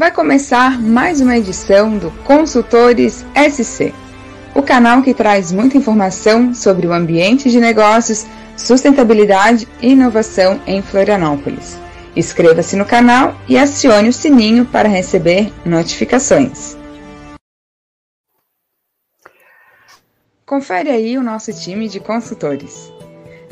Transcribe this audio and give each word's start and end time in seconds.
Vai 0.00 0.10
começar 0.10 0.80
mais 0.80 1.20
uma 1.20 1.36
edição 1.36 1.98
do 1.98 2.10
Consultores 2.24 3.22
SC, 3.36 3.92
o 4.54 4.62
canal 4.62 5.02
que 5.02 5.12
traz 5.12 5.52
muita 5.52 5.76
informação 5.76 6.54
sobre 6.54 6.86
o 6.86 6.92
ambiente 6.94 7.50
de 7.50 7.60
negócios, 7.60 8.24
sustentabilidade 8.56 9.68
e 9.78 9.90
inovação 9.90 10.58
em 10.66 10.80
Florianópolis. 10.80 11.76
Inscreva-se 12.16 12.76
no 12.76 12.86
canal 12.86 13.36
e 13.46 13.58
acione 13.58 14.08
o 14.08 14.12
sininho 14.12 14.64
para 14.64 14.88
receber 14.88 15.52
notificações. 15.66 16.78
Confere 20.46 20.88
aí 20.88 21.18
o 21.18 21.22
nosso 21.22 21.52
time 21.52 21.90
de 21.90 22.00
consultores. 22.00 22.90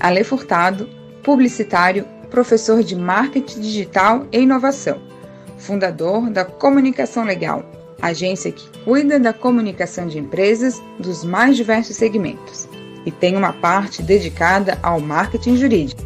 Ale 0.00 0.24
Furtado, 0.24 0.88
publicitário, 1.22 2.06
professor 2.30 2.82
de 2.82 2.96
marketing 2.96 3.60
digital 3.60 4.26
e 4.32 4.38
inovação 4.38 5.17
fundador 5.58 6.30
da 6.30 6.44
Comunicação 6.44 7.24
Legal, 7.24 7.64
agência 8.00 8.52
que 8.52 8.66
cuida 8.84 9.18
da 9.18 9.32
comunicação 9.32 10.06
de 10.06 10.18
empresas 10.18 10.80
dos 10.98 11.24
mais 11.24 11.56
diversos 11.56 11.96
segmentos 11.96 12.68
e 13.04 13.10
tem 13.10 13.36
uma 13.36 13.52
parte 13.52 14.02
dedicada 14.02 14.78
ao 14.82 15.00
marketing 15.00 15.56
jurídico. 15.56 16.02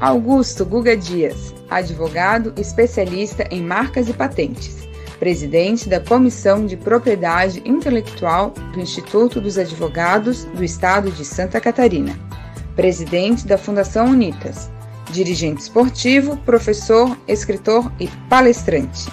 Augusto 0.00 0.64
Guga 0.64 0.96
Dias, 0.96 1.54
advogado 1.70 2.52
especialista 2.58 3.46
em 3.50 3.62
marcas 3.62 4.08
e 4.08 4.12
patentes, 4.12 4.76
presidente 5.18 5.88
da 5.88 5.98
Comissão 5.98 6.66
de 6.66 6.76
Propriedade 6.76 7.62
Intelectual 7.64 8.50
do 8.72 8.80
Instituto 8.80 9.40
dos 9.40 9.56
Advogados 9.56 10.44
do 10.44 10.62
Estado 10.62 11.10
de 11.10 11.24
Santa 11.24 11.60
Catarina, 11.60 12.14
presidente 12.74 13.46
da 13.46 13.56
Fundação 13.56 14.06
Unitas, 14.06 14.70
dirigente 15.10 15.62
esportivo, 15.62 16.36
professor, 16.38 17.16
escritor 17.26 17.90
e 17.98 18.08
palestrante. 18.28 19.08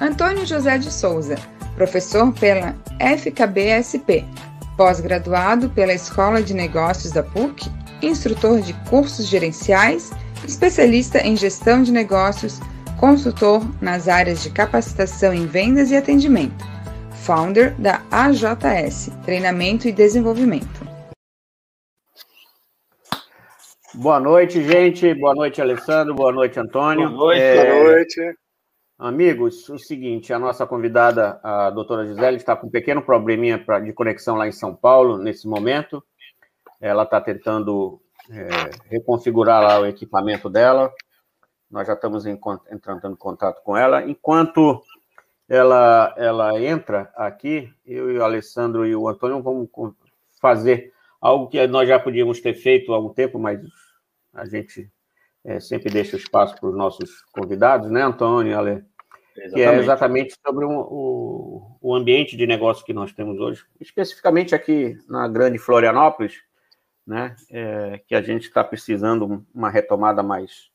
Antônio 0.00 0.44
José 0.44 0.78
de 0.78 0.92
Souza, 0.92 1.36
professor 1.74 2.32
pela 2.32 2.74
FKBSP, 3.00 4.24
pós-graduado 4.76 5.70
pela 5.70 5.94
Escola 5.94 6.42
de 6.42 6.52
Negócios 6.52 7.12
da 7.12 7.22
PUC, 7.22 7.70
instrutor 8.02 8.60
de 8.60 8.74
cursos 8.90 9.26
gerenciais, 9.26 10.10
especialista 10.46 11.18
em 11.20 11.36
gestão 11.36 11.82
de 11.82 11.92
negócios, 11.92 12.60
consultor 12.98 13.66
nas 13.80 14.08
áreas 14.08 14.42
de 14.42 14.50
capacitação 14.50 15.32
em 15.32 15.46
vendas 15.46 15.90
e 15.90 15.96
atendimento, 15.96 16.64
founder 17.24 17.74
da 17.78 18.00
AJS, 18.10 19.10
Treinamento 19.24 19.88
e 19.88 19.92
Desenvolvimento. 19.92 20.85
Boa 23.96 24.20
noite, 24.20 24.62
gente. 24.62 25.14
Boa 25.14 25.34
noite, 25.34 25.58
Alessandro. 25.58 26.14
Boa 26.14 26.30
noite, 26.30 26.60
Antônio. 26.60 27.08
Boa 27.08 27.16
noite. 27.16 27.40
É... 27.40 27.72
Boa 27.72 27.92
noite. 27.92 28.38
Amigos, 28.98 29.66
o 29.70 29.78
seguinte, 29.78 30.34
a 30.34 30.38
nossa 30.38 30.66
convidada, 30.66 31.40
a 31.42 31.70
doutora 31.70 32.06
Gisele, 32.06 32.36
está 32.36 32.54
com 32.54 32.66
um 32.66 32.70
pequeno 32.70 33.00
probleminha 33.00 33.58
pra, 33.58 33.80
de 33.80 33.94
conexão 33.94 34.36
lá 34.36 34.46
em 34.46 34.52
São 34.52 34.74
Paulo, 34.74 35.16
nesse 35.16 35.48
momento. 35.48 36.04
Ela 36.78 37.04
está 37.04 37.22
tentando 37.22 37.98
é, 38.30 38.46
reconfigurar 38.90 39.62
lá 39.62 39.80
o 39.80 39.86
equipamento 39.86 40.50
dela. 40.50 40.92
Nós 41.70 41.86
já 41.86 41.94
estamos 41.94 42.26
em, 42.26 42.38
entrando 42.70 43.10
em 43.10 43.16
contato 43.16 43.62
com 43.62 43.74
ela. 43.74 44.06
Enquanto 44.06 44.82
ela, 45.48 46.14
ela 46.18 46.60
entra 46.60 47.10
aqui, 47.16 47.72
eu 47.86 48.12
e 48.12 48.18
o 48.18 48.24
Alessandro 48.24 48.84
e 48.84 48.94
o 48.94 49.08
Antônio 49.08 49.42
vamos 49.42 49.70
fazer 50.38 50.92
algo 51.18 51.48
que 51.48 51.66
nós 51.66 51.88
já 51.88 51.98
podíamos 51.98 52.42
ter 52.42 52.52
feito 52.52 52.92
há 52.92 52.96
algum 52.96 53.14
tempo, 53.14 53.38
mas 53.38 53.58
a 54.36 54.44
gente 54.44 54.90
é, 55.44 55.58
sempre 55.58 55.90
deixa 55.90 56.16
espaço 56.16 56.54
para 56.56 56.68
os 56.68 56.76
nossos 56.76 57.22
convidados, 57.32 57.90
né, 57.90 58.02
Antônio, 58.02 58.56
Ale? 58.56 58.84
Exatamente. 59.36 59.54
Que 59.54 59.62
é 59.62 59.78
exatamente 59.78 60.34
sobre 60.46 60.64
um, 60.64 60.78
o, 60.78 61.78
o 61.80 61.94
ambiente 61.94 62.36
de 62.36 62.46
negócio 62.46 62.84
que 62.84 62.92
nós 62.92 63.12
temos 63.12 63.38
hoje, 63.38 63.64
especificamente 63.80 64.54
aqui 64.54 64.96
na 65.08 65.28
grande 65.28 65.58
Florianópolis, 65.58 66.40
né, 67.06 67.36
é, 67.50 68.00
que 68.06 68.14
a 68.14 68.22
gente 68.22 68.48
está 68.48 68.64
precisando 68.64 69.44
uma 69.54 69.70
retomada 69.70 70.22
mais, 70.22 70.70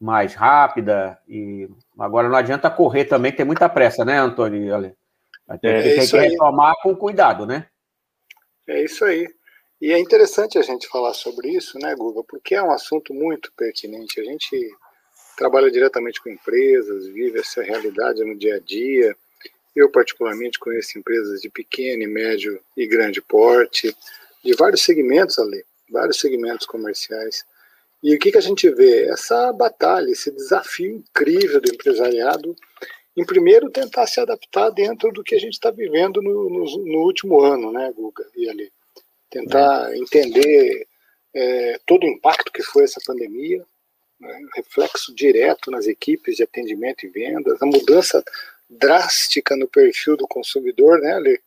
mais 0.00 0.34
rápida, 0.34 1.18
e 1.26 1.68
agora 1.98 2.28
não 2.28 2.36
adianta 2.36 2.70
correr 2.70 3.06
também, 3.06 3.32
tem 3.32 3.46
muita 3.46 3.68
pressa, 3.68 4.04
né, 4.04 4.18
Antônio 4.18 4.74
Ale? 4.74 4.94
Tem, 5.60 5.70
é 5.70 5.82
tem 5.82 6.06
que 6.06 6.16
retomar 6.16 6.74
com 6.82 6.94
cuidado, 6.94 7.46
né? 7.46 7.66
É 8.66 8.84
isso 8.84 9.02
aí. 9.04 9.26
E 9.80 9.92
é 9.92 9.98
interessante 9.98 10.58
a 10.58 10.62
gente 10.62 10.88
falar 10.88 11.14
sobre 11.14 11.50
isso, 11.50 11.78
né, 11.78 11.94
Guga, 11.94 12.24
porque 12.24 12.56
é 12.56 12.62
um 12.62 12.72
assunto 12.72 13.14
muito 13.14 13.52
pertinente. 13.56 14.20
A 14.20 14.24
gente 14.24 14.76
trabalha 15.36 15.70
diretamente 15.70 16.20
com 16.20 16.28
empresas, 16.28 17.06
vive 17.06 17.38
essa 17.38 17.62
realidade 17.62 18.24
no 18.24 18.36
dia 18.36 18.56
a 18.56 18.58
dia. 18.58 19.16
Eu, 19.76 19.88
particularmente, 19.88 20.58
conheço 20.58 20.98
empresas 20.98 21.40
de 21.40 21.48
pequeno, 21.48 22.10
médio 22.10 22.60
e 22.76 22.88
grande 22.88 23.22
porte, 23.22 23.96
de 24.44 24.52
vários 24.54 24.82
segmentos 24.82 25.38
ali, 25.38 25.64
vários 25.88 26.18
segmentos 26.18 26.66
comerciais. 26.66 27.44
E 28.02 28.16
o 28.16 28.18
que, 28.18 28.32
que 28.32 28.38
a 28.38 28.42
gente 28.42 28.68
vê? 28.70 29.04
Essa 29.04 29.52
batalha, 29.52 30.10
esse 30.10 30.32
desafio 30.32 30.90
incrível 30.90 31.60
do 31.60 31.72
empresariado 31.72 32.56
em 33.16 33.24
primeiro 33.24 33.70
tentar 33.70 34.08
se 34.08 34.20
adaptar 34.20 34.70
dentro 34.70 35.12
do 35.12 35.22
que 35.22 35.36
a 35.36 35.40
gente 35.40 35.52
está 35.52 35.70
vivendo 35.70 36.20
no, 36.20 36.48
no, 36.50 36.84
no, 36.84 36.98
último 37.00 37.40
ano, 37.40 37.72
né, 37.72 37.92
Guga 37.92 38.24
e 38.36 38.48
ali 38.48 38.72
tentar 39.30 39.94
entender 39.96 40.86
é, 41.34 41.78
todo 41.86 42.04
o 42.04 42.08
impacto 42.08 42.52
que 42.52 42.62
foi 42.62 42.84
essa 42.84 43.00
pandemia, 43.06 43.64
né, 44.20 44.40
reflexo 44.56 45.14
direto 45.14 45.70
nas 45.70 45.86
equipes 45.86 46.36
de 46.36 46.42
atendimento 46.42 47.06
e 47.06 47.08
vendas, 47.08 47.60
a 47.62 47.66
mudança 47.66 48.24
drástica 48.68 49.56
no 49.56 49.68
perfil 49.68 50.16
do 50.16 50.26
consumidor, 50.26 51.00
né, 51.00 51.14
Ale? 51.14 51.40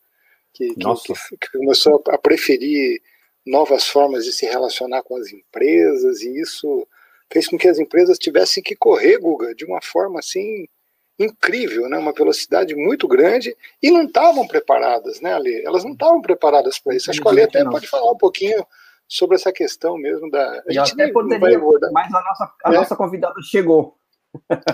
Que, 0.54 0.74
que, 0.74 1.38
que, 1.40 1.58
começou 1.58 2.02
a 2.08 2.18
preferir 2.18 3.00
novas 3.44 3.86
formas 3.88 4.24
de 4.24 4.32
se 4.32 4.44
relacionar 4.46 5.02
com 5.02 5.16
as 5.16 5.32
empresas, 5.32 6.20
e 6.20 6.40
isso 6.40 6.86
fez 7.32 7.48
com 7.48 7.56
que 7.56 7.68
as 7.68 7.78
empresas 7.78 8.18
tivessem 8.18 8.62
que 8.62 8.76
correr, 8.76 9.18
Guga, 9.18 9.54
de 9.54 9.64
uma 9.64 9.80
forma 9.80 10.18
assim 10.20 10.68
incrível, 11.18 11.88
né? 11.88 11.98
uma 11.98 12.12
velocidade 12.12 12.74
muito 12.74 13.06
grande, 13.06 13.54
e 13.82 13.90
não 13.90 14.04
estavam 14.04 14.46
preparadas, 14.46 15.20
né, 15.20 15.34
Ali? 15.34 15.64
Elas 15.64 15.84
não 15.84 15.92
estavam 15.92 16.20
preparadas 16.20 16.78
para 16.78 16.94
isso. 16.94 17.10
Acho 17.10 17.20
que 17.20 17.28
a 17.28 17.30
Ali 17.30 17.42
até 17.42 17.62
não. 17.62 17.70
pode 17.70 17.86
falar 17.86 18.10
um 18.10 18.16
pouquinho 18.16 18.64
sobre 19.06 19.36
essa 19.36 19.52
questão 19.52 19.96
mesmo 19.96 20.30
da. 20.30 20.62
A 20.66 20.72
gente 20.72 20.92
até 20.92 21.08
poderia, 21.12 21.58
mas 21.92 22.14
a 22.14 22.22
nossa, 22.22 22.52
a 22.64 22.72
é? 22.72 22.74
nossa 22.74 22.96
convidada 22.96 23.34
chegou. 23.42 23.96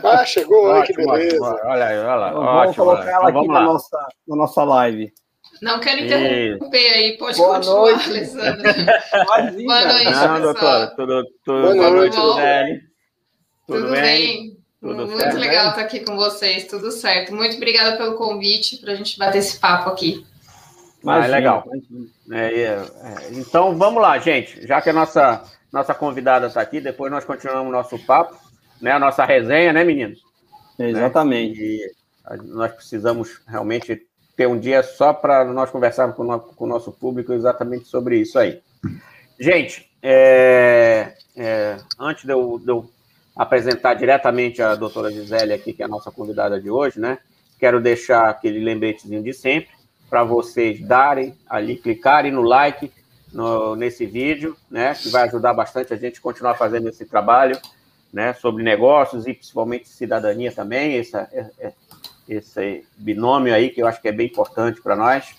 Ah, 0.04 0.24
chegou, 0.24 0.66
olha 0.66 0.84
que 0.84 0.92
beleza. 0.92 1.60
Olha 1.64 1.86
aí, 1.86 1.98
olha 1.98 2.14
lá. 2.14 2.32
Vamos 2.32 2.48
ótimo, 2.48 2.84
colocar 2.84 3.10
ela 3.10 3.30
então, 3.30 3.40
aqui 3.40 3.48
na 3.48 3.60
nossa, 3.62 4.08
na 4.28 4.36
nossa 4.36 4.64
live. 4.64 5.12
Não 5.60 5.80
quero 5.80 6.00
interromper 6.00 6.80
e... 6.80 6.94
aí, 6.94 7.18
pode 7.18 7.36
Boa 7.36 7.56
continuar, 7.56 7.80
noite. 7.80 8.10
Alessandra. 8.10 8.74
Boa 9.26 9.84
noite, 9.84 10.10
Não, 10.10 10.40
doutora, 10.40 10.86
tudo, 10.94 11.24
tudo, 11.44 11.74
Boa 11.74 11.90
noite, 11.90 12.16
tudo, 12.16 12.36
bem? 12.36 12.80
Tudo, 13.66 13.80
tudo 13.80 13.90
bem? 13.90 14.02
bem? 14.02 14.57
Tudo 14.80 14.94
Muito 14.94 15.18
certo, 15.18 15.36
legal 15.36 15.64
né? 15.64 15.70
estar 15.70 15.82
aqui 15.82 16.00
com 16.00 16.16
vocês, 16.16 16.66
tudo 16.66 16.92
certo. 16.92 17.34
Muito 17.34 17.56
obrigada 17.56 17.96
pelo 17.96 18.14
convite 18.14 18.76
para 18.76 18.92
a 18.92 18.94
gente 18.94 19.18
bater 19.18 19.38
esse 19.38 19.58
papo 19.58 19.90
aqui. 19.90 20.24
Mas 21.02 21.24
ah, 21.24 21.28
é 21.28 21.30
legal. 21.30 21.64
É, 22.30 22.54
é, 22.54 22.82
então 23.32 23.76
vamos 23.76 24.00
lá, 24.00 24.18
gente. 24.18 24.66
Já 24.66 24.80
que 24.80 24.90
a 24.90 24.92
nossa, 24.92 25.42
nossa 25.72 25.94
convidada 25.94 26.46
está 26.46 26.60
aqui, 26.60 26.80
depois 26.80 27.10
nós 27.10 27.24
continuamos 27.24 27.68
o 27.68 27.72
nosso 27.72 27.98
papo, 28.04 28.36
né? 28.80 28.92
A 28.92 28.98
nossa 28.98 29.24
resenha, 29.24 29.72
né, 29.72 29.82
meninos? 29.82 30.20
Exatamente. 30.78 31.60
Né? 31.60 31.66
E 31.66 31.92
nós 32.44 32.72
precisamos 32.72 33.40
realmente 33.48 34.06
ter 34.36 34.46
um 34.46 34.58
dia 34.58 34.82
só 34.84 35.12
para 35.12 35.44
nós 35.44 35.70
conversarmos 35.70 36.16
com 36.16 36.22
o, 36.22 36.40
com 36.40 36.64
o, 36.64 36.68
nosso 36.68 36.92
público 36.92 37.32
exatamente 37.32 37.86
sobre 37.86 38.18
isso 38.18 38.38
aí. 38.38 38.60
Gente, 39.40 39.90
é, 40.00 41.14
é, 41.36 41.76
antes 41.98 42.24
de 42.24 42.32
eu, 42.32 42.60
de 42.60 42.68
eu 42.68 42.88
apresentar 43.38 43.94
diretamente 43.94 44.60
a 44.60 44.74
doutora 44.74 45.12
Gisele 45.12 45.52
aqui, 45.52 45.72
que 45.72 45.80
é 45.80 45.84
a 45.84 45.88
nossa 45.88 46.10
convidada 46.10 46.60
de 46.60 46.68
hoje, 46.68 46.98
né? 46.98 47.18
Quero 47.56 47.80
deixar 47.80 48.28
aquele 48.28 48.58
lembretezinho 48.58 49.22
de 49.22 49.32
sempre 49.32 49.70
para 50.10 50.24
vocês 50.24 50.80
darem 50.80 51.36
ali, 51.48 51.76
clicarem 51.76 52.32
no 52.32 52.42
like 52.42 52.90
no, 53.32 53.76
nesse 53.76 54.04
vídeo, 54.06 54.56
né? 54.68 54.92
Que 54.92 55.08
vai 55.10 55.28
ajudar 55.28 55.54
bastante 55.54 55.94
a 55.94 55.96
gente 55.96 56.20
continuar 56.20 56.56
fazendo 56.56 56.88
esse 56.88 57.04
trabalho, 57.06 57.56
né? 58.12 58.32
Sobre 58.34 58.64
negócios 58.64 59.24
e 59.24 59.32
principalmente 59.32 59.88
cidadania 59.88 60.50
também, 60.50 60.98
essa, 60.98 61.28
é, 61.32 61.46
é, 61.60 61.72
esse 62.28 62.84
binômio 62.96 63.54
aí 63.54 63.70
que 63.70 63.80
eu 63.80 63.86
acho 63.86 64.02
que 64.02 64.08
é 64.08 64.12
bem 64.12 64.26
importante 64.26 64.82
para 64.82 64.96
nós, 64.96 65.36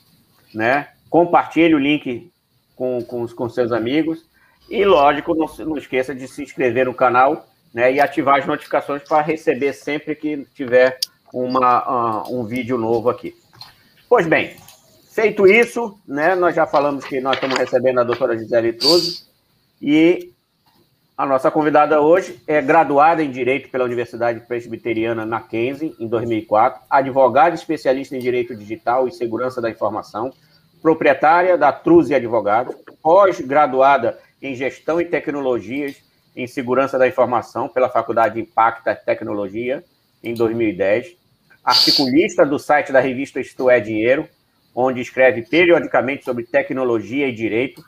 né? 0.54 0.88
Compartilhe 1.10 1.75
o 1.75 1.80
link 1.80 2.31
com, 2.78 3.04
com, 3.04 3.28
com 3.28 3.50
seus 3.50 3.74
amigos 3.74 4.25
e, 4.69 4.86
lógico, 4.86 5.36
não, 5.36 5.48
não 5.66 5.78
esqueça 5.78 6.16
de 6.16 6.30
se 6.30 6.44
inscrever 6.44 6.86
no 6.86 6.94
canal 6.94 7.49
né, 7.74 7.94
e 7.94 8.00
ativar 8.00 8.39
as 8.39 8.45
notificações 8.45 9.04
para 9.04 9.21
receber 9.21 9.74
sempre 9.74 10.16
que 10.16 10.45
tiver 10.54 11.00
uma, 11.33 12.24
uh, 12.27 12.39
um 12.39 12.45
vídeo 12.45 12.77
novo 12.77 13.10
aqui. 13.10 13.36
Pois 14.07 14.25
bem, 14.25 14.56
feito 15.12 15.45
isso, 15.45 15.98
né, 16.07 16.36
nós 16.36 16.56
já 16.56 16.66
falamos 16.66 17.06
que 17.06 17.19
nós 17.19 17.36
estamos 17.36 17.57
recebendo 17.57 18.00
a 18.00 18.04
doutora 18.04 18.38
Gisele 18.38 18.74
Truzzi 18.74 19.27
e 19.81 20.33
A 21.16 21.25
nossa 21.25 21.51
convidada 21.51 22.00
hoje 22.00 22.42
é 22.48 22.62
graduada 22.62 23.21
em 23.21 23.30
Direito 23.30 23.69
pela 23.69 23.83
Universidade 23.83 24.39
Presbiteriana 24.39 25.25
Mackenzie, 25.25 25.94
em 26.00 26.07
2004, 26.07 26.81
advogada 26.89 27.54
especialista 27.54 28.16
em 28.16 28.19
Direito 28.19 28.56
Digital 28.56 29.06
e 29.06 29.12
Segurança 29.12 29.62
da 29.62 29.69
Informação, 29.69 30.31
proprietária 30.81 31.57
da 31.57 31.74
Truze 31.74 32.16
Advogados, 32.16 32.74
pós-graduada 33.04 34.18
em 34.42 34.56
Gestão 34.56 35.01
e 35.01 35.06
Tecnologias 35.06 35.98
em 36.36 36.48
Segurança 36.48 36.98
da 36.98 37.08
Informação 37.08 37.68
pela 37.68 37.90
Faculdade 37.90 38.40
Impacta 38.40 38.96
Tecnologia, 38.96 39.84
em 40.24 40.34
2010, 40.34 41.16
articulista 41.64 42.46
do 42.46 42.60
site 42.60 42.92
da 42.92 43.00
revista 43.00 43.40
Isto 43.40 43.70
é 43.70 43.80
Dinheiro, 43.80 44.28
onde 44.74 45.02
escreve 45.02 45.42
periodicamente 45.44 46.24
sobre 46.24 46.44
tecnologia 46.44 47.28
e 47.28 47.34
direito, 47.34 47.84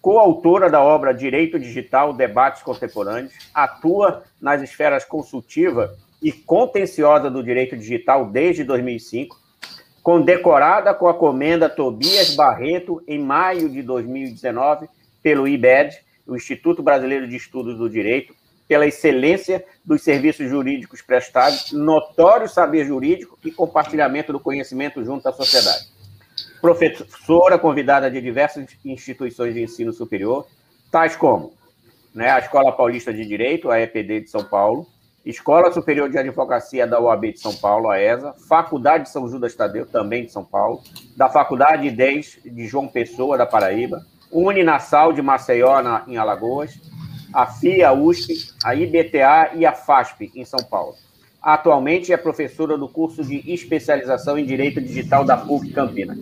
coautora 0.00 0.68
da 0.68 0.82
obra 0.82 1.14
Direito 1.14 1.58
Digital, 1.58 2.12
Debates 2.12 2.62
Contemporâneos, 2.62 3.32
atua 3.54 4.24
nas 4.40 4.60
esferas 4.62 5.04
consultiva 5.04 5.96
e 6.22 6.32
contenciosa 6.32 7.30
do 7.30 7.42
direito 7.42 7.76
digital 7.76 8.26
desde 8.26 8.64
2005, 8.64 9.38
condecorada 10.02 10.92
com 10.92 11.08
a 11.08 11.14
comenda 11.14 11.68
Tobias 11.68 12.34
Barreto 12.34 13.02
em 13.06 13.18
maio 13.18 13.68
de 13.68 13.82
2019 13.82 14.88
pelo 15.22 15.48
IBED, 15.48 15.98
o 16.26 16.36
Instituto 16.36 16.82
Brasileiro 16.82 17.28
de 17.28 17.36
Estudos 17.36 17.78
do 17.78 17.88
Direito, 17.88 18.34
pela 18.66 18.86
excelência 18.86 19.64
dos 19.84 20.02
serviços 20.02 20.48
jurídicos 20.48 21.02
prestados, 21.02 21.72
notório 21.72 22.48
saber 22.48 22.86
jurídico 22.86 23.38
e 23.44 23.50
compartilhamento 23.50 24.32
do 24.32 24.40
conhecimento 24.40 25.04
junto 25.04 25.28
à 25.28 25.32
sociedade. 25.32 25.92
Professora 26.60 27.58
convidada 27.58 28.10
de 28.10 28.20
diversas 28.20 28.66
instituições 28.84 29.54
de 29.54 29.62
ensino 29.62 29.92
superior, 29.92 30.46
tais 30.90 31.14
como 31.14 31.52
né, 32.14 32.30
a 32.30 32.38
Escola 32.38 32.72
Paulista 32.72 33.12
de 33.12 33.26
Direito, 33.26 33.70
a 33.70 33.80
EPD 33.80 34.20
de 34.20 34.30
São 34.30 34.44
Paulo, 34.44 34.86
Escola 35.24 35.72
Superior 35.72 36.10
de 36.10 36.18
Advocacia 36.18 36.86
da 36.86 37.00
UAB 37.00 37.32
de 37.32 37.40
São 37.40 37.54
Paulo, 37.56 37.90
a 37.90 37.98
ESA, 37.98 38.34
Faculdade 38.46 39.04
de 39.04 39.10
São 39.10 39.26
Judas 39.26 39.54
Tadeu, 39.54 39.86
também 39.86 40.26
de 40.26 40.32
São 40.32 40.44
Paulo, 40.44 40.82
da 41.16 41.30
Faculdade 41.30 41.90
10 41.90 42.40
de 42.44 42.66
João 42.66 42.86
Pessoa, 42.86 43.38
da 43.38 43.46
Paraíba, 43.46 44.04
Uninasal 44.34 45.12
de 45.12 45.22
Maceió, 45.22 45.80
na, 45.80 46.02
em 46.08 46.16
Alagoas, 46.16 46.78
a 47.32 47.46
FIA, 47.46 47.92
USP, 47.92 48.52
a 48.64 48.74
IBTA 48.74 49.52
e 49.54 49.64
a 49.64 49.72
FASP, 49.72 50.32
em 50.34 50.44
São 50.44 50.60
Paulo. 50.64 50.94
Atualmente 51.40 52.12
é 52.12 52.16
professora 52.16 52.76
do 52.76 52.88
curso 52.88 53.22
de 53.22 53.52
especialização 53.52 54.36
em 54.36 54.44
Direito 54.44 54.80
Digital 54.80 55.24
da 55.24 55.36
PUC 55.36 55.72
Campinas. 55.72 56.18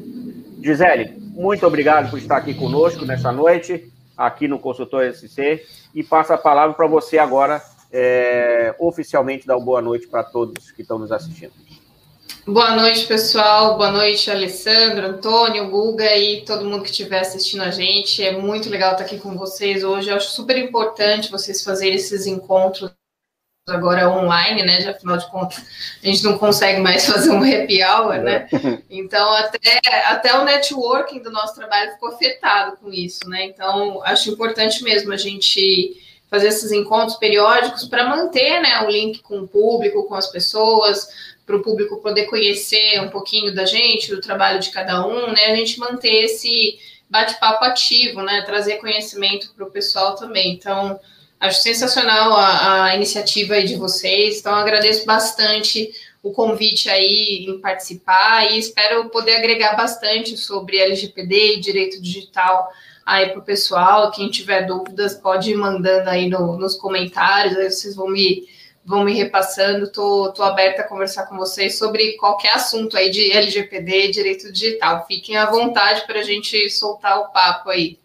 Gisele, 0.61 1.17
muito 1.35 1.67
obrigado 1.67 2.11
por 2.11 2.19
estar 2.19 2.37
aqui 2.37 2.55
conosco 2.55 3.05
nessa 3.05 3.33
noite, 3.33 3.91
aqui 4.17 4.47
no 4.47 4.59
Consultor 4.59 5.11
SC, 5.13 5.63
e 5.95 6.03
passo 6.03 6.33
a 6.33 6.39
palavra 6.39 6.75
para 6.75 6.87
você 6.87 7.19
agora, 7.19 7.63
é, 7.91 8.75
oficialmente, 8.79 9.47
dar 9.47 9.59
boa 9.59 9.81
noite 9.81 10.07
para 10.07 10.23
todos 10.23 10.71
que 10.71 10.83
estão 10.83 10.99
nos 10.99 11.11
assistindo. 11.11 11.53
Boa 12.45 12.75
noite, 12.75 13.07
pessoal. 13.07 13.77
Boa 13.77 13.93
noite, 13.93 14.29
Alessandro, 14.29 15.07
Antônio, 15.07 15.71
Guga 15.71 16.17
e 16.17 16.45
todo 16.45 16.65
mundo 16.65 16.83
que 16.83 16.91
estiver 16.91 17.21
assistindo 17.21 17.63
a 17.63 17.71
gente. 17.71 18.21
É 18.21 18.33
muito 18.33 18.69
legal 18.69 18.93
estar 18.93 19.05
aqui 19.05 19.17
com 19.17 19.37
vocês 19.37 19.85
hoje. 19.85 20.11
Eu 20.11 20.17
acho 20.17 20.31
super 20.31 20.59
importante 20.59 21.31
vocês 21.31 21.63
fazerem 21.63 21.95
esses 21.95 22.27
encontros 22.27 22.91
agora 23.69 24.11
online, 24.11 24.65
né? 24.65 24.81
Já 24.81 24.91
afinal 24.91 25.19
de 25.19 25.31
contas, 25.31 25.65
a 26.03 26.07
gente 26.07 26.25
não 26.25 26.37
consegue 26.37 26.81
mais 26.81 27.07
fazer 27.07 27.31
um 27.31 27.45
happy 27.45 27.81
hour, 27.85 28.19
né? 28.21 28.49
Então, 28.91 29.33
até, 29.35 29.81
até 30.07 30.37
o 30.37 30.45
networking 30.45 31.23
do 31.23 31.31
nosso 31.31 31.55
trabalho 31.55 31.93
ficou 31.93 32.09
afetado 32.09 32.77
com 32.79 32.93
isso, 32.93 33.21
né? 33.29 33.45
Então, 33.45 34.03
acho 34.03 34.31
importante 34.31 34.83
mesmo 34.83 35.13
a 35.13 35.17
gente 35.17 35.97
fazer 36.33 36.49
esses 36.49 36.73
encontros 36.73 37.19
periódicos 37.19 37.85
para 37.85 38.09
manter 38.09 38.59
né, 38.63 38.81
o 38.87 38.91
link 38.91 39.21
com 39.21 39.41
o 39.41 39.47
público, 39.47 40.05
com 40.05 40.15
as 40.15 40.29
pessoas, 40.29 41.07
para 41.45 41.57
o 41.57 41.63
público 41.63 42.01
poder 42.01 42.25
conhecer 42.25 42.99
um 43.03 43.11
pouquinho 43.11 43.55
da 43.55 43.67
gente, 43.67 44.11
do 44.11 44.19
trabalho 44.19 44.59
de 44.59 44.71
cada 44.71 45.07
um, 45.07 45.31
né? 45.31 45.49
A 45.49 45.57
gente 45.57 45.79
manter 45.79 46.25
esse 46.25 46.79
bate-papo 47.11 47.63
ativo, 47.67 48.23
né? 48.23 48.41
Trazer 48.47 48.77
conhecimento 48.77 49.53
para 49.55 49.67
o 49.67 49.71
pessoal 49.71 50.15
também. 50.15 50.55
Então, 50.55 50.99
Acho 51.43 51.61
sensacional 51.61 52.35
a, 52.35 52.85
a 52.85 52.95
iniciativa 52.95 53.61
de 53.61 53.75
vocês, 53.75 54.39
então 54.39 54.55
agradeço 54.55 55.05
bastante 55.05 55.91
o 56.23 56.31
convite 56.31 56.89
aí 56.89 57.47
em 57.49 57.59
participar 57.59 58.49
e 58.53 58.61
espero 58.61 59.09
poder 59.09 59.35
agregar 59.35 59.75
bastante 59.75 60.37
sobre 60.37 60.79
LGPD 60.79 61.57
e 61.57 61.61
direito 61.61 62.01
digital 62.01 62.71
aí 63.05 63.31
para 63.31 63.41
o 63.41 63.45
pessoal. 63.45 64.11
Quem 64.11 64.31
tiver 64.31 64.67
dúvidas 64.67 65.15
pode 65.15 65.51
ir 65.51 65.57
mandando 65.57 66.09
aí 66.09 66.29
no, 66.29 66.57
nos 66.57 66.77
comentários, 66.77 67.57
aí 67.57 67.71
vocês 67.71 67.95
vão 67.95 68.09
me, 68.09 68.47
vão 68.85 69.05
me 69.05 69.15
repassando. 69.15 69.91
Tô, 69.91 70.33
tô 70.33 70.43
aberta 70.43 70.83
a 70.83 70.89
conversar 70.89 71.27
com 71.27 71.37
vocês 71.37 71.79
sobre 71.79 72.17
qualquer 72.17 72.55
assunto 72.55 72.97
aí 72.97 73.11
de 73.11 73.33
LGPD 73.33 74.07
e 74.07 74.11
direito 74.11 74.53
digital. 74.53 75.07
Fiquem 75.07 75.37
à 75.37 75.51
vontade 75.51 76.07
para 76.07 76.21
a 76.21 76.25
gente 76.25 76.69
soltar 76.71 77.19
o 77.21 77.29
papo 77.33 77.71
aí. 77.71 77.99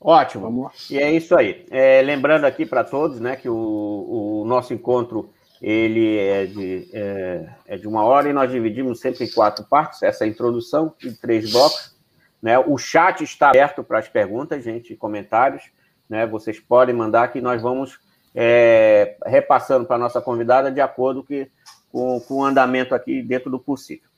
Ótimo. 0.00 0.70
E 0.90 0.98
é 0.98 1.12
isso 1.12 1.36
aí. 1.36 1.66
É, 1.70 2.00
lembrando 2.00 2.46
aqui 2.46 2.64
para 2.64 2.82
todos, 2.82 3.20
né, 3.20 3.36
que 3.36 3.48
o, 3.50 4.40
o, 4.42 4.44
nosso 4.46 4.72
encontro 4.72 5.30
ele 5.60 6.16
é 6.16 6.46
de, 6.46 6.88
é, 6.90 7.48
é, 7.66 7.76
de 7.76 7.86
uma 7.86 8.02
hora 8.02 8.30
e 8.30 8.32
nós 8.32 8.50
dividimos 8.50 8.98
sempre 8.98 9.26
em 9.26 9.30
quatro 9.30 9.62
partes. 9.66 10.02
Essa 10.02 10.24
é 10.24 10.28
introdução 10.28 10.94
de 10.98 11.12
três 11.12 11.52
blocos. 11.52 11.94
Né? 12.42 12.58
O 12.58 12.78
chat 12.78 13.22
está 13.22 13.50
aberto 13.50 13.82
para 13.84 13.98
as 13.98 14.08
perguntas, 14.08 14.62
gente, 14.64 14.96
comentários. 14.96 15.64
Né? 16.08 16.26
Vocês 16.26 16.58
podem 16.58 16.94
mandar 16.94 17.28
que 17.28 17.40
nós 17.40 17.60
vamos 17.60 17.98
é, 18.34 19.16
repassando 19.26 19.86
para 19.86 19.96
a 19.96 19.98
nossa 19.98 20.20
convidada 20.20 20.70
de 20.70 20.80
acordo 20.80 21.22
que, 21.22 21.50
com, 21.90 22.20
com 22.20 22.34
o 22.34 22.44
andamento 22.44 22.94
aqui 22.94 23.22
dentro 23.22 23.50
do 23.50 23.58
possível. 23.58 24.08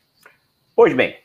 Pois 0.75 0.95
bem, 0.95 1.17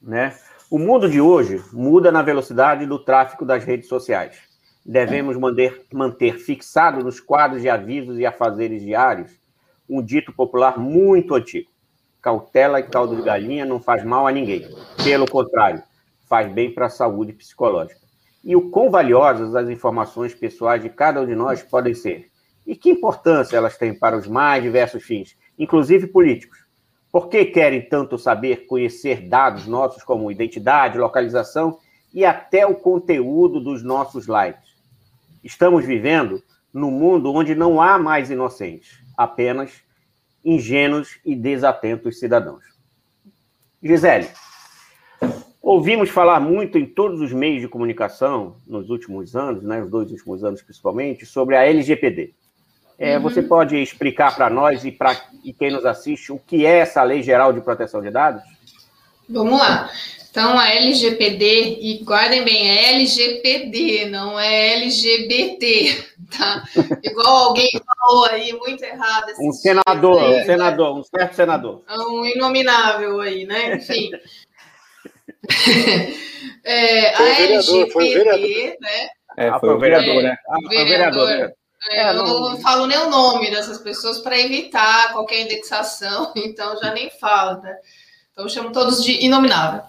né? 0.00 0.36
O 0.70 0.78
mundo 0.78 1.08
de 1.08 1.20
hoje 1.20 1.62
muda 1.72 2.10
na 2.10 2.22
velocidade 2.22 2.86
do 2.86 2.98
tráfego 2.98 3.44
das 3.44 3.62
redes 3.62 3.88
sociais. 3.88 4.38
Devemos 4.84 5.36
manter, 5.36 5.86
manter 5.92 6.38
fixado 6.38 7.04
nos 7.04 7.20
quadros 7.20 7.62
de 7.62 7.68
avisos 7.68 8.18
e 8.18 8.26
afazeres 8.26 8.82
diários 8.82 9.30
um 9.88 10.02
dito 10.02 10.32
popular 10.32 10.78
muito 10.78 11.34
antigo. 11.34 11.70
Cautela 12.20 12.80
e 12.80 12.84
caldo 12.84 13.16
de 13.16 13.22
galinha 13.22 13.64
não 13.64 13.80
faz 13.80 14.02
mal 14.02 14.26
a 14.26 14.32
ninguém. 14.32 14.66
Pelo 15.04 15.28
contrário, 15.28 15.82
faz 16.32 16.50
bem 16.50 16.72
para 16.72 16.86
a 16.86 16.88
saúde 16.88 17.34
psicológica. 17.34 18.00
E 18.42 18.56
o 18.56 18.70
quão 18.70 18.90
valiosas 18.90 19.54
as 19.54 19.68
informações 19.68 20.34
pessoais 20.34 20.82
de 20.82 20.88
cada 20.88 21.20
um 21.20 21.26
de 21.26 21.34
nós 21.34 21.62
podem 21.62 21.92
ser? 21.92 22.30
E 22.66 22.74
que 22.74 22.88
importância 22.88 23.54
elas 23.54 23.76
têm 23.76 23.92
para 23.92 24.16
os 24.16 24.26
mais 24.26 24.62
diversos 24.62 25.04
fins, 25.04 25.36
inclusive 25.58 26.06
políticos? 26.06 26.64
Por 27.12 27.28
que 27.28 27.44
querem 27.44 27.86
tanto 27.86 28.16
saber, 28.16 28.64
conhecer 28.64 29.28
dados 29.28 29.66
nossos 29.66 30.02
como 30.02 30.30
identidade, 30.30 30.96
localização 30.96 31.78
e 32.14 32.24
até 32.24 32.66
o 32.66 32.76
conteúdo 32.76 33.60
dos 33.60 33.82
nossos 33.82 34.26
likes? 34.26 34.70
Estamos 35.44 35.84
vivendo 35.84 36.42
num 36.72 36.90
mundo 36.90 37.30
onde 37.30 37.54
não 37.54 37.78
há 37.78 37.98
mais 37.98 38.30
inocentes, 38.30 39.04
apenas 39.18 39.82
ingênuos 40.42 41.20
e 41.26 41.36
desatentos 41.36 42.18
cidadãos. 42.18 42.64
Gisele, 43.82 44.30
ouvimos 45.62 46.10
falar 46.10 46.40
muito 46.40 46.76
em 46.76 46.84
todos 46.84 47.20
os 47.20 47.32
meios 47.32 47.60
de 47.62 47.68
comunicação 47.68 48.56
nos 48.66 48.90
últimos 48.90 49.36
anos, 49.36 49.62
né, 49.62 49.80
os 49.80 49.88
dois 49.88 50.10
últimos 50.10 50.42
anos 50.42 50.60
principalmente, 50.60 51.24
sobre 51.24 51.56
a 51.56 51.64
LGPD. 51.64 52.34
É, 52.98 53.16
uhum. 53.16 53.22
Você 53.22 53.42
pode 53.42 53.76
explicar 53.80 54.34
para 54.34 54.50
nós 54.50 54.84
e 54.84 54.92
para 54.92 55.16
quem 55.58 55.70
nos 55.70 55.86
assiste 55.86 56.32
o 56.32 56.38
que 56.38 56.66
é 56.66 56.78
essa 56.78 57.02
Lei 57.02 57.22
Geral 57.22 57.52
de 57.52 57.60
Proteção 57.60 58.02
de 58.02 58.10
Dados? 58.10 58.42
Vamos 59.28 59.58
lá. 59.58 59.88
Então, 60.30 60.58
a 60.58 60.70
LGPD, 60.70 61.78
e 61.78 62.02
guardem 62.04 62.42
bem, 62.42 62.70
é 62.70 62.94
LGPD, 62.94 64.06
não 64.08 64.40
é 64.40 64.76
LGBT, 64.76 66.04
tá? 66.34 66.64
Igual 67.02 67.48
alguém 67.48 67.70
falou 67.84 68.24
aí, 68.26 68.50
muito 68.54 68.82
errado. 68.82 69.26
Um 69.38 69.52
senador, 69.52 70.22
aí, 70.22 70.30
um 70.30 70.36
né? 70.36 70.44
senador, 70.46 70.98
um 70.98 71.02
certo 71.02 71.34
senador. 71.34 71.82
Um 71.90 72.24
inominável 72.24 73.20
aí, 73.20 73.44
né? 73.44 73.76
Enfim. 73.76 74.10
É, 76.64 77.14
a 77.14 77.28
LGPD, 77.40 78.76
né? 78.80 79.08
É, 79.36 79.58
foi 79.58 79.70
o 79.70 79.78
vereador, 79.78 80.22
né? 80.22 80.36
Ah, 80.48 80.56
foi 80.66 80.82
o 80.82 80.86
vereador. 80.86 81.26
vereador. 81.26 81.56
É, 81.90 82.10
eu 82.10 82.14
não, 82.14 82.40
não 82.50 82.60
falo 82.60 82.86
nem 82.86 82.98
o 82.98 83.10
nome 83.10 83.50
dessas 83.50 83.78
pessoas 83.78 84.20
para 84.20 84.38
evitar 84.38 85.12
qualquer 85.12 85.40
indexação, 85.40 86.32
então 86.36 86.76
já 86.78 86.92
nem 86.92 87.10
falo, 87.10 87.60
né? 87.60 87.76
Então 88.32 88.48
chamo 88.48 88.72
todos 88.72 89.02
de 89.02 89.24
inominável. 89.24 89.82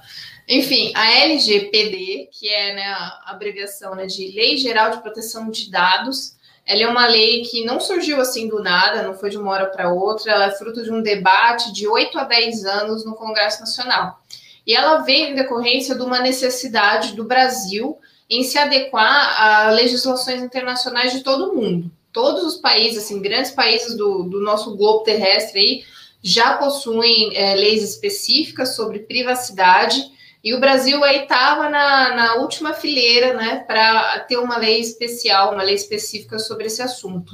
Enfim, 0.48 0.91
a 0.95 1.10
LGPD, 1.22 2.29
que 2.31 2.50
é 2.50 2.74
né, 2.74 2.86
a 2.86 3.24
abreviação 3.27 3.95
né, 3.95 4.05
de 4.05 4.31
Lei 4.36 4.57
Geral 4.57 4.91
de 4.91 5.01
Proteção 5.01 5.50
de 5.50 5.72
Dados, 5.72 6.36
ela 6.65 6.81
é 6.81 6.88
uma 6.88 7.07
lei 7.07 7.43
que 7.43 7.63
não 7.63 7.79
surgiu 7.79 8.19
assim 8.19 8.50
do 8.50 8.62
nada, 8.62 9.03
não 9.03 9.13
foi 9.13 9.29
de 9.29 9.38
uma 9.38 9.51
hora 9.51 9.67
para 9.67 9.91
outra, 9.91 10.31
ela 10.31 10.45
é 10.45 10.51
fruto 10.51 10.83
de 10.83 10.91
um 10.91 11.01
debate 11.01 11.72
de 11.72 11.88
8 11.88 12.17
a 12.17 12.24
10 12.24 12.65
anos 12.65 13.05
no 13.05 13.15
Congresso 13.15 13.62
Nacional. 13.62 14.19
E 14.65 14.74
ela 14.74 15.00
veio 15.00 15.29
em 15.29 15.36
decorrência 15.36 15.96
de 15.96 16.01
uma 16.01 16.20
necessidade 16.20 17.13
do 17.13 17.25
Brasil 17.25 17.98
em 18.29 18.43
se 18.43 18.58
adequar 18.58 19.41
a 19.41 19.70
legislações 19.72 20.41
internacionais 20.41 21.12
de 21.12 21.22
todo 21.22 21.53
mundo. 21.53 21.91
Todos 22.12 22.43
os 22.43 22.58
países, 22.58 23.03
assim, 23.03 23.22
grandes 23.22 23.51
países 23.51 23.98
do, 23.98 24.24
do 24.24 24.39
nosso 24.39 24.75
globo 24.77 25.03
terrestre 25.03 25.60
aí, 25.60 25.84
já 26.22 26.55
possuem 26.58 27.36
é, 27.36 27.55
leis 27.55 27.84
específicas 27.84 28.75
sobre 28.75 29.00
privacidade, 29.00 30.12
e 30.43 30.53
o 30.53 30.60
Brasil 30.60 31.03
aí 31.03 31.24
estava 31.24 31.70
na, 31.70 32.15
na 32.15 32.36
última 32.36 32.74
fileira, 32.74 33.34
né, 33.34 33.63
para 33.65 34.20
ter 34.22 34.38
uma 34.38 34.58
lei 34.58 34.79
especial, 34.79 35.53
uma 35.53 35.63
lei 35.63 35.75
específica 35.75 36.38
sobre 36.38 36.67
esse 36.67 36.82
assunto. 36.82 37.34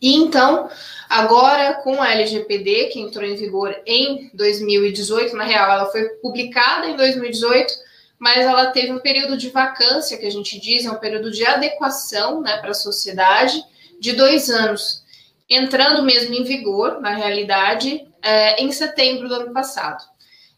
E 0.00 0.14
então, 0.14 0.68
agora 1.14 1.74
com 1.74 2.02
a 2.02 2.10
LGPD, 2.10 2.86
que 2.86 2.98
entrou 2.98 3.24
em 3.24 3.36
vigor 3.36 3.72
em 3.86 4.32
2018, 4.34 5.36
na 5.36 5.44
real, 5.44 5.70
ela 5.70 5.86
foi 5.86 6.08
publicada 6.20 6.88
em 6.88 6.96
2018, 6.96 7.72
mas 8.18 8.38
ela 8.38 8.72
teve 8.72 8.90
um 8.90 8.98
período 8.98 9.36
de 9.36 9.48
vacância, 9.50 10.18
que 10.18 10.26
a 10.26 10.30
gente 10.30 10.58
diz, 10.58 10.84
é 10.84 10.90
um 10.90 10.98
período 10.98 11.30
de 11.30 11.46
adequação 11.46 12.40
né, 12.40 12.56
para 12.56 12.70
a 12.70 12.74
sociedade, 12.74 13.62
de 14.00 14.12
dois 14.12 14.50
anos, 14.50 15.04
entrando 15.48 16.02
mesmo 16.02 16.34
em 16.34 16.42
vigor, 16.42 17.00
na 17.00 17.14
realidade, 17.14 18.04
é, 18.20 18.60
em 18.60 18.72
setembro 18.72 19.28
do 19.28 19.34
ano 19.34 19.52
passado. 19.52 20.02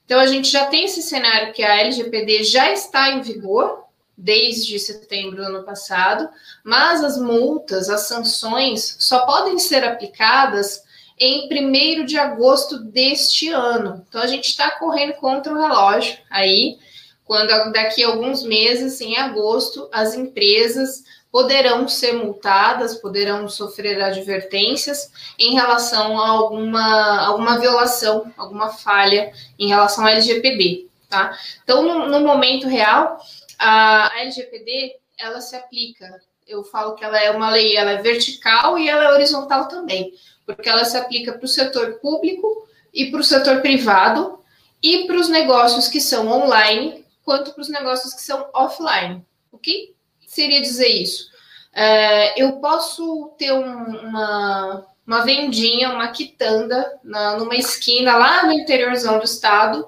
Então, 0.07 0.19
a 0.19 0.27
gente 0.27 0.49
já 0.49 0.65
tem 0.65 0.87
esse 0.87 1.03
cenário 1.03 1.53
que 1.53 1.63
a 1.63 1.81
LGPD 1.81 2.45
já 2.45 2.73
está 2.73 3.11
em 3.11 3.21
vigor, 3.21 3.85
desde 4.17 4.79
setembro 4.79 5.37
do 5.37 5.43
ano 5.43 5.63
passado, 5.65 6.29
mas 6.65 7.05
as 7.05 7.19
multas, 7.19 7.91
as 7.91 8.03
sanções 8.03 8.97
só 8.99 9.27
podem 9.27 9.59
ser 9.59 9.85
aplicadas 9.85 10.83
em 11.19 11.49
1 11.51 12.05
de 12.05 12.19
agosto 12.19 12.79
deste 12.79 13.49
ano. 13.49 14.05
Então 14.09 14.21
a 14.21 14.27
gente 14.27 14.49
está 14.49 14.71
correndo 14.73 15.15
contra 15.15 15.53
o 15.53 15.59
relógio 15.59 16.17
aí, 16.31 16.79
quando 17.25 17.73
daqui 17.73 18.05
a 18.05 18.09
alguns 18.09 18.45
meses, 18.45 19.01
em 19.01 19.17
agosto, 19.17 19.89
as 19.93 20.15
empresas 20.15 21.03
poderão 21.31 21.89
ser 21.89 22.13
multadas, 22.13 22.95
poderão 22.95 23.49
sofrer 23.49 24.01
advertências 24.01 25.11
em 25.39 25.53
relação 25.53 26.19
a 26.19 26.29
alguma, 26.29 27.27
alguma 27.27 27.59
violação, 27.59 28.33
alguma 28.37 28.69
falha 28.71 29.33
em 29.59 29.69
relação 29.69 30.05
ao 30.05 30.11
LGPD, 30.11 30.87
tá? 31.11 31.37
Então, 31.65 31.83
no, 31.83 32.07
no 32.09 32.21
momento 32.21 32.69
real, 32.69 33.19
a, 33.59 34.13
LGPD 34.21 34.97
ela 35.19 35.41
se 35.41 35.57
aplica. 35.57 36.21
Eu 36.47 36.63
falo 36.63 36.95
que 36.95 37.05
ela 37.05 37.19
é 37.19 37.31
uma 37.31 37.51
lei, 37.51 37.77
ela 37.77 37.93
é 37.93 38.03
vertical 38.03 38.79
e 38.79 38.89
ela 38.89 39.05
é 39.05 39.13
horizontal 39.13 39.67
também, 39.67 40.13
porque 40.45 40.69
ela 40.69 40.85
se 40.85 40.97
aplica 40.97 41.33
para 41.33 41.45
o 41.45 41.49
setor 41.49 41.95
público 42.01 42.69
e 42.95 43.11
para 43.11 43.21
o 43.21 43.25
setor 43.25 43.61
privado 43.61 44.41
e 44.83 45.07
para 45.07 45.17
os 45.17 45.29
negócios 45.29 45.89
que 45.89 46.01
são 46.01 46.29
online, 46.29 47.05
quanto 47.25 47.53
para 47.53 47.63
os 47.63 47.69
negócios 47.69 48.15
que 48.15 48.23
são 48.23 48.49
offline. 48.55 49.25
O 49.51 49.59
que 49.59 49.95
seria 50.27 50.61
dizer 50.61 50.89
isso? 50.89 51.29
É, 51.73 52.41
eu 52.41 52.53
posso 52.61 53.35
ter 53.37 53.53
um, 53.53 53.65
uma, 53.65 54.87
uma 55.07 55.25
vendinha, 55.25 55.91
uma 55.91 56.09
quitanda 56.09 56.99
na, 57.03 57.37
numa 57.37 57.55
esquina 57.55 58.17
lá 58.17 58.47
no 58.47 58.53
interiorzão 58.53 59.19
do 59.19 59.25
estado, 59.25 59.87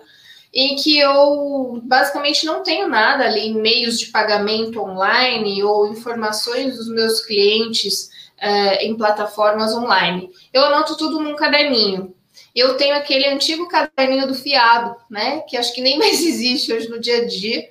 em 0.61 0.75
que 0.75 0.99
eu 0.99 1.81
basicamente 1.85 2.45
não 2.45 2.65
tenho 2.65 2.89
nada 2.89 3.25
ali, 3.25 3.55
meios 3.55 3.97
de 3.97 4.07
pagamento 4.07 4.83
online 4.83 5.63
ou 5.63 5.87
informações 5.87 6.77
dos 6.77 6.89
meus 6.89 7.21
clientes 7.21 8.11
uh, 8.43 8.75
em 8.81 8.97
plataformas 8.97 9.73
online. 9.73 10.29
Eu 10.53 10.65
anoto 10.65 10.97
tudo 10.97 11.21
num 11.21 11.37
caderninho. 11.37 12.13
Eu 12.53 12.77
tenho 12.77 12.97
aquele 12.97 13.29
antigo 13.29 13.69
caderninho 13.69 14.27
do 14.27 14.35
fiado, 14.35 14.97
né? 15.09 15.43
Que 15.43 15.57
acho 15.57 15.73
que 15.73 15.81
nem 15.81 15.97
mais 15.97 16.21
existe 16.21 16.73
hoje 16.73 16.89
no 16.89 16.99
dia 16.99 17.19
a 17.19 17.25
dia, 17.25 17.69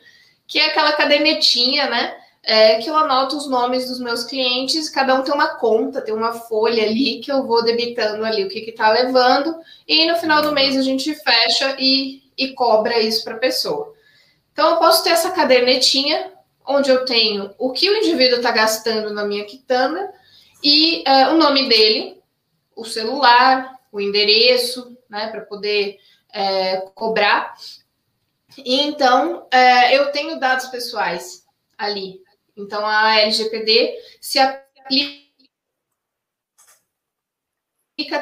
que 0.48 0.58
é 0.58 0.67
aquela 0.67 0.94
cadernetinha, 0.94 1.89
né? 1.89 2.15
É, 2.41 2.75
que 2.75 2.89
eu 2.89 2.96
anoto 2.96 3.36
os 3.36 3.50
nomes 3.50 3.89
dos 3.89 4.00
meus 4.00 4.24
clientes, 4.24 4.89
cada 4.89 5.13
um 5.13 5.24
tem 5.24 5.34
uma 5.34 5.58
conta, 5.58 6.00
tem 6.00 6.13
uma 6.13 6.32
folha 6.32 6.84
ali 6.84 7.20
que 7.20 7.29
eu 7.29 7.46
vou 7.46 7.62
debitando 7.65 8.24
ali 8.24 8.46
o 8.46 8.48
que 8.48 8.60
está 8.60 8.89
levando, 8.89 9.53
e 9.86 10.10
no 10.10 10.15
final 10.15 10.41
do 10.41 10.53
mês 10.53 10.77
a 10.77 10.82
gente 10.82 11.13
fecha 11.13 11.75
e 11.77 12.25
e 12.38 12.53
cobra 12.53 13.00
isso 13.00 13.24
para 13.24 13.36
a 13.36 13.39
pessoa. 13.39 13.94
Então, 14.51 14.72
eu 14.72 14.77
posso 14.77 15.03
ter 15.03 15.12
essa 15.12 15.32
cadernetinha, 15.32 16.34
onde 16.65 16.89
eu 16.89 17.06
tenho 17.06 17.53
o 17.58 17.72
que 17.72 17.89
o 17.89 17.98
indivíduo 17.98 18.38
está 18.38 18.51
gastando 18.51 19.13
na 19.13 19.24
minha 19.24 19.46
quitanda 19.46 20.13
e 20.63 21.03
uh, 21.08 21.34
o 21.34 21.38
nome 21.38 21.70
dele, 21.70 22.22
o 22.75 22.84
celular, 22.84 23.79
o 23.91 24.01
endereço, 24.01 24.98
né, 25.10 25.27
para 25.27 25.41
poder 25.41 26.00
é, 26.34 26.82
cobrar. 26.94 27.56
E 28.58 28.82
então, 28.82 29.48
é, 29.51 29.98
eu 29.98 30.12
tenho 30.12 30.39
dados 30.39 30.67
pessoais 30.67 31.46
ali. 31.77 32.22
Então, 32.56 32.86
a 32.86 33.20
LGPD 33.22 33.96
se 34.20 34.39
aplica 34.39 35.27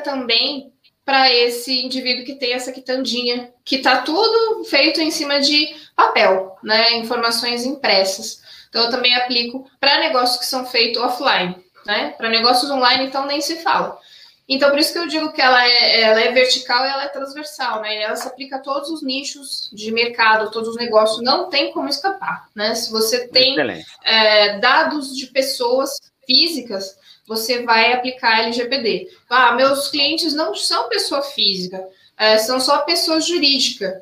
também 0.03 0.74
para 1.05 1.31
esse 1.31 1.85
indivíduo 1.85 2.25
que 2.25 2.33
tem 2.33 2.53
essa 2.53 2.71
quitandinha, 2.71 3.53
que 3.63 3.75
está 3.75 4.01
tudo 4.01 4.65
feito 4.65 4.99
em 4.99 5.11
cima 5.11 5.39
de 5.39 5.75
papel, 5.95 6.57
né? 6.63 6.95
Informações 6.97 7.63
impressas. 7.63 8.41
Então, 8.69 8.85
eu 8.85 8.89
também 8.89 9.15
aplico 9.15 9.69
para 9.79 9.99
negócios 9.99 10.39
que 10.39 10.47
são 10.47 10.65
feitos 10.65 11.01
offline, 11.01 11.55
né? 11.85 12.15
Para 12.17 12.29
negócios 12.29 12.69
online, 12.71 13.05
então, 13.05 13.27
nem 13.27 13.39
se 13.39 13.57
fala. 13.57 13.99
Então, 14.47 14.69
por 14.69 14.77
isso 14.77 14.93
que 14.93 14.99
eu 14.99 15.07
digo 15.07 15.31
que 15.31 15.41
ela 15.41 15.65
é, 15.67 16.01
ela 16.01 16.21
é 16.21 16.31
vertical 16.31 16.85
e 16.85 16.89
ela 16.89 17.03
é 17.05 17.09
transversal, 17.09 17.81
né? 17.81 18.01
Ela 18.01 18.15
se 18.15 18.27
aplica 18.27 18.57
a 18.57 18.61
todos 18.61 18.89
os 18.89 19.03
nichos 19.03 19.69
de 19.71 19.91
mercado, 19.91 20.51
todos 20.51 20.69
os 20.69 20.75
negócios, 20.75 21.23
não 21.23 21.49
tem 21.49 21.71
como 21.71 21.87
escapar, 21.87 22.47
né? 22.55 22.73
Se 22.75 22.91
você 22.91 23.27
tem 23.27 23.55
é, 24.03 24.59
dados 24.59 25.15
de 25.15 25.27
pessoas 25.27 25.91
físicas, 26.25 26.97
você 27.27 27.63
vai 27.63 27.93
aplicar 27.93 28.43
LGPD. 28.43 29.09
Ah, 29.29 29.53
meus 29.53 29.87
clientes 29.87 30.33
não 30.33 30.55
são 30.55 30.89
pessoa 30.89 31.21
física, 31.21 31.85
é, 32.17 32.37
são 32.37 32.59
só 32.59 32.79
pessoa 32.79 33.19
jurídica. 33.19 34.01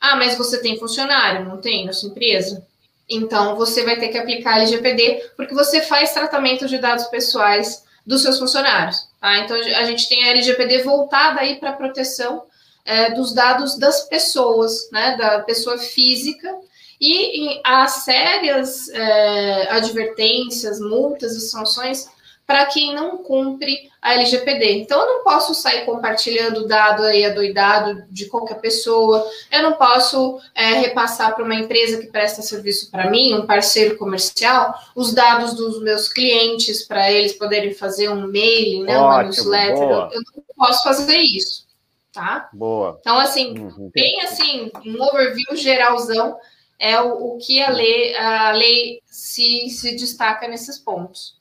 Ah, 0.00 0.16
mas 0.16 0.36
você 0.36 0.60
tem 0.60 0.78
funcionário, 0.78 1.44
não 1.44 1.60
tem 1.60 1.84
na 1.84 1.92
sua 1.92 2.10
empresa? 2.10 2.64
Então, 3.08 3.56
você 3.56 3.84
vai 3.84 3.98
ter 3.98 4.08
que 4.08 4.18
aplicar 4.18 4.58
LGPD, 4.58 5.30
porque 5.36 5.54
você 5.54 5.80
faz 5.80 6.12
tratamento 6.12 6.68
de 6.68 6.78
dados 6.78 7.06
pessoais 7.06 7.84
dos 8.06 8.22
seus 8.22 8.38
funcionários. 8.38 9.08
Tá? 9.20 9.38
Então, 9.38 9.56
a 9.56 9.84
gente 9.84 10.08
tem 10.08 10.24
a 10.24 10.28
LGPD 10.28 10.82
voltada 10.82 11.40
aí 11.40 11.56
para 11.56 11.70
a 11.70 11.76
proteção 11.76 12.42
é, 12.84 13.10
dos 13.10 13.32
dados 13.32 13.78
das 13.78 14.02
pessoas, 14.08 14.90
né, 14.90 15.16
da 15.16 15.40
pessoa 15.40 15.78
física, 15.78 16.54
e 17.00 17.60
há 17.64 17.86
sérias 17.86 18.88
é, 18.88 19.70
advertências, 19.70 20.80
multas 20.80 21.36
e 21.36 21.48
sanções 21.48 22.08
para 22.48 22.64
quem 22.64 22.94
não 22.94 23.18
cumpre 23.18 23.90
a 24.00 24.14
LGPD. 24.14 24.78
Então, 24.78 24.98
eu 24.98 25.06
não 25.06 25.22
posso 25.22 25.54
sair 25.54 25.84
compartilhando 25.84 26.66
dado 26.66 27.02
aí 27.02 27.22
adoidado 27.22 28.04
de 28.08 28.24
qualquer 28.24 28.58
pessoa, 28.58 29.22
eu 29.52 29.62
não 29.62 29.74
posso 29.74 30.40
é, 30.54 30.72
repassar 30.72 31.34
para 31.34 31.44
uma 31.44 31.54
empresa 31.54 31.98
que 31.98 32.06
presta 32.06 32.40
serviço 32.40 32.90
para 32.90 33.10
mim, 33.10 33.34
um 33.34 33.44
parceiro 33.44 33.98
comercial, 33.98 34.74
os 34.96 35.12
dados 35.12 35.52
dos 35.52 35.82
meus 35.82 36.08
clientes 36.08 36.86
para 36.86 37.12
eles 37.12 37.34
poderem 37.34 37.74
fazer 37.74 38.08
um 38.08 38.26
mail, 38.26 38.82
né, 38.82 38.96
uma 38.96 39.24
newsletter. 39.24 39.82
Eu, 39.82 39.90
eu, 39.90 40.20
não 40.34 40.44
posso 40.56 40.82
fazer 40.84 41.18
isso, 41.18 41.66
tá? 42.10 42.48
Boa. 42.50 42.96
Então, 42.98 43.18
assim, 43.18 43.58
uhum. 43.58 43.90
bem 43.94 44.22
assim, 44.22 44.72
um 44.86 45.02
overview 45.02 45.54
geralzão 45.54 46.38
é 46.78 46.98
o, 46.98 47.34
o 47.34 47.38
que 47.38 47.62
a 47.62 47.68
lei, 47.70 48.16
a 48.16 48.52
lei 48.52 49.02
se, 49.04 49.68
se 49.68 49.94
destaca 49.96 50.48
nesses 50.48 50.78
pontos. 50.78 51.37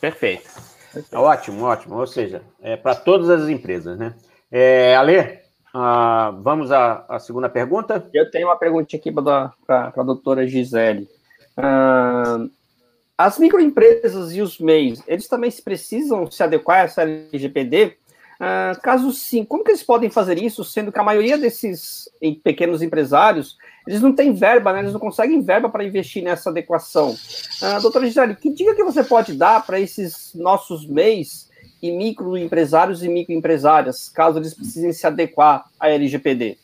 Perfeito. 0.00 0.48
Perfeito. 0.92 1.16
Ótimo, 1.16 1.64
ótimo. 1.64 1.96
Ou 1.96 2.06
seja, 2.06 2.42
é 2.60 2.76
para 2.76 2.94
todas 2.94 3.28
as 3.28 3.48
empresas, 3.48 3.98
né? 3.98 4.14
É, 4.50 4.96
Ale, 4.96 5.20
uh, 5.74 6.40
vamos 6.42 6.72
à, 6.72 7.04
à, 7.08 7.18
segunda 7.18 7.48
pergunta? 7.48 8.08
Eu 8.12 8.30
tenho 8.30 8.48
uma 8.48 8.56
pergunta 8.56 8.96
aqui 8.96 9.12
para 9.12 9.52
a 9.68 10.02
doutora 10.02 10.46
Gisele. 10.46 11.08
Uh, 11.56 12.50
as 13.16 13.38
microempresas 13.38 14.34
e 14.34 14.40
os 14.40 14.58
MEIs, 14.58 15.02
eles 15.06 15.28
também 15.28 15.50
precisam 15.62 16.30
se 16.30 16.42
adequar 16.42 16.80
a 16.80 16.84
essa 16.84 17.02
LGPD? 17.02 17.98
Uh, 18.40 18.80
caso 18.80 19.12
sim, 19.12 19.44
como 19.44 19.62
que 19.62 19.70
eles 19.70 19.82
podem 19.82 20.08
fazer 20.08 20.42
isso, 20.42 20.64
sendo 20.64 20.90
que 20.90 20.98
a 20.98 21.04
maioria 21.04 21.36
desses 21.36 22.08
pequenos 22.42 22.80
empresários 22.80 23.58
eles 23.86 24.00
não 24.00 24.14
têm 24.14 24.32
verba, 24.32 24.72
né? 24.72 24.80
Eles 24.80 24.94
não 24.94 25.00
conseguem 25.00 25.42
verba 25.42 25.68
para 25.68 25.84
investir 25.84 26.22
nessa 26.22 26.48
adequação. 26.48 27.10
Uh, 27.10 27.82
doutora 27.82 28.06
Gisele, 28.06 28.36
que 28.36 28.50
dica 28.50 28.74
que 28.74 28.84
você 28.84 29.04
pode 29.04 29.34
dar 29.34 29.66
para 29.66 29.78
esses 29.78 30.32
nossos 30.34 30.86
MEIs 30.86 31.50
e 31.82 31.90
microempresários 31.90 33.02
e 33.02 33.08
microempresárias, 33.08 34.08
caso 34.08 34.38
eles 34.38 34.54
precisem 34.54 34.92
se 34.92 35.06
adequar 35.06 35.66
à 35.78 35.90
LGPD? 35.90 36.56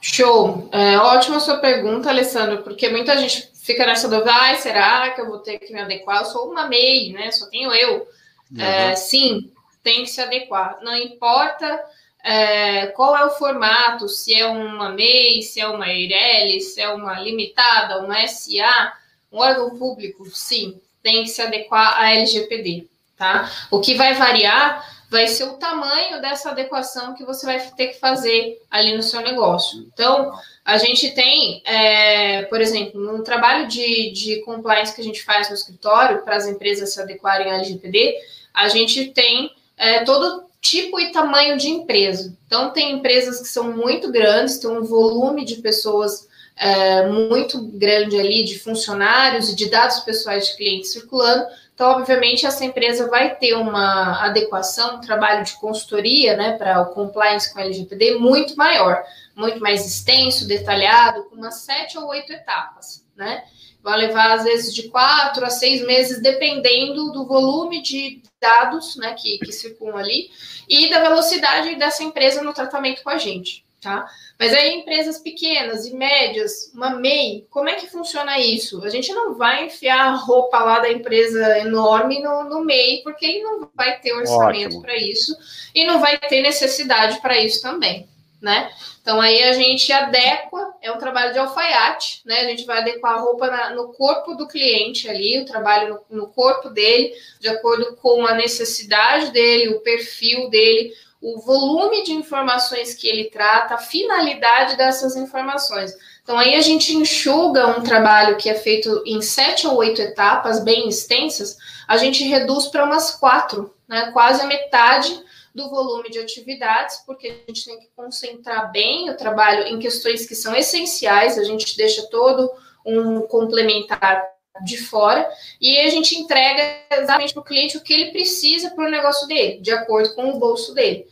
Show. 0.00 0.68
É, 0.72 0.96
ótima 0.98 1.40
sua 1.40 1.58
pergunta, 1.58 2.08
Alessandro, 2.08 2.62
porque 2.62 2.88
muita 2.88 3.16
gente 3.18 3.50
fica 3.54 3.84
nessa 3.84 4.08
dúvida, 4.08 4.32
ah, 4.32 4.54
será 4.54 5.10
que 5.10 5.20
eu 5.20 5.26
vou 5.26 5.38
ter 5.38 5.58
que 5.58 5.72
me 5.72 5.80
adequar? 5.80 6.20
Eu 6.20 6.26
sou 6.26 6.50
uma 6.50 6.68
MEI, 6.68 7.12
né? 7.12 7.30
Só 7.30 7.46
tenho 7.46 7.72
eu. 7.74 8.06
Uhum. 8.50 8.62
É, 8.62 8.94
sim, 8.96 9.50
tem 9.82 10.02
que 10.02 10.10
se 10.10 10.20
adequar. 10.20 10.78
Não 10.82 10.96
importa 10.96 11.84
é, 12.22 12.88
qual 12.88 13.16
é 13.16 13.24
o 13.24 13.30
formato, 13.30 14.08
se 14.08 14.34
é 14.34 14.46
uma 14.46 14.90
MEI, 14.90 15.42
se 15.42 15.60
é 15.60 15.68
uma 15.68 15.88
EIRELI, 15.88 16.60
se 16.60 16.80
é 16.80 16.88
uma 16.88 17.18
limitada, 17.20 17.98
uma 17.98 18.26
SA, 18.26 18.92
um 19.32 19.38
órgão 19.38 19.78
público, 19.78 20.26
sim, 20.26 20.80
tem 21.02 21.22
que 21.22 21.30
se 21.30 21.40
adequar 21.40 21.98
à 21.98 22.12
LGPD, 22.12 22.86
tá? 23.16 23.50
O 23.70 23.80
que 23.80 23.94
vai 23.94 24.14
variar 24.14 24.84
vai 25.10 25.26
ser 25.26 25.44
o 25.44 25.54
tamanho 25.54 26.20
dessa 26.20 26.50
adequação 26.50 27.14
que 27.14 27.24
você 27.24 27.46
vai 27.46 27.58
ter 27.70 27.88
que 27.88 27.98
fazer 27.98 28.60
ali 28.70 28.94
no 28.94 29.02
seu 29.02 29.20
negócio. 29.22 29.86
Então, 29.92 30.30
a 30.62 30.76
gente 30.76 31.12
tem, 31.12 31.62
é, 31.64 32.42
por 32.42 32.60
exemplo, 32.60 33.00
no 33.00 33.22
trabalho 33.22 33.66
de, 33.66 34.10
de 34.10 34.42
compliance 34.42 34.94
que 34.94 35.00
a 35.00 35.04
gente 35.04 35.24
faz 35.24 35.48
no 35.48 35.54
escritório 35.54 36.22
para 36.22 36.36
as 36.36 36.46
empresas 36.46 36.92
se 36.92 37.00
adequarem 37.00 37.50
à 37.50 37.54
LGPD, 37.54 38.14
a 38.52 38.68
gente 38.68 39.06
tem 39.12 39.50
é, 39.78 40.04
todo 40.04 40.48
tipo 40.60 40.98
e 40.98 41.12
tamanho 41.12 41.56
de 41.56 41.68
empresa. 41.68 42.36
Então, 42.46 42.70
tem 42.70 42.92
empresas 42.92 43.40
que 43.40 43.48
são 43.48 43.72
muito 43.72 44.10
grandes, 44.10 44.58
tem 44.58 44.70
um 44.70 44.82
volume 44.82 45.44
de 45.44 45.56
pessoas 45.56 46.28
é, 46.56 47.06
muito 47.06 47.62
grande 47.62 48.18
ali, 48.18 48.44
de 48.44 48.58
funcionários 48.58 49.50
e 49.50 49.56
de 49.56 49.70
dados 49.70 50.00
pessoais 50.00 50.48
de 50.48 50.56
clientes 50.56 50.92
circulando. 50.92 51.46
Então, 51.72 51.92
obviamente, 51.92 52.44
essa 52.44 52.64
empresa 52.64 53.08
vai 53.08 53.36
ter 53.36 53.54
uma 53.54 54.24
adequação, 54.24 54.96
um 54.96 55.00
trabalho 55.00 55.44
de 55.44 55.52
consultoria, 55.60 56.36
né, 56.36 56.58
para 56.58 56.82
o 56.82 56.86
compliance 56.86 57.52
com 57.52 57.60
a 57.60 57.62
LGPD 57.62 58.16
muito 58.18 58.56
maior, 58.56 59.04
muito 59.36 59.60
mais 59.60 59.86
extenso, 59.86 60.48
detalhado, 60.48 61.24
com 61.24 61.36
umas 61.36 61.54
sete 61.58 61.96
ou 61.96 62.08
oito 62.08 62.32
etapas, 62.32 63.04
né? 63.16 63.44
Vai 63.88 64.00
levar, 64.00 64.32
às 64.32 64.44
vezes, 64.44 64.74
de 64.74 64.90
quatro 64.90 65.46
a 65.46 65.48
seis 65.48 65.80
meses, 65.80 66.20
dependendo 66.20 67.10
do 67.10 67.26
volume 67.26 67.80
de 67.80 68.20
dados, 68.38 68.96
né, 68.96 69.14
que, 69.14 69.38
que 69.38 69.50
circulam 69.50 69.96
ali, 69.96 70.28
e 70.68 70.90
da 70.90 71.00
velocidade 71.00 71.74
dessa 71.76 72.04
empresa 72.04 72.42
no 72.42 72.52
tratamento 72.52 73.02
com 73.02 73.08
a 73.08 73.16
gente, 73.16 73.64
tá? 73.80 74.06
Mas 74.38 74.52
aí, 74.52 74.74
empresas 74.74 75.18
pequenas 75.20 75.86
e 75.86 75.94
médias, 75.94 76.70
uma 76.74 76.90
MEI, 76.90 77.46
como 77.48 77.70
é 77.70 77.76
que 77.76 77.86
funciona 77.86 78.38
isso? 78.38 78.84
A 78.84 78.90
gente 78.90 79.10
não 79.14 79.34
vai 79.34 79.64
enfiar 79.64 80.08
a 80.08 80.16
roupa 80.16 80.58
lá 80.58 80.80
da 80.80 80.92
empresa 80.92 81.58
enorme 81.60 82.20
no, 82.22 82.44
no 82.44 82.62
MEI, 82.62 83.00
porque 83.02 83.24
ele 83.24 83.42
não 83.42 83.70
vai 83.74 83.98
ter 84.00 84.12
orçamento 84.12 84.82
para 84.82 84.98
isso 84.98 85.34
e 85.74 85.86
não 85.86 85.98
vai 85.98 86.18
ter 86.18 86.42
necessidade 86.42 87.22
para 87.22 87.40
isso 87.40 87.62
também, 87.62 88.06
né? 88.40 88.70
Então 89.02 89.20
aí 89.20 89.42
a 89.42 89.52
gente 89.52 89.92
adequa, 89.92 90.74
é 90.80 90.92
um 90.92 90.98
trabalho 90.98 91.32
de 91.32 91.38
alfaiate, 91.38 92.22
né? 92.24 92.40
A 92.40 92.44
gente 92.44 92.64
vai 92.64 92.78
adequar 92.78 93.14
a 93.14 93.20
roupa 93.20 93.48
na, 93.48 93.70
no 93.70 93.92
corpo 93.92 94.34
do 94.34 94.46
cliente 94.46 95.08
ali, 95.08 95.40
o 95.40 95.44
trabalho 95.44 96.00
no, 96.08 96.20
no 96.20 96.26
corpo 96.28 96.70
dele, 96.70 97.12
de 97.40 97.48
acordo 97.48 97.96
com 97.96 98.26
a 98.26 98.34
necessidade 98.34 99.32
dele, 99.32 99.74
o 99.74 99.80
perfil 99.80 100.48
dele, 100.48 100.92
o 101.20 101.40
volume 101.40 102.04
de 102.04 102.12
informações 102.12 102.94
que 102.94 103.08
ele 103.08 103.24
trata, 103.24 103.74
a 103.74 103.78
finalidade 103.78 104.76
dessas 104.76 105.16
informações. 105.16 105.92
Então, 106.22 106.38
aí 106.38 106.54
a 106.54 106.60
gente 106.60 106.94
enxuga 106.94 107.66
um 107.66 107.82
trabalho 107.82 108.36
que 108.36 108.48
é 108.48 108.54
feito 108.54 109.02
em 109.04 109.20
sete 109.20 109.66
ou 109.66 109.76
oito 109.76 110.00
etapas 110.00 110.62
bem 110.62 110.88
extensas, 110.88 111.56
a 111.88 111.96
gente 111.96 112.22
reduz 112.22 112.66
para 112.66 112.84
umas 112.84 113.12
quatro, 113.12 113.74
né? 113.88 114.10
Quase 114.12 114.42
a 114.42 114.46
metade 114.46 115.26
do 115.58 115.68
volume 115.68 116.08
de 116.08 116.20
atividades, 116.20 117.02
porque 117.04 117.26
a 117.26 117.52
gente 117.52 117.64
tem 117.64 117.80
que 117.80 117.88
concentrar 117.96 118.70
bem 118.70 119.10
o 119.10 119.16
trabalho 119.16 119.66
em 119.66 119.80
questões 119.80 120.24
que 120.24 120.36
são 120.36 120.54
essenciais, 120.54 121.36
a 121.36 121.42
gente 121.42 121.76
deixa 121.76 122.06
todo 122.08 122.50
um 122.86 123.22
complementar 123.22 124.24
de 124.64 124.78
fora 124.78 125.28
e 125.60 125.78
a 125.80 125.88
gente 125.88 126.16
entrega 126.16 126.80
exatamente 126.92 127.34
para 127.34 127.40
o 127.40 127.44
cliente 127.44 127.76
o 127.76 127.82
que 127.82 127.92
ele 127.92 128.12
precisa 128.12 128.70
para 128.70 128.86
o 128.86 128.90
negócio 128.90 129.26
dele, 129.26 129.60
de 129.60 129.72
acordo 129.72 130.14
com 130.14 130.30
o 130.30 130.38
bolso 130.38 130.72
dele. 130.72 131.06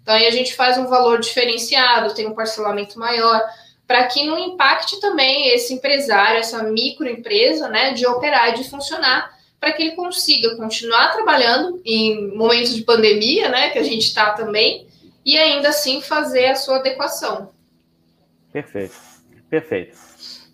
Então 0.00 0.14
aí 0.14 0.26
a 0.26 0.30
gente 0.30 0.54
faz 0.54 0.78
um 0.78 0.86
valor 0.86 1.20
diferenciado, 1.20 2.14
tem 2.14 2.26
um 2.26 2.34
parcelamento 2.34 2.98
maior, 2.98 3.40
para 3.86 4.06
que 4.06 4.24
não 4.24 4.38
impacte 4.38 4.98
também 4.98 5.48
esse 5.48 5.74
empresário, 5.74 6.40
essa 6.40 6.62
microempresa, 6.62 7.68
né, 7.68 7.92
de 7.92 8.06
operar 8.06 8.50
e 8.50 8.54
de 8.54 8.68
funcionar, 8.68 9.38
para 9.62 9.72
que 9.74 9.80
ele 9.80 9.92
consiga 9.92 10.56
continuar 10.56 11.12
trabalhando 11.12 11.80
em 11.84 12.34
momentos 12.36 12.74
de 12.74 12.82
pandemia, 12.82 13.48
né, 13.48 13.70
que 13.70 13.78
a 13.78 13.82
gente 13.84 14.02
está 14.02 14.32
também, 14.32 14.88
e 15.24 15.38
ainda 15.38 15.68
assim 15.68 16.02
fazer 16.02 16.46
a 16.46 16.56
sua 16.56 16.78
adequação. 16.78 17.48
Perfeito, 18.52 18.96
perfeito, 19.48 19.96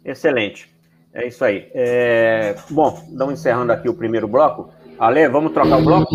excelente. 0.04 0.70
É 1.14 1.26
isso 1.26 1.42
aí. 1.42 1.70
É... 1.72 2.54
Bom, 2.68 3.02
estamos 3.10 3.40
encerrando 3.40 3.72
aqui 3.72 3.88
o 3.88 3.94
primeiro 3.94 4.28
bloco. 4.28 4.70
Ale, 4.98 5.26
vamos 5.30 5.52
trocar 5.52 5.78
o 5.78 5.82
bloco? 5.82 6.14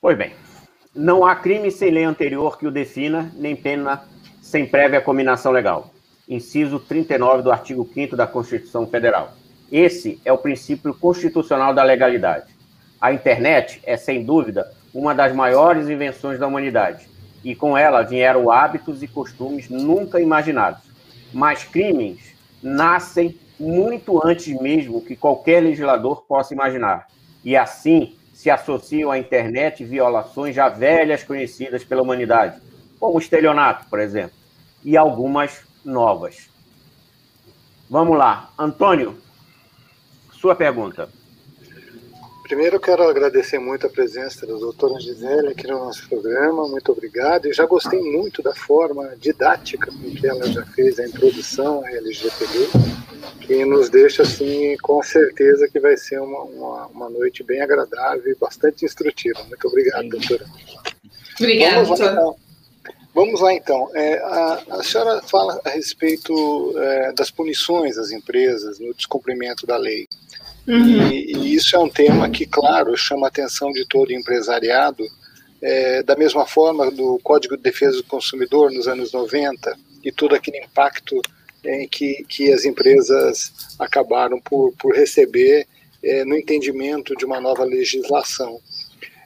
Pois 0.00 0.16
bem, 0.16 0.32
não 0.94 1.24
há 1.24 1.36
crime 1.36 1.70
sem 1.70 1.90
lei 1.90 2.04
anterior 2.04 2.58
que 2.58 2.66
o 2.66 2.70
defina, 2.70 3.30
nem 3.34 3.54
pena 3.54 4.02
sem 4.40 4.66
prévia 4.66 5.00
combinação 5.00 5.52
legal 5.52 5.90
inciso 6.30 6.78
39 6.78 7.42
do 7.42 7.50
artigo 7.50 7.86
5 7.92 8.16
da 8.16 8.24
Constituição 8.24 8.86
Federal. 8.86 9.32
Esse 9.70 10.20
é 10.24 10.32
o 10.32 10.38
princípio 10.38 10.94
constitucional 10.94 11.74
da 11.74 11.82
legalidade. 11.82 12.54
A 13.00 13.12
internet 13.12 13.80
é, 13.82 13.96
sem 13.96 14.24
dúvida, 14.24 14.72
uma 14.94 15.12
das 15.12 15.34
maiores 15.34 15.88
invenções 15.88 16.38
da 16.38 16.46
humanidade, 16.46 17.08
e 17.42 17.54
com 17.54 17.76
ela 17.76 18.02
vieram 18.02 18.50
hábitos 18.50 19.02
e 19.02 19.08
costumes 19.08 19.68
nunca 19.68 20.20
imaginados. 20.20 20.82
Mas 21.32 21.64
crimes 21.64 22.32
nascem 22.62 23.36
muito 23.58 24.24
antes 24.24 24.54
mesmo 24.60 25.00
que 25.00 25.16
qualquer 25.16 25.60
legislador 25.60 26.22
possa 26.28 26.54
imaginar, 26.54 27.08
e 27.44 27.56
assim 27.56 28.14
se 28.40 28.48
associam 28.48 29.10
à 29.10 29.18
internet 29.18 29.84
violações 29.84 30.56
já 30.56 30.66
velhas 30.66 31.22
conhecidas 31.22 31.84
pela 31.84 32.00
humanidade, 32.00 32.58
como 32.98 33.16
o 33.16 33.18
estelionato, 33.18 33.84
por 33.90 34.00
exemplo, 34.00 34.34
e 34.82 34.96
algumas 34.96 35.62
novas. 35.84 36.48
Vamos 37.90 38.16
lá. 38.16 38.50
Antônio, 38.58 39.18
sua 40.32 40.56
pergunta. 40.56 41.10
Primeiro, 42.50 42.74
eu 42.74 42.80
quero 42.80 43.04
agradecer 43.04 43.60
muito 43.60 43.86
a 43.86 43.88
presença 43.88 44.44
da 44.44 44.54
doutora 44.54 44.98
Gisele 44.98 45.50
aqui 45.50 45.68
no 45.68 45.78
nosso 45.78 46.08
programa. 46.08 46.66
Muito 46.66 46.90
obrigado. 46.90 47.46
E 47.46 47.52
já 47.52 47.64
gostei 47.64 48.00
muito 48.00 48.42
da 48.42 48.52
forma 48.52 49.14
didática 49.20 49.88
com 49.92 50.10
que 50.10 50.26
ela 50.26 50.44
já 50.50 50.66
fez 50.66 50.98
a 50.98 51.06
introdução 51.06 51.84
à 51.84 51.92
LGPD, 51.92 52.66
que 53.42 53.64
nos 53.64 53.88
deixa, 53.88 54.24
assim, 54.24 54.76
com 54.82 55.00
certeza 55.00 55.68
que 55.68 55.78
vai 55.78 55.96
ser 55.96 56.20
uma, 56.20 56.42
uma, 56.42 56.86
uma 56.88 57.08
noite 57.08 57.44
bem 57.44 57.60
agradável 57.60 58.32
e 58.32 58.34
bastante 58.34 58.84
instrutiva. 58.84 59.44
Muito 59.44 59.68
obrigado, 59.68 60.08
doutora. 60.08 60.44
Obrigada, 61.38 61.84
doutora. 61.84 62.10
Então. 62.10 62.36
Vamos 63.14 63.40
lá 63.40 63.54
então. 63.54 63.90
É, 63.94 64.18
a, 64.18 64.62
a, 64.70 64.82
senhora 64.82 65.22
fala 65.22 65.60
a 65.64 65.70
respeito 65.70 66.74
é, 66.76 67.12
das 67.12 67.30
punições 67.30 67.96
às 67.96 68.10
empresas 68.10 68.80
no 68.80 68.92
descumprimento 68.92 69.68
da 69.68 69.76
lei. 69.76 70.08
Uhum. 70.70 71.10
E, 71.10 71.32
e, 71.32 71.54
isso 71.54 71.74
é 71.74 71.78
um 71.80 71.88
tema 71.88 72.30
que, 72.30 72.46
claro, 72.46 72.96
chama 72.96 73.26
a 73.26 73.28
atenção 73.28 73.72
de 73.72 73.84
todo 73.86 74.12
empresariado, 74.12 75.04
é, 75.60 76.02
da 76.04 76.14
mesma 76.14 76.46
forma 76.46 76.90
do 76.92 77.18
Código 77.24 77.56
de 77.56 77.62
Defesa 77.62 77.96
do 77.96 78.04
Consumidor 78.04 78.70
nos 78.70 78.86
anos 78.86 79.12
90 79.12 79.76
e 80.04 80.12
todo 80.12 80.34
aquele 80.34 80.58
impacto 80.58 81.20
em 81.64 81.88
que, 81.88 82.24
que 82.28 82.52
as 82.52 82.64
empresas 82.64 83.52
acabaram 83.78 84.40
por, 84.40 84.72
por 84.78 84.94
receber 84.94 85.66
é, 86.02 86.24
no 86.24 86.36
entendimento 86.36 87.16
de 87.16 87.24
uma 87.24 87.40
nova 87.40 87.64
legislação. 87.64 88.60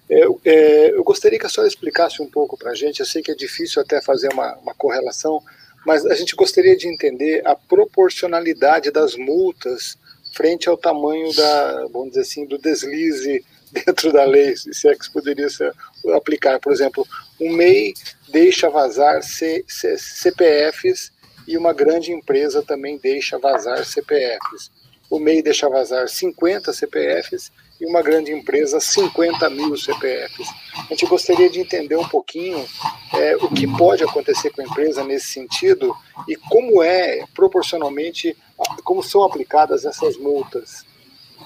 Eu, 0.09 0.40
é, 0.44 0.90
eu 0.92 1.04
gostaria 1.04 1.38
que 1.38 1.46
a 1.46 1.48
senhora 1.48 1.68
explicasse 1.68 2.22
um 2.22 2.26
pouco 2.26 2.57
para 2.57 2.70
a 2.70 2.74
gente. 2.74 3.00
Eu 3.00 3.07
sei 3.07 3.22
que 3.22 3.30
é 3.30 3.35
difícil 3.35 3.83
até 3.83 4.00
fazer 4.00 4.33
uma, 4.33 4.57
uma 4.57 4.74
correlação, 4.74 5.42
mas 5.87 6.07
a 6.07 6.14
gente 6.14 6.35
gostaria 6.35 6.76
de 6.76 6.88
entender 6.88 7.46
a 7.46 7.54
proporcionalidade 7.54 8.90
das 8.90 9.14
multas 9.14 9.98
frente 10.34 10.68
ao 10.68 10.76
tamanho 10.76 11.34
da, 11.34 11.86
vamos 11.92 12.10
dizer 12.10 12.22
assim, 12.22 12.46
do 12.46 12.58
deslize 12.58 13.44
dentro 13.72 14.12
da 14.12 14.24
lei, 14.24 14.54
se 14.56 14.88
é 14.88 14.94
que 14.94 15.10
poderia 15.12 15.48
ser, 15.48 15.72
aplicar. 16.14 16.60
Por 16.60 16.72
exemplo, 16.72 17.06
um 17.40 17.52
MEI 17.52 17.94
deixa 18.28 18.70
vazar 18.70 19.22
C, 19.22 19.64
C, 19.66 19.96
CPFs 19.98 21.12
e 21.46 21.56
uma 21.56 21.72
grande 21.72 22.12
empresa 22.12 22.62
também 22.62 22.98
deixa 22.98 23.38
vazar 23.38 23.84
CPFs. 23.84 24.70
O 25.10 25.18
MEI 25.18 25.42
deixa 25.42 25.68
vazar 25.68 26.08
50 26.08 26.72
CPFs 26.72 27.52
e 27.80 27.86
uma 27.86 28.02
grande 28.02 28.32
empresa 28.32 28.80
50 28.80 29.50
mil 29.50 29.76
CPFs. 29.76 30.48
A 30.76 30.86
gente 30.90 31.06
gostaria 31.06 31.50
de 31.50 31.60
entender 31.60 31.96
um 31.96 32.08
pouquinho 32.08 32.64
é, 33.14 33.36
o 33.36 33.48
que 33.48 33.66
pode 33.76 34.02
acontecer 34.04 34.50
com 34.50 34.62
a 34.62 34.64
empresa 34.64 35.04
nesse 35.04 35.26
sentido 35.26 35.94
e 36.28 36.36
como 36.36 36.82
é 36.82 37.24
proporcionalmente, 37.34 38.36
como 38.82 39.02
são 39.02 39.24
aplicadas 39.24 39.84
essas 39.84 40.16
multas. 40.16 40.84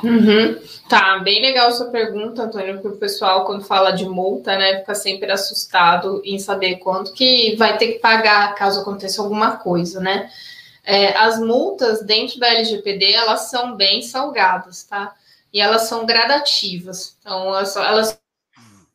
Uhum. 0.02 0.56
Tá, 0.88 1.18
bem 1.18 1.40
legal 1.40 1.72
sua 1.72 1.90
pergunta, 1.90 2.44
Antônio, 2.44 2.74
porque 2.74 2.88
o 2.88 3.00
pessoal, 3.00 3.44
quando 3.44 3.64
fala 3.64 3.90
de 3.90 4.08
multa, 4.08 4.56
né, 4.56 4.78
fica 4.80 4.94
sempre 4.94 5.30
assustado 5.30 6.22
em 6.24 6.38
saber 6.38 6.76
quanto 6.76 7.12
que 7.12 7.56
vai 7.56 7.76
ter 7.76 7.94
que 7.94 7.98
pagar 7.98 8.54
caso 8.54 8.80
aconteça 8.80 9.20
alguma 9.20 9.56
coisa, 9.56 10.00
né? 10.00 10.30
É, 10.84 11.16
as 11.16 11.38
multas 11.38 12.02
dentro 12.02 12.38
da 12.38 12.48
LGPD, 12.48 13.12
elas 13.12 13.50
são 13.50 13.76
bem 13.76 14.00
salgadas, 14.00 14.84
tá? 14.84 15.14
E 15.52 15.60
elas 15.60 15.82
são 15.82 16.06
gradativas. 16.06 17.16
Então, 17.20 17.48
elas, 17.48 17.76
elas 17.76 18.20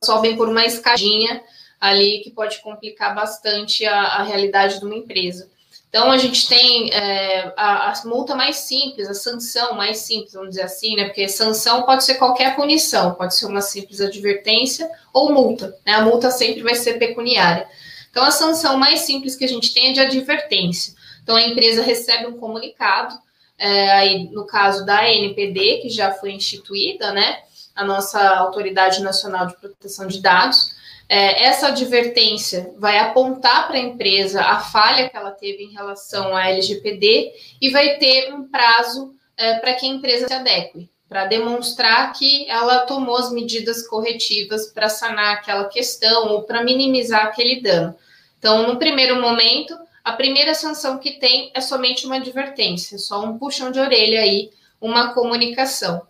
sobem 0.04 0.36
por 0.36 0.49
uma 0.49 0.65
escadinha 0.65 1.43
ali 1.80 2.21
que 2.23 2.32
pode 2.32 2.62
complicar 2.62 3.13
bastante 3.13 3.86
a, 3.86 4.04
a 4.04 4.23
realidade 4.23 4.80
de 4.80 4.86
uma 4.86 4.95
empresa. 4.95 5.52
Então, 5.93 6.10
a 6.10 6.17
gente 6.17 6.47
tem 6.47 6.91
é, 6.91 7.53
a, 7.56 7.91
a, 7.91 8.06
multa 8.06 8.34
mais 8.34 8.56
simples, 8.56 9.08
a 9.08 9.13
sanção 9.13 9.75
mais 9.75 9.99
simples, 9.99 10.34
vamos 10.34 10.49
dizer 10.49 10.63
assim, 10.63 10.95
né? 10.95 11.03
Porque 11.06 11.29
sanção 11.29 11.84
pode 11.84 12.03
ser 12.03 12.15
qualquer 12.15 12.56
punição, 12.56 13.13
pode 13.13 13.36
ser 13.36 13.45
uma 13.45 13.62
simples 13.62 14.01
advertência 14.01 14.89
ou 15.13 15.32
multa, 15.32 15.77
né? 15.86 15.93
A 15.93 16.01
multa 16.01 16.32
sempre 16.32 16.63
vai 16.63 16.73
ser 16.73 16.95
pecuniária. 16.95 17.67
Então, 18.10 18.23
a 18.23 18.32
sanção 18.32 18.75
mais 18.75 19.01
simples 19.01 19.36
que 19.36 19.45
a 19.45 19.47
gente 19.47 19.71
tem 19.71 19.91
é 19.91 19.93
de 19.93 19.99
advertência. 19.99 20.95
Então, 21.21 21.36
a 21.36 21.43
empresa 21.43 21.84
recebe 21.84 22.25
um 22.25 22.39
comunicado, 22.39 23.15
é, 23.56 23.91
aí 23.91 24.29
no 24.32 24.47
caso 24.47 24.88
da 24.88 25.01
ANPD, 25.01 25.82
que 25.84 25.89
já 25.91 26.12
foi 26.12 26.32
instituída, 26.32 27.12
né? 27.12 27.38
A 27.75 27.86
nossa 27.86 28.19
Autoridade 28.39 28.99
Nacional 29.03 29.45
de 29.45 29.56
Proteção 29.58 30.08
de 30.08 30.19
Dados, 30.19 30.73
é, 31.08 31.44
essa 31.44 31.68
advertência 31.68 32.74
vai 32.78 32.98
apontar 32.98 33.68
para 33.68 33.78
a 33.78 33.82
empresa 33.82 34.42
a 34.42 34.60
falha 34.60 35.10
que 35.10 35.18
ela 35.18 35.32
teve 35.32 35.63
em 35.63 35.74
relação 35.74 36.36
à 36.36 36.50
LGPD 36.50 37.34
e 37.62 37.70
vai 37.70 37.98
ter 37.98 38.34
um 38.34 38.48
prazo 38.48 39.13
é, 39.38 39.56
para 39.56 39.74
que 39.74 39.86
a 39.86 39.89
empresa 39.89 40.28
se 40.28 40.34
adeque, 40.34 40.89
para 41.08 41.26
demonstrar 41.26 42.13
que 42.13 42.50
ela 42.50 42.80
tomou 42.86 43.18
as 43.18 43.32
medidas 43.32 43.86
corretivas 43.88 44.68
para 44.68 44.89
sanar 44.89 45.36
aquela 45.36 45.66
questão 45.66 46.30
ou 46.30 46.44
para 46.44 46.63
minimizar 46.63 47.26
aquele 47.26 47.62
dano. 47.62 47.96
Então, 48.39 48.68
no 48.68 48.78
primeiro 48.78 49.22
momento, 49.22 49.78
a 50.04 50.13
primeira 50.13 50.54
sanção 50.54 50.98
que 50.98 51.12
tem 51.12 51.52
é 51.54 51.62
somente 51.62 52.06
uma 52.06 52.16
advertência, 52.16 52.98
só 52.98 53.24
um 53.24 53.38
puxão 53.38 53.72
de 53.72 53.80
orelha 53.80 54.22
aí, 54.22 54.50
uma 54.82 55.13
comunicação. 55.13 56.02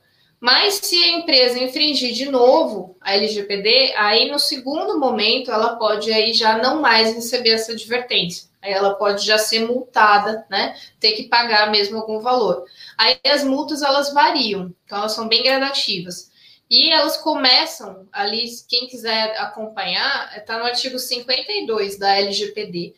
Mas 0.44 0.74
se 0.74 1.02
a 1.02 1.08
empresa 1.08 1.58
infringir 1.58 2.14
de 2.14 2.30
novo 2.30 2.98
a 3.00 3.14
LGPD, 3.14 3.94
aí 3.96 4.30
no 4.30 4.38
segundo 4.38 5.00
momento 5.00 5.50
ela 5.50 5.78
pode 5.78 6.12
aí 6.12 6.34
já 6.34 6.58
não 6.58 6.82
mais 6.82 7.16
receber 7.16 7.52
essa 7.52 7.72
advertência. 7.72 8.50
Aí 8.62 8.74
ela 8.74 8.94
pode 8.96 9.26
já 9.26 9.38
ser 9.38 9.66
multada, 9.66 10.46
né? 10.50 10.76
Ter 11.00 11.14
que 11.14 11.30
pagar 11.30 11.72
mesmo 11.72 11.98
algum 11.98 12.20
valor. 12.20 12.66
Aí 12.98 13.18
as 13.26 13.46
multas 13.46 13.82
elas 13.82 14.14
variam, 14.14 14.76
então 14.86 14.98
elas 14.98 15.14
são 15.14 15.30
bem 15.30 15.44
gradativas. 15.44 16.30
E 16.70 16.92
elas 16.92 17.16
começam 17.16 18.06
ali, 18.12 18.44
quem 18.68 18.88
quiser 18.88 19.38
acompanhar, 19.38 20.38
está 20.38 20.60
no 20.60 20.66
artigo 20.66 21.00
52 21.00 21.98
da 21.98 22.18
LGPD. 22.18 22.94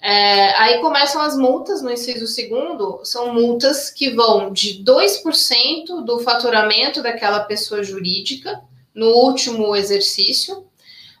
É, 0.00 0.50
aí 0.60 0.80
começam 0.80 1.20
as 1.22 1.36
multas 1.36 1.82
no 1.82 1.90
inciso 1.90 2.26
segundo, 2.26 3.00
são 3.02 3.32
multas 3.32 3.90
que 3.90 4.10
vão 4.10 4.52
de 4.52 4.84
2% 4.84 6.04
do 6.04 6.20
faturamento 6.20 7.02
daquela 7.02 7.40
pessoa 7.40 7.82
jurídica 7.82 8.62
no 8.94 9.08
último 9.08 9.74
exercício 9.74 10.66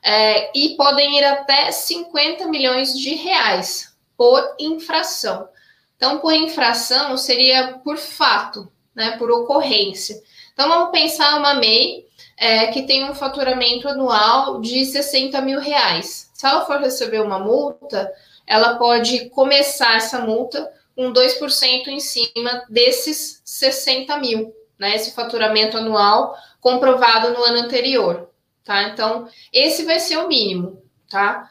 é, 0.02 0.56
e 0.56 0.76
podem 0.76 1.18
ir 1.18 1.24
até 1.24 1.72
50 1.72 2.46
milhões 2.46 2.96
de 2.98 3.14
reais 3.14 3.94
por 4.16 4.54
infração. 4.58 5.48
Então, 5.96 6.18
por 6.18 6.32
infração 6.32 7.16
seria 7.16 7.78
por 7.82 7.96
fato, 7.96 8.70
né, 8.94 9.16
por 9.18 9.30
ocorrência. 9.30 10.22
Então, 10.52 10.68
vamos 10.68 10.90
pensar 10.90 11.38
uma 11.38 11.54
MEI 11.54 12.06
é, 12.36 12.66
que 12.66 12.82
tem 12.82 13.10
um 13.10 13.14
faturamento 13.14 13.88
anual 13.88 14.60
de 14.60 14.84
60 14.84 15.40
mil 15.40 15.58
reais. 15.58 16.30
Se 16.34 16.46
ela 16.46 16.66
for 16.66 16.78
receber 16.78 17.20
uma 17.20 17.38
multa, 17.38 18.12
ela 18.46 18.76
pode 18.76 19.28
começar 19.30 19.96
essa 19.96 20.20
multa 20.20 20.70
com 20.94 21.12
2% 21.12 21.88
em 21.88 22.00
cima 22.00 22.64
desses 22.68 23.42
60 23.44 24.16
mil, 24.18 24.54
né? 24.78 24.94
Esse 24.94 25.12
faturamento 25.12 25.76
anual 25.76 26.34
comprovado 26.60 27.30
no 27.30 27.42
ano 27.42 27.58
anterior, 27.58 28.30
tá? 28.64 28.84
Então, 28.84 29.28
esse 29.52 29.84
vai 29.84 30.00
ser 30.00 30.18
o 30.18 30.28
mínimo, 30.28 30.82
tá? 31.08 31.50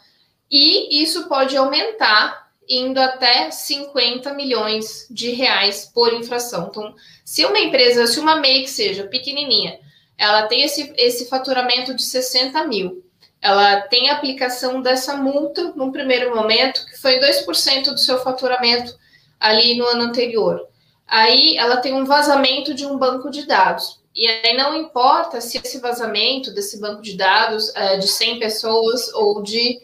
E 0.49 1.01
isso 1.01 1.27
pode 1.27 1.55
aumentar 1.55 2.45
indo 2.67 2.99
até 2.99 3.51
50 3.51 4.33
milhões 4.33 5.07
de 5.09 5.31
reais 5.31 5.89
por 5.93 6.13
infração. 6.13 6.67
Então, 6.69 6.95
se 7.23 7.45
uma 7.45 7.59
empresa, 7.59 8.07
se 8.07 8.19
uma 8.19 8.37
MEI 8.37 8.63
que 8.63 8.69
seja 8.69 9.03
pequenininha, 9.03 9.79
ela 10.17 10.47
tem 10.47 10.63
esse, 10.63 10.93
esse 10.97 11.27
faturamento 11.27 11.93
de 11.93 12.03
60 12.03 12.65
mil, 12.65 13.03
ela 13.41 13.81
tem 13.81 14.09
a 14.09 14.13
aplicação 14.13 14.81
dessa 14.81 15.15
multa 15.17 15.73
num 15.75 15.91
primeiro 15.91 16.35
momento, 16.35 16.85
que 16.85 16.97
foi 16.97 17.19
2% 17.19 17.91
do 17.91 17.97
seu 17.97 18.19
faturamento 18.19 18.97
ali 19.39 19.77
no 19.77 19.85
ano 19.85 20.03
anterior. 20.03 20.67
Aí 21.07 21.55
ela 21.57 21.77
tem 21.77 21.93
um 21.93 22.05
vazamento 22.05 22.73
de 22.73 22.85
um 22.85 22.97
banco 22.97 23.29
de 23.29 23.45
dados. 23.45 24.01
E 24.15 24.27
aí 24.27 24.55
não 24.55 24.75
importa 24.75 25.41
se 25.41 25.57
esse 25.57 25.79
vazamento 25.79 26.51
desse 26.51 26.79
banco 26.79 27.01
de 27.01 27.17
dados 27.17 27.73
é 27.75 27.97
de 27.97 28.07
100 28.07 28.39
pessoas 28.39 29.13
ou 29.13 29.43
de 29.43 29.79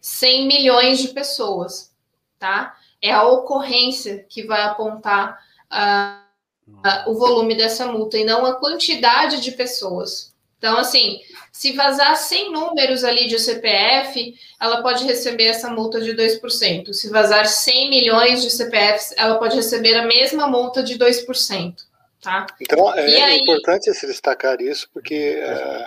100 0.00 0.46
milhões 0.46 0.98
de 0.98 1.08
pessoas, 1.08 1.90
tá? 2.38 2.76
É 3.02 3.10
a 3.10 3.26
ocorrência 3.26 4.24
que 4.28 4.42
vai 4.42 4.62
apontar 4.62 5.40
uh, 5.72 6.68
uh, 6.68 7.10
o 7.10 7.14
volume 7.18 7.54
dessa 7.54 7.86
multa 7.86 8.18
e 8.18 8.24
não 8.24 8.44
a 8.44 8.54
quantidade 8.56 9.40
de 9.40 9.52
pessoas. 9.52 10.34
Então, 10.58 10.76
assim, 10.78 11.18
se 11.52 11.72
vazar 11.72 12.16
100 12.16 12.52
números 12.52 13.04
ali 13.04 13.26
de 13.26 13.38
CPF, 13.38 14.34
ela 14.60 14.82
pode 14.82 15.04
receber 15.04 15.44
essa 15.44 15.68
multa 15.70 16.00
de 16.00 16.14
2%. 16.14 16.92
Se 16.92 17.08
vazar 17.10 17.46
100 17.46 17.90
milhões 17.90 18.42
de 18.42 18.50
CPFs, 18.50 19.14
ela 19.16 19.38
pode 19.38 19.56
receber 19.56 19.96
a 19.96 20.06
mesma 20.06 20.46
multa 20.46 20.82
de 20.82 20.98
2%. 20.98 21.74
Tá? 22.22 22.46
Então, 22.60 22.94
é, 22.94 23.10
é 23.12 23.24
aí... 23.24 23.38
importante 23.38 23.92
se 23.92 24.06
destacar 24.06 24.60
isso, 24.60 24.88
porque 24.92 25.14
é, 25.14 25.86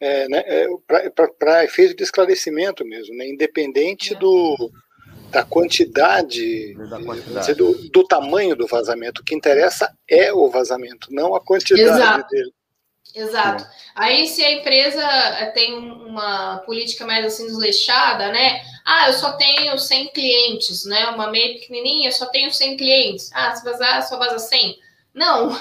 é, 0.00 0.24
é 0.24 0.28
né, 0.28 0.42
é, 0.46 0.66
para 1.38 1.64
efeito 1.64 1.96
de 1.96 2.02
esclarecimento 2.02 2.84
mesmo, 2.84 3.14
né, 3.16 3.28
independente 3.28 4.14
do, 4.16 4.72
da 5.30 5.44
quantidade, 5.44 6.74
da 6.90 7.00
quantidade. 7.00 7.40
Dizer, 7.40 7.54
do, 7.54 7.74
do, 7.90 8.04
tamanho 8.04 8.56
do 8.56 8.66
vazamento, 8.66 9.22
o 9.22 9.24
que 9.24 9.34
interessa 9.34 9.92
é 10.08 10.32
o 10.32 10.50
vazamento, 10.50 11.08
não 11.12 11.34
a 11.34 11.40
quantidade 11.40 11.82
Exato. 11.82 12.28
dele. 12.28 12.52
Exato. 13.18 13.66
Aí, 13.94 14.28
se 14.28 14.44
a 14.44 14.52
empresa 14.52 15.02
eh, 15.02 15.46
tem 15.46 15.74
uma 15.74 16.58
política 16.58 17.04
mais 17.04 17.26
assim 17.26 17.46
desleixada, 17.46 18.30
né? 18.30 18.62
Ah, 18.84 19.08
eu 19.08 19.12
só 19.14 19.32
tenho 19.32 19.76
100 19.76 20.08
clientes, 20.12 20.84
né? 20.84 21.06
Uma 21.08 21.28
meia 21.28 21.54
pequenininha, 21.54 22.12
só 22.12 22.26
tenho 22.26 22.52
100 22.52 22.76
clientes. 22.76 23.30
Ah, 23.34 23.54
se 23.54 23.64
vazar, 23.64 24.06
só 24.06 24.16
vaza 24.16 24.38
100. 24.38 24.78
Não, 25.12 25.58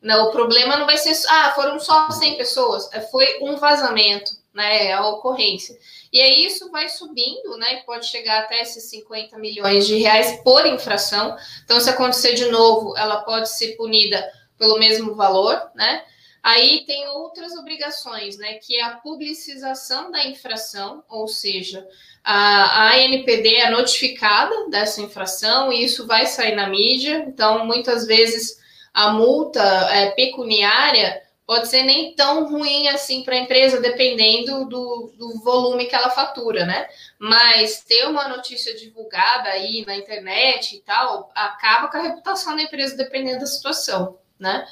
não, 0.00 0.28
o 0.28 0.30
problema 0.30 0.76
não 0.76 0.86
vai 0.86 0.96
ser. 0.96 1.12
Ah, 1.28 1.52
foram 1.56 1.80
só 1.80 2.08
100 2.08 2.36
pessoas. 2.36 2.88
É, 2.92 3.00
foi 3.00 3.38
um 3.40 3.56
vazamento, 3.56 4.30
né? 4.54 4.86
É 4.86 4.92
a 4.92 5.04
ocorrência. 5.08 5.76
E 6.12 6.20
aí 6.20 6.44
isso 6.44 6.70
vai 6.70 6.88
subindo, 6.88 7.56
né? 7.56 7.82
Pode 7.84 8.06
chegar 8.06 8.40
até 8.44 8.62
esses 8.62 8.84
50 8.90 9.38
milhões 9.38 9.88
de 9.88 9.96
reais 9.96 10.40
por 10.44 10.64
infração. 10.66 11.36
Então, 11.64 11.80
se 11.80 11.90
acontecer 11.90 12.34
de 12.34 12.46
novo, 12.46 12.96
ela 12.96 13.22
pode 13.22 13.48
ser 13.48 13.76
punida 13.76 14.24
pelo 14.56 14.78
mesmo 14.78 15.16
valor, 15.16 15.60
né? 15.74 16.04
Aí 16.42 16.84
tem 16.86 17.06
outras 17.08 17.52
obrigações, 17.54 18.36
né? 18.36 18.54
Que 18.54 18.76
é 18.76 18.82
a 18.82 18.96
publicização 18.96 20.10
da 20.10 20.26
infração, 20.26 21.04
ou 21.08 21.28
seja, 21.28 21.86
a, 22.24 22.88
a 22.88 22.94
ANPD 22.96 23.56
é 23.56 23.70
notificada 23.70 24.68
dessa 24.68 25.00
infração 25.00 25.72
e 25.72 25.84
isso 25.84 26.06
vai 26.06 26.26
sair 26.26 26.56
na 26.56 26.68
mídia. 26.68 27.24
Então, 27.28 27.64
muitas 27.64 28.06
vezes 28.06 28.60
a 28.92 29.12
multa 29.12 29.62
é, 29.62 30.10
pecuniária 30.10 31.22
pode 31.46 31.68
ser 31.68 31.82
nem 31.82 32.14
tão 32.14 32.48
ruim 32.48 32.88
assim 32.88 33.22
para 33.22 33.34
a 33.34 33.38
empresa, 33.38 33.80
dependendo 33.80 34.64
do, 34.64 35.12
do 35.16 35.40
volume 35.40 35.86
que 35.86 35.94
ela 35.94 36.10
fatura, 36.10 36.64
né? 36.64 36.88
Mas 37.18 37.84
ter 37.84 38.06
uma 38.06 38.26
notícia 38.28 38.74
divulgada 38.74 39.48
aí 39.50 39.84
na 39.86 39.96
internet 39.96 40.76
e 40.76 40.80
tal 40.80 41.30
acaba 41.34 41.88
com 41.88 41.98
a 41.98 42.02
reputação 42.02 42.56
da 42.56 42.62
empresa, 42.62 42.96
dependendo 42.96 43.40
da 43.40 43.46
situação, 43.46 44.18
né? 44.38 44.66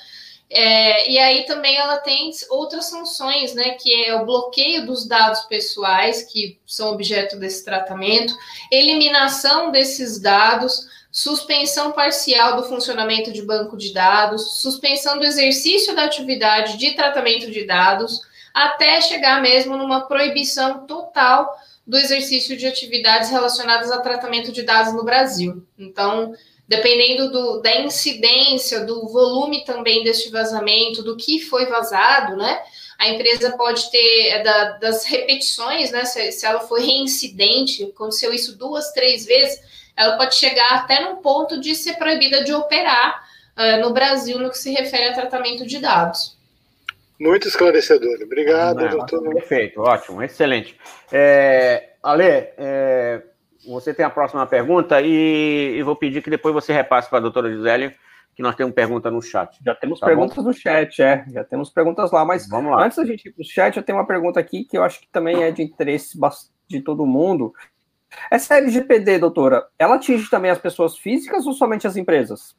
É, 0.53 1.09
e 1.09 1.17
aí 1.17 1.45
também 1.45 1.77
ela 1.77 1.99
tem 1.99 2.31
outras 2.51 2.87
sanções, 2.87 3.55
né? 3.55 3.71
Que 3.71 4.05
é 4.05 4.15
o 4.17 4.27
bloqueio 4.27 4.85
dos 4.85 5.07
dados 5.07 5.43
pessoais 5.43 6.25
que 6.25 6.59
são 6.67 6.91
objeto 6.91 7.37
desse 7.37 7.65
tratamento, 7.65 8.35
eliminação 8.71 9.71
desses 9.71 10.19
dados, 10.21 10.89
suspensão 11.13 11.93
parcial 11.93 12.57
do 12.57 12.65
funcionamento 12.65 13.33
de 13.33 13.43
banco 13.43 13.77
de 13.77 13.93
dados, 13.93 14.61
suspensão 14.61 15.19
do 15.19 15.25
exercício 15.25 15.95
da 15.95 16.05
atividade 16.05 16.77
de 16.77 16.93
tratamento 16.97 17.49
de 17.49 17.65
dados, 17.65 18.21
até 18.53 19.01
chegar 19.01 19.41
mesmo 19.41 19.77
numa 19.77 20.09
proibição 20.09 20.85
total 20.85 21.57
do 21.87 21.97
exercício 21.97 22.57
de 22.57 22.67
atividades 22.67 23.31
relacionadas 23.31 23.91
a 23.91 24.01
tratamento 24.01 24.51
de 24.51 24.63
dados 24.63 24.93
no 24.93 25.05
Brasil. 25.05 25.65
Então, 25.79 26.35
dependendo 26.71 27.33
do, 27.33 27.61
da 27.61 27.81
incidência, 27.81 28.85
do 28.85 29.09
volume 29.09 29.65
também 29.65 30.05
deste 30.05 30.31
vazamento, 30.31 31.03
do 31.03 31.17
que 31.17 31.41
foi 31.41 31.67
vazado, 31.67 32.37
né? 32.37 32.63
A 32.97 33.09
empresa 33.09 33.57
pode 33.57 33.91
ter 33.91 34.29
é, 34.29 34.43
da, 34.45 34.71
das 34.79 35.05
repetições, 35.05 35.91
né? 35.91 36.05
Se, 36.05 36.31
se 36.31 36.47
ela 36.47 36.61
for 36.61 36.79
reincidente, 36.79 37.83
aconteceu 37.83 38.33
isso 38.33 38.57
duas, 38.57 38.93
três 38.93 39.27
vezes, 39.27 39.61
ela 39.97 40.17
pode 40.17 40.37
chegar 40.37 40.75
até 40.75 41.01
num 41.01 41.17
ponto 41.17 41.61
de 41.61 41.75
ser 41.75 41.95
proibida 41.95 42.45
de 42.45 42.55
operar 42.55 43.21
uh, 43.57 43.81
no 43.81 43.93
Brasil 43.93 44.39
no 44.39 44.49
que 44.49 44.57
se 44.57 44.71
refere 44.71 45.09
a 45.09 45.13
tratamento 45.13 45.67
de 45.67 45.81
dados. 45.81 46.39
Muito 47.19 47.49
esclarecedor. 47.49 48.21
Obrigado, 48.23 48.77
Não, 48.77 48.91
doutor. 48.91 49.35
Perfeito, 49.35 49.81
ótimo, 49.81 50.23
excelente. 50.23 50.79
É, 51.11 51.95
Ale, 52.01 52.25
é, 52.57 53.23
você 53.67 53.93
tem 53.93 54.05
a 54.05 54.11
próxima 54.11 54.47
pergunta 54.47 55.01
e, 55.01 55.77
e, 55.77 55.83
vou 55.83 55.97
pedir 55.97 56.23
que 56.23 56.31
depois 56.31 56.55
você 56.55 56.73
repasse 56.73 57.09
para 57.09 57.19
a 57.19 57.23
doutora 57.23 57.51
Gisele, 57.51 57.95
que 58.35 58.43
nós 58.43 58.55
temos 58.55 58.75
pergunta 58.75 59.11
no 59.11 59.21
chat. 59.21 59.59
Já 59.65 59.75
temos 59.75 60.01
tá 60.01 60.07
perguntas 60.07 60.37
bom? 60.37 60.45
no 60.45 60.53
chat, 60.53 61.03
é. 61.03 61.25
Já 61.31 61.45
temos 61.45 61.71
perguntas 61.71 62.11
lá, 62.11 62.25
mas 62.25 62.49
Vamos 62.49 62.73
lá. 62.73 62.85
antes 62.85 62.97
da 62.97 63.05
gente 63.05 63.29
ir 63.29 63.33
para 63.33 63.43
o 63.43 63.45
chat, 63.45 63.77
eu 63.77 63.83
tenho 63.83 63.99
uma 63.99 64.07
pergunta 64.07 64.41
aqui 64.41 64.65
que 64.65 64.79
eu 64.79 64.83
acho 64.83 65.01
que 65.01 65.09
também 65.09 65.43
é 65.43 65.51
de 65.51 65.63
interesse 65.63 66.19
de 66.69 66.81
todo 66.81 67.05
mundo. 67.05 67.53
Essa 68.31 68.57
LGPD, 68.57 69.19
doutora, 69.19 69.67
ela 69.79 69.97
atinge 69.97 70.29
também 70.31 70.51
as 70.51 70.59
pessoas 70.59 70.97
físicas 70.97 71.47
ou 71.47 71.53
somente 71.53 71.87
as 71.87 71.97
empresas? 71.97 72.55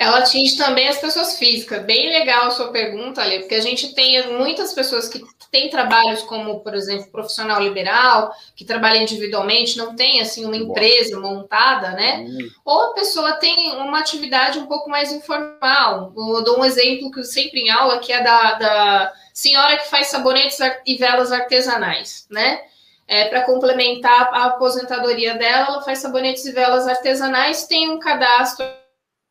ela 0.00 0.20
atinge 0.20 0.56
também 0.56 0.88
as 0.88 0.96
pessoas 0.96 1.38
físicas. 1.38 1.84
Bem 1.84 2.08
legal 2.08 2.46
a 2.46 2.50
sua 2.50 2.72
pergunta, 2.72 3.20
Ali, 3.20 3.40
porque 3.40 3.54
a 3.54 3.60
gente 3.60 3.94
tem 3.94 4.32
muitas 4.32 4.72
pessoas 4.72 5.06
que 5.10 5.20
têm 5.50 5.68
trabalhos 5.68 6.22
como, 6.22 6.60
por 6.60 6.74
exemplo, 6.74 7.10
profissional 7.10 7.60
liberal, 7.60 8.32
que 8.54 8.64
trabalha 8.64 9.02
individualmente, 9.02 9.76
não 9.76 9.96
tem 9.96 10.20
assim 10.20 10.44
uma 10.44 10.56
empresa 10.56 11.18
montada, 11.18 11.90
né? 11.90 12.24
Hum. 12.28 12.48
Ou 12.64 12.90
a 12.90 12.94
pessoa 12.94 13.32
tem 13.34 13.72
uma 13.76 13.98
atividade 13.98 14.58
um 14.58 14.66
pouco 14.66 14.88
mais 14.88 15.12
informal. 15.12 16.12
Eu 16.16 16.44
dou 16.44 16.60
um 16.60 16.64
exemplo 16.64 17.10
que 17.10 17.20
eu 17.20 17.24
sempre 17.24 17.60
em 17.60 17.70
aula, 17.70 17.98
que 17.98 18.12
é 18.12 18.22
da, 18.22 18.54
da 18.54 19.12
senhora 19.34 19.78
que 19.78 19.88
faz 19.88 20.06
sabonetes 20.06 20.58
e 20.86 20.96
velas 20.96 21.32
artesanais, 21.32 22.26
né? 22.30 22.60
É, 23.08 23.28
para 23.28 23.42
complementar 23.42 24.32
a 24.32 24.44
aposentadoria 24.44 25.34
dela, 25.34 25.66
ela 25.66 25.82
faz 25.82 25.98
sabonetes 25.98 26.44
e 26.44 26.52
velas 26.52 26.86
artesanais, 26.86 27.66
tem 27.66 27.90
um 27.90 27.98
cadastro 27.98 28.64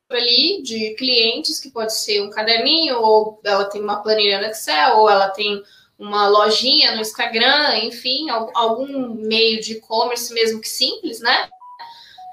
ali 0.10 0.62
de 0.64 0.96
clientes, 0.96 1.60
que 1.62 1.70
pode 1.70 1.94
ser 1.94 2.22
um 2.22 2.30
caderninho, 2.30 3.00
ou 3.00 3.40
ela 3.44 3.66
tem 3.66 3.82
uma 3.82 4.02
planilha 4.02 4.40
no 4.40 4.48
Excel, 4.48 4.98
ou 4.98 5.10
ela 5.10 5.30
tem 5.30 5.64
uma 6.00 6.28
lojinha 6.30 6.96
no 6.96 7.02
Instagram, 7.02 7.78
enfim, 7.84 8.30
algum 8.30 9.10
meio 9.10 9.60
de 9.60 9.74
e-commerce, 9.74 10.34
mesmo 10.34 10.62
que 10.62 10.70
simples, 10.70 11.20
né? 11.20 11.50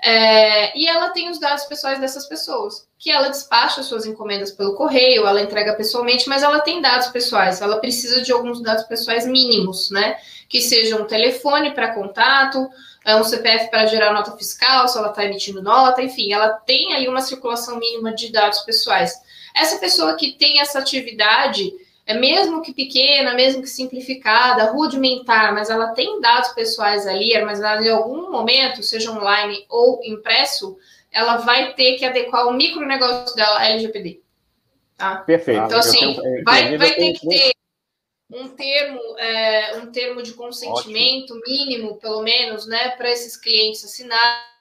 É, 0.02 0.78
e 0.78 0.86
ela 0.86 1.10
tem 1.10 1.28
os 1.28 1.40
dados 1.40 1.64
pessoais 1.64 1.98
dessas 1.98 2.26
pessoas, 2.28 2.86
que 2.96 3.10
ela 3.10 3.28
despacha 3.28 3.82
suas 3.82 4.06
encomendas 4.06 4.52
pelo 4.52 4.76
correio, 4.76 5.26
ela 5.26 5.42
entrega 5.42 5.74
pessoalmente, 5.74 6.28
mas 6.28 6.44
ela 6.44 6.60
tem 6.60 6.80
dados 6.80 7.08
pessoais, 7.08 7.60
ela 7.60 7.80
precisa 7.80 8.22
de 8.22 8.30
alguns 8.30 8.62
dados 8.62 8.84
pessoais 8.84 9.26
mínimos, 9.26 9.90
né? 9.90 10.16
Que 10.48 10.60
seja 10.60 10.96
um 10.96 11.06
telefone 11.06 11.72
para 11.72 11.92
contato, 11.92 12.68
é 13.04 13.16
um 13.16 13.24
CPF 13.24 13.68
para 13.68 13.86
gerar 13.86 14.12
nota 14.12 14.36
fiscal, 14.36 14.86
se 14.86 14.96
ela 14.96 15.08
está 15.08 15.24
emitindo 15.24 15.60
nota, 15.60 16.00
enfim, 16.00 16.32
ela 16.32 16.50
tem 16.50 16.94
ali 16.94 17.08
uma 17.08 17.20
circulação 17.20 17.76
mínima 17.78 18.14
de 18.14 18.30
dados 18.30 18.60
pessoais. 18.60 19.12
Essa 19.56 19.78
pessoa 19.78 20.14
que 20.14 20.32
tem 20.34 20.60
essa 20.60 20.78
atividade, 20.78 21.72
é 22.06 22.14
mesmo 22.14 22.62
que 22.62 22.72
pequena, 22.72 23.34
mesmo 23.34 23.62
que 23.62 23.68
simplificada, 23.68 24.70
rudimentar, 24.70 25.52
mas 25.52 25.68
ela 25.68 25.88
tem 25.88 26.20
dados 26.20 26.50
pessoais 26.50 27.04
ali, 27.04 27.36
mas 27.44 27.60
em 27.60 27.88
algum 27.88 28.30
momento, 28.30 28.80
seja 28.80 29.10
online 29.10 29.66
ou 29.68 30.00
impresso, 30.04 30.78
ela 31.10 31.38
vai 31.38 31.74
ter 31.74 31.96
que 31.96 32.04
adequar 32.04 32.46
o 32.46 32.52
micronegócio 32.52 33.34
dela 33.34 33.58
à 33.58 33.68
LGPD. 33.70 34.20
Tá? 34.96 35.16
Perfeito. 35.16 35.64
Então, 35.64 35.78
assim, 35.80 36.14
tenho, 36.14 36.44
vai, 36.44 36.78
vai 36.78 36.94
ter 36.94 37.12
que 37.14 37.28
ter 37.28 37.52
um 38.30 38.48
termo, 38.48 39.00
é, 39.18 39.76
um 39.78 39.90
termo 39.90 40.22
de 40.22 40.32
consentimento 40.32 41.34
Ótimo. 41.34 41.42
mínimo, 41.46 41.96
pelo 41.96 42.22
menos, 42.22 42.66
né, 42.68 42.90
para 42.90 43.10
esses 43.10 43.36
clientes 43.36 43.84
assinarem. 43.84 44.55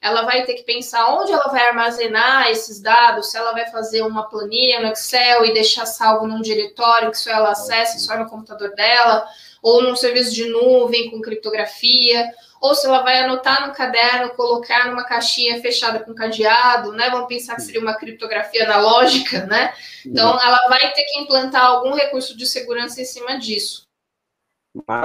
Ela 0.00 0.22
vai 0.22 0.44
ter 0.44 0.54
que 0.54 0.62
pensar 0.62 1.14
onde 1.14 1.32
ela 1.32 1.48
vai 1.48 1.66
armazenar 1.68 2.48
esses 2.50 2.80
dados, 2.80 3.30
se 3.30 3.36
ela 3.36 3.52
vai 3.52 3.66
fazer 3.70 4.02
uma 4.02 4.28
planilha 4.28 4.80
no 4.80 4.92
Excel 4.92 5.44
e 5.44 5.52
deixar 5.52 5.86
salvo 5.86 6.26
num 6.26 6.40
diretório 6.40 7.10
que 7.10 7.18
só 7.18 7.30
ela 7.30 7.50
acessa 7.50 7.98
só 7.98 8.16
no 8.16 8.28
computador 8.28 8.74
dela, 8.74 9.26
ou 9.60 9.82
num 9.82 9.96
serviço 9.96 10.32
de 10.32 10.48
nuvem 10.48 11.10
com 11.10 11.20
criptografia, 11.20 12.30
ou 12.60 12.74
se 12.74 12.86
ela 12.86 13.02
vai 13.02 13.20
anotar 13.20 13.66
no 13.66 13.74
caderno, 13.74 14.30
colocar 14.30 14.86
numa 14.86 15.04
caixinha 15.04 15.60
fechada 15.60 16.00
com 16.00 16.14
cadeado, 16.14 16.92
né? 16.92 17.10
Vamos 17.10 17.28
pensar 17.28 17.54
que 17.54 17.62
seria 17.62 17.80
uma 17.80 17.96
criptografia 17.96 18.64
analógica, 18.64 19.46
né? 19.46 19.72
Então, 20.04 20.40
ela 20.40 20.68
vai 20.68 20.92
ter 20.92 21.04
que 21.04 21.20
implantar 21.20 21.64
algum 21.64 21.94
recurso 21.94 22.36
de 22.36 22.46
segurança 22.46 23.00
em 23.00 23.04
cima 23.04 23.38
disso. 23.38 23.82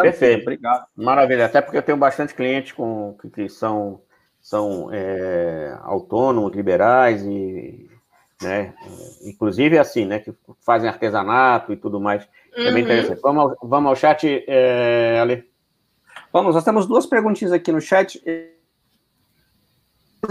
Perfeito, 0.02 0.42
obrigado. 0.42 0.86
Maravilha, 0.96 1.46
até 1.46 1.62
porque 1.62 1.78
eu 1.78 1.84
tenho 1.84 1.98
bastante 1.98 2.34
clientes 2.34 2.74
com, 2.74 3.18
que 3.34 3.50
são, 3.50 4.02
são 4.44 4.90
é, 4.92 5.76
autônomos, 5.84 6.54
liberais 6.54 7.24
e, 7.26 7.90
né, 8.42 8.74
inclusive 9.24 9.80
assim, 9.80 10.06
né, 10.06 10.20
que 10.20 10.34
fazem 10.60 10.90
artesanato 10.90 11.72
e 11.72 11.78
tudo 11.78 12.00
mais. 12.00 12.28
É 12.54 12.66
bem 12.66 12.74
uhum. 12.74 12.80
interessante. 12.80 13.22
Vamos 13.22 13.44
ao, 13.44 13.70
vamos 13.70 13.90
ao 13.90 13.96
chat, 13.96 14.44
é, 14.46 15.18
Ale. 15.20 15.50
Vamos, 16.32 16.54
nós 16.54 16.64
temos 16.66 16.86
duas 16.86 17.06
perguntinhas 17.06 17.54
aqui 17.54 17.72
no 17.72 17.80
chat. 17.80 18.22
É 18.26 18.52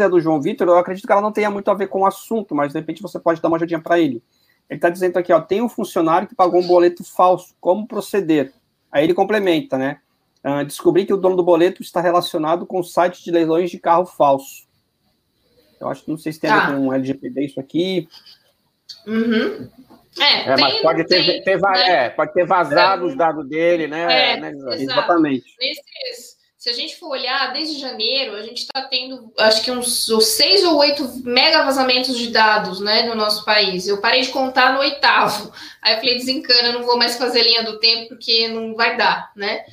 do 0.09 0.21
João 0.21 0.41
Vitor, 0.41 0.67
eu 0.67 0.79
acredito 0.79 1.07
que 1.07 1.13
ela 1.13 1.21
não 1.21 1.33
tenha 1.33 1.51
muito 1.51 1.71
a 1.71 1.75
ver 1.75 1.87
com 1.87 2.01
o 2.01 2.07
assunto, 2.07 2.55
mas 2.55 2.73
de 2.73 2.79
repente 2.79 3.03
você 3.03 3.21
pode 3.21 3.43
dar 3.43 3.49
uma 3.49 3.59
ajudinha 3.59 3.81
para 3.81 3.99
ele. 3.99 4.23
Ele 4.69 4.79
está 4.79 4.89
dizendo 4.89 5.19
aqui, 5.19 5.33
ó, 5.33 5.41
tem 5.41 5.61
um 5.61 5.69
funcionário 5.69 6.27
que 6.27 6.35
pagou 6.35 6.63
um 6.63 6.67
boleto 6.67 7.05
falso, 7.05 7.55
como 7.61 7.87
proceder? 7.87 8.55
Aí 8.91 9.05
ele 9.05 9.13
complementa, 9.13 9.77
né? 9.77 10.01
Uh, 10.45 10.65
descobri 10.65 11.07
que 11.07 11.13
o 11.13 11.17
dono 11.17 11.37
do 11.37 11.43
boleto 11.43 11.83
está 11.83 12.01
relacionado 12.01 12.67
com 12.67 12.81
o 12.81 12.85
site 12.85 13.23
de 13.23 13.31
leilões 13.31 13.71
de 13.71 13.79
carro 13.79 14.05
falso. 14.05 14.67
Eu 15.81 15.89
acho 15.89 16.05
que 16.05 16.11
não 16.11 16.19
sei 16.19 16.33
se 16.33 16.41
tem 16.41 16.51
a 16.51 16.71
ver 16.71 16.77
com 16.77 16.93
LGPD 16.93 17.47
isso 17.47 17.61
aqui. 17.61 18.09
Uhum. 19.07 19.69
É, 20.19 20.51
é 20.51 20.57
mas 20.57 20.81
pode 20.81 21.05
ter, 21.07 21.25
tem, 21.25 21.43
ter, 21.43 21.61
né? 21.61 21.91
é, 21.91 22.11
pode 22.11 22.33
ter 22.35 22.45
vazado 22.45 23.05
é, 23.05 23.09
os 23.09 23.17
dados 23.17 23.49
dele, 23.49 23.87
né? 23.87 24.33
É, 24.33 24.37
né 24.41 24.53
Exatamente. 24.79 25.45
Nesses, 25.59 26.37
se 26.63 26.71
a 26.71 26.73
gente 26.73 26.97
for 26.97 27.09
olhar, 27.09 27.53
desde 27.53 27.81
janeiro, 27.81 28.37
a 28.37 28.43
gente 28.43 28.59
está 28.59 28.83
tendo, 28.83 29.33
acho 29.37 29.65
que 29.65 29.71
uns, 29.73 30.09
uns 30.09 30.27
seis 30.27 30.63
ou 30.63 30.77
oito 30.79 31.03
mega 31.25 31.65
vazamentos 31.65 32.17
de 32.17 32.29
dados, 32.29 32.79
né, 32.79 33.03
no 33.03 33.17
nosso 33.17 33.45
país. 33.45 33.89
Eu 33.89 34.01
parei 34.01 34.23
de 34.23 34.29
contar 34.29 34.73
no 34.73 34.79
oitavo. 34.79 35.53
Aí 35.83 35.95
eu 35.95 35.99
falei, 35.99 36.19
desencana, 36.19 36.69
eu 36.69 36.75
não 36.75 36.85
vou 36.85 36.97
mais 36.97 37.17
fazer 37.17 37.43
linha 37.43 37.65
do 37.65 37.81
tempo, 37.81 38.11
porque 38.11 38.47
não 38.47 38.77
vai 38.77 38.97
dar, 38.97 39.33
né? 39.35 39.65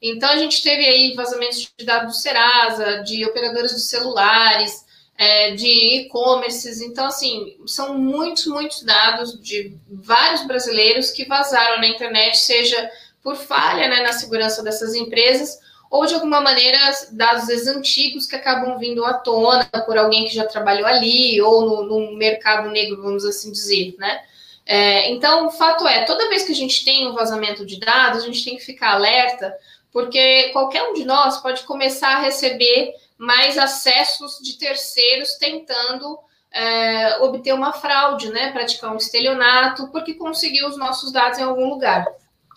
Então, 0.00 0.30
a 0.30 0.36
gente 0.36 0.62
teve 0.62 0.84
aí 0.84 1.14
vazamentos 1.14 1.72
de 1.76 1.84
dados 1.84 2.14
do 2.16 2.20
Serasa, 2.20 3.02
de 3.02 3.24
operadoras 3.24 3.72
de 3.72 3.80
celulares, 3.80 4.86
é, 5.16 5.50
de 5.52 5.66
e-commerces. 5.98 6.80
Então, 6.80 7.06
assim, 7.06 7.56
são 7.66 7.98
muitos, 7.98 8.46
muitos 8.46 8.82
dados 8.82 9.40
de 9.42 9.76
vários 9.90 10.46
brasileiros 10.46 11.10
que 11.10 11.24
vazaram 11.24 11.80
na 11.80 11.88
internet, 11.88 12.38
seja 12.38 12.90
por 13.22 13.34
falha 13.34 13.88
né, 13.88 14.02
na 14.02 14.12
segurança 14.12 14.62
dessas 14.62 14.94
empresas 14.94 15.58
ou 15.90 16.04
de 16.06 16.14
alguma 16.14 16.40
maneira 16.40 16.78
dados 17.12 17.48
antigos 17.66 18.26
que 18.26 18.36
acabam 18.36 18.78
vindo 18.78 19.04
à 19.04 19.14
tona 19.14 19.68
por 19.86 19.96
alguém 19.96 20.26
que 20.26 20.34
já 20.34 20.46
trabalhou 20.46 20.86
ali 20.86 21.40
ou 21.40 21.62
no, 21.62 21.82
no 21.84 22.16
mercado 22.16 22.70
negro, 22.70 23.02
vamos 23.02 23.24
assim 23.24 23.50
dizer, 23.50 23.94
né? 23.98 24.22
É, 24.66 25.10
então, 25.10 25.46
o 25.46 25.50
fato 25.50 25.88
é, 25.88 26.04
toda 26.04 26.28
vez 26.28 26.44
que 26.44 26.52
a 26.52 26.54
gente 26.54 26.84
tem 26.84 27.08
um 27.08 27.14
vazamento 27.14 27.64
de 27.64 27.80
dados, 27.80 28.22
a 28.22 28.26
gente 28.26 28.44
tem 28.44 28.54
que 28.54 28.64
ficar 28.64 28.92
alerta, 28.92 29.54
porque 29.98 30.50
qualquer 30.52 30.84
um 30.84 30.94
de 30.94 31.04
nós 31.04 31.38
pode 31.38 31.64
começar 31.64 32.18
a 32.18 32.20
receber 32.20 32.94
mais 33.18 33.58
acessos 33.58 34.38
de 34.40 34.56
terceiros 34.56 35.34
tentando 35.40 36.16
é, 36.52 37.18
obter 37.18 37.52
uma 37.52 37.72
fraude, 37.72 38.30
né? 38.30 38.52
Praticar 38.52 38.92
um 38.92 38.96
estelionato, 38.96 39.88
porque 39.88 40.14
conseguiu 40.14 40.68
os 40.68 40.78
nossos 40.78 41.10
dados 41.10 41.40
em 41.40 41.42
algum 41.42 41.68
lugar, 41.68 42.06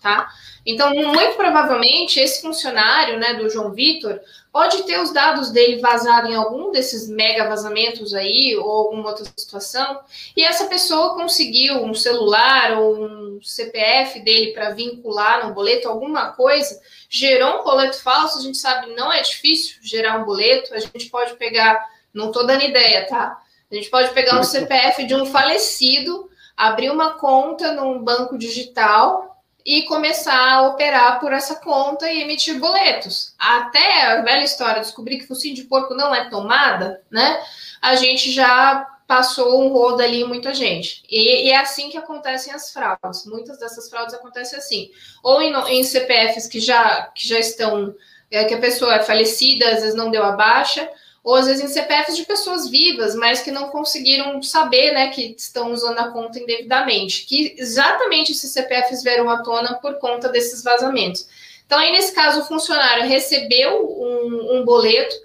tá? 0.01 0.29
Então, 0.65 0.93
muito 0.93 1.35
provavelmente, 1.37 2.19
esse 2.19 2.41
funcionário, 2.41 3.19
né, 3.19 3.35
do 3.35 3.49
João 3.49 3.71
Vitor, 3.71 4.19
pode 4.51 4.83
ter 4.83 4.99
os 4.99 5.13
dados 5.13 5.51
dele 5.51 5.79
vazado 5.79 6.27
em 6.27 6.35
algum 6.35 6.71
desses 6.71 7.07
mega 7.07 7.47
vazamentos 7.47 8.13
aí, 8.13 8.55
ou 8.57 8.69
alguma 8.69 9.09
outra 9.09 9.25
situação, 9.35 9.99
e 10.35 10.43
essa 10.43 10.65
pessoa 10.65 11.15
conseguiu 11.15 11.83
um 11.83 11.93
celular 11.93 12.77
ou 12.77 13.05
um 13.05 13.39
CPF 13.41 14.19
dele 14.19 14.51
para 14.51 14.71
vincular 14.71 15.47
no 15.47 15.53
boleto, 15.53 15.87
alguma 15.87 16.31
coisa, 16.31 16.79
gerou 17.09 17.61
um 17.61 17.63
boleto 17.63 18.01
falso, 18.01 18.39
a 18.39 18.41
gente 18.41 18.57
sabe 18.57 18.93
não 18.93 19.11
é 19.11 19.21
difícil 19.21 19.77
gerar 19.81 20.19
um 20.19 20.25
boleto, 20.25 20.73
a 20.73 20.79
gente 20.79 21.09
pode 21.09 21.35
pegar, 21.35 21.79
não 22.13 22.27
estou 22.27 22.45
dando 22.45 22.63
ideia, 22.63 23.05
tá? 23.07 23.39
A 23.71 23.75
gente 23.75 23.89
pode 23.89 24.09
pegar 24.11 24.37
um 24.37 24.43
CPF 24.43 25.05
de 25.05 25.15
um 25.15 25.25
falecido, 25.25 26.29
abrir 26.57 26.91
uma 26.91 27.13
conta 27.13 27.71
num 27.71 28.03
banco 28.03 28.37
digital 28.37 29.31
e 29.65 29.84
começar 29.84 30.54
a 30.54 30.67
operar 30.67 31.19
por 31.19 31.32
essa 31.34 31.56
conta 31.56 32.10
e 32.10 32.21
emitir 32.21 32.60
boletos. 32.60 33.34
Até 33.38 34.04
a 34.04 34.21
velha 34.21 34.43
história, 34.43 34.82
descobrir 34.82 35.17
que 35.17 35.28
focinho 35.28 35.56
de 35.56 35.63
porco 35.63 35.93
não 35.93 36.13
é 36.13 36.30
tomada, 36.30 37.02
né? 37.10 37.41
A 37.82 37.95
gente 37.95 38.32
já 38.32 38.88
passou 39.12 39.62
um 39.62 39.74
rodo 39.74 40.02
ali 40.02 40.24
muita 40.24 40.54
gente. 40.54 41.04
E, 41.10 41.47
e, 41.47 41.52
é 41.52 41.58
assim 41.58 41.89
que 41.89 41.97
acontecem 41.97 42.54
as 42.54 42.71
fraudes. 42.71 43.26
Muitas 43.26 43.60
dessas 43.60 43.89
fraudes 43.89 44.13
acontecem 44.13 44.58
assim. 44.58 44.89
Ou 45.21 45.41
em, 45.41 45.54
em 45.69 45.84
CPFs 45.84 46.47
que 46.47 46.62
já, 46.62 47.08
que 47.08 47.28
já 47.28 47.38
estão, 47.38 47.93
é, 48.32 48.45
que 48.45 48.54
a 48.54 48.60
pessoa 48.60 48.95
é 48.95 49.04
falecida, 49.04 49.69
às 49.69 49.82
vezes 49.82 49.95
não 49.95 50.10
deu 50.10 50.24
a 50.24 50.32
baixa, 50.32 50.89
ou 51.23 51.36
às 51.36 51.45
vezes 51.45 51.63
em 51.63 51.67
CPFs 51.67 52.17
de 52.17 52.25
pessoas 52.25 52.69
vivas, 52.69 53.15
mas 53.15 53.41
que 53.41 53.51
não 53.51 53.69
conseguiram 53.69 54.41
saber, 54.41 54.91
né, 54.91 55.10
que 55.10 55.36
estão 55.38 55.71
usando 55.71 55.99
a 55.99 56.10
conta 56.10 56.39
indevidamente, 56.39 57.25
que 57.25 57.55
exatamente 57.57 58.31
esses 58.31 58.51
CPFs 58.51 59.03
vieram 59.03 59.29
à 59.29 59.43
tona 59.43 59.75
por 59.75 59.99
conta 59.99 60.29
desses 60.29 60.63
vazamentos. 60.63 61.27
Então, 61.65 61.77
aí 61.77 61.91
nesse 61.91 62.13
caso, 62.13 62.41
o 62.41 62.45
funcionário 62.45 63.07
recebeu 63.07 63.88
um, 63.88 64.57
um 64.57 64.65
boleto, 64.65 65.15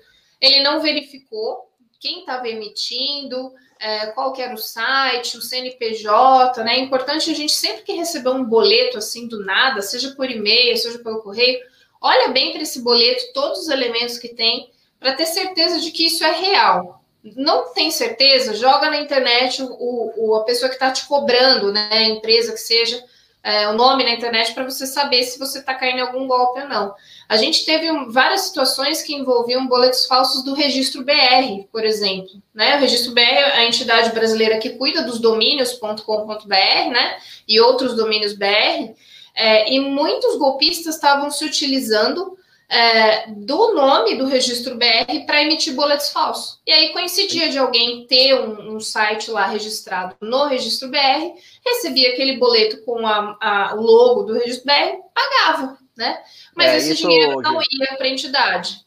ele 0.40 0.62
não 0.62 0.80
verificou 0.80 1.66
quem 1.98 2.20
estava 2.20 2.46
emitindo, 2.46 3.52
é, 3.80 4.06
qual 4.08 4.32
que 4.32 4.42
era 4.42 4.54
o 4.54 4.58
site, 4.58 5.36
o 5.36 5.42
CNPJ, 5.42 6.62
né? 6.62 6.76
É 6.76 6.80
importante 6.80 7.30
a 7.30 7.34
gente 7.34 7.52
sempre 7.52 7.82
que 7.82 7.92
receber 7.92 8.30
um 8.30 8.44
boleto 8.44 8.98
assim 8.98 9.26
do 9.26 9.44
nada, 9.44 9.82
seja 9.82 10.12
por 10.14 10.30
e-mail, 10.30 10.76
seja 10.76 10.98
pelo 10.98 11.22
correio, 11.22 11.58
olha 12.00 12.28
bem 12.28 12.52
para 12.52 12.62
esse 12.62 12.80
boleto, 12.82 13.32
todos 13.34 13.60
os 13.60 13.68
elementos 13.68 14.18
que 14.18 14.28
tem, 14.28 14.70
para 14.98 15.14
ter 15.14 15.26
certeza 15.26 15.80
de 15.80 15.90
que 15.90 16.06
isso 16.06 16.24
é 16.24 16.32
real. 16.32 17.02
Não 17.34 17.72
tem 17.72 17.90
certeza? 17.90 18.54
Joga 18.54 18.88
na 18.88 19.00
internet 19.00 19.62
o, 19.62 20.12
o 20.16 20.36
a 20.36 20.44
pessoa 20.44 20.68
que 20.68 20.76
está 20.76 20.92
te 20.92 21.06
cobrando, 21.06 21.72
né? 21.72 21.88
A 21.90 22.08
empresa 22.08 22.52
que 22.52 22.58
seja, 22.58 23.02
é, 23.42 23.68
o 23.68 23.74
nome 23.74 24.02
na 24.04 24.10
internet 24.10 24.52
para 24.54 24.64
você 24.64 24.86
saber 24.86 25.22
se 25.22 25.38
você 25.38 25.58
está 25.60 25.74
caindo 25.74 25.98
em 25.98 26.02
algum 26.02 26.26
golpe 26.26 26.60
ou 26.60 26.68
não. 26.68 26.94
A 27.28 27.36
gente 27.36 27.64
teve 27.64 27.88
várias 28.10 28.42
situações 28.42 29.02
que 29.02 29.14
envolviam 29.14 29.66
boletos 29.66 30.06
falsos 30.06 30.44
do 30.44 30.52
registro 30.52 31.04
BR, 31.04 31.64
por 31.70 31.84
exemplo. 31.84 32.42
Né? 32.54 32.76
O 32.76 32.80
registro 32.80 33.12
BR 33.12 33.20
é 33.20 33.58
a 33.58 33.64
entidade 33.64 34.10
brasileira 34.10 34.58
que 34.58 34.70
cuida 34.70 35.02
dos 35.02 35.20
domínios.com.br 35.20 36.46
né? 36.48 37.18
e 37.46 37.60
outros 37.60 37.94
domínios 37.94 38.32
BR, 38.32 38.94
é, 39.34 39.72
e 39.72 39.78
muitos 39.78 40.36
golpistas 40.38 40.94
estavam 40.94 41.30
se 41.30 41.44
utilizando 41.44 42.36
é, 42.68 43.30
do 43.30 43.74
nome 43.74 44.16
do 44.16 44.26
registro 44.26 44.76
BR 44.76 45.24
para 45.24 45.42
emitir 45.42 45.74
boletos 45.74 46.10
falsos. 46.10 46.60
E 46.66 46.72
aí 46.72 46.92
coincidia 46.92 47.48
de 47.48 47.58
alguém 47.58 48.06
ter 48.06 48.34
um, 48.34 48.74
um, 48.74 48.80
site 48.80 49.30
lá 49.30 49.46
registrado 49.46 50.16
no 50.20 50.46
registro 50.46 50.88
BR, 50.88 51.32
recebia 51.64 52.12
aquele 52.12 52.38
boleto 52.38 52.84
com 52.84 53.06
a, 53.06 53.36
a, 53.40 53.74
o 53.76 53.80
logo 53.80 54.24
do 54.24 54.34
registro 54.34 54.66
BR, 54.66 54.98
pagava, 55.14 55.78
né? 55.96 56.18
Mas 56.56 56.72
é, 56.72 56.76
esse 56.78 56.92
isso, 56.94 57.02
dinheiro 57.06 57.40
não 57.40 57.60
ia 57.60 57.96
para 57.96 58.06
a 58.06 58.10
entidade. 58.10 58.78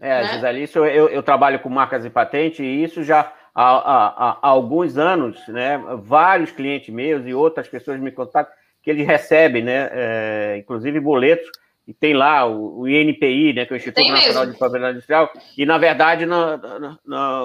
É, 0.00 0.22
né? 0.22 0.32
Gisele, 0.34 0.62
isso 0.62 0.78
eu, 0.84 1.08
eu, 1.08 1.22
trabalho 1.22 1.60
com 1.60 1.68
marcas 1.68 2.04
e 2.04 2.10
patente 2.10 2.62
e 2.62 2.82
isso 2.82 3.02
já 3.02 3.32
há, 3.54 3.76
há, 3.76 4.38
há 4.42 4.48
alguns 4.48 4.98
anos, 4.98 5.46
né? 5.48 5.80
Vários 6.02 6.50
clientes 6.50 6.92
meus 6.92 7.24
e 7.24 7.32
outras 7.32 7.68
pessoas 7.68 8.00
me 8.00 8.10
contatam 8.10 8.52
que 8.82 8.90
eles 8.90 9.06
recebem, 9.06 9.62
né? 9.62 9.88
É, 9.92 10.56
inclusive 10.58 10.98
boletos 11.00 11.48
e 11.86 11.94
tem 11.94 12.14
lá 12.14 12.44
o, 12.44 12.80
o 12.80 12.88
INPI, 12.88 13.52
né, 13.52 13.64
que 13.64 13.72
é 13.72 13.74
o 13.74 13.78
Instituto 13.78 14.02
tem 14.02 14.10
Nacional 14.10 14.42
mesmo. 14.42 14.52
de 14.52 14.58
Propriedade 14.58 14.92
Industrial, 14.94 15.32
e 15.56 15.64
na 15.64 15.78
verdade 15.78 16.26
na, 16.26 16.56
na, 16.56 16.98
na, 17.06 17.42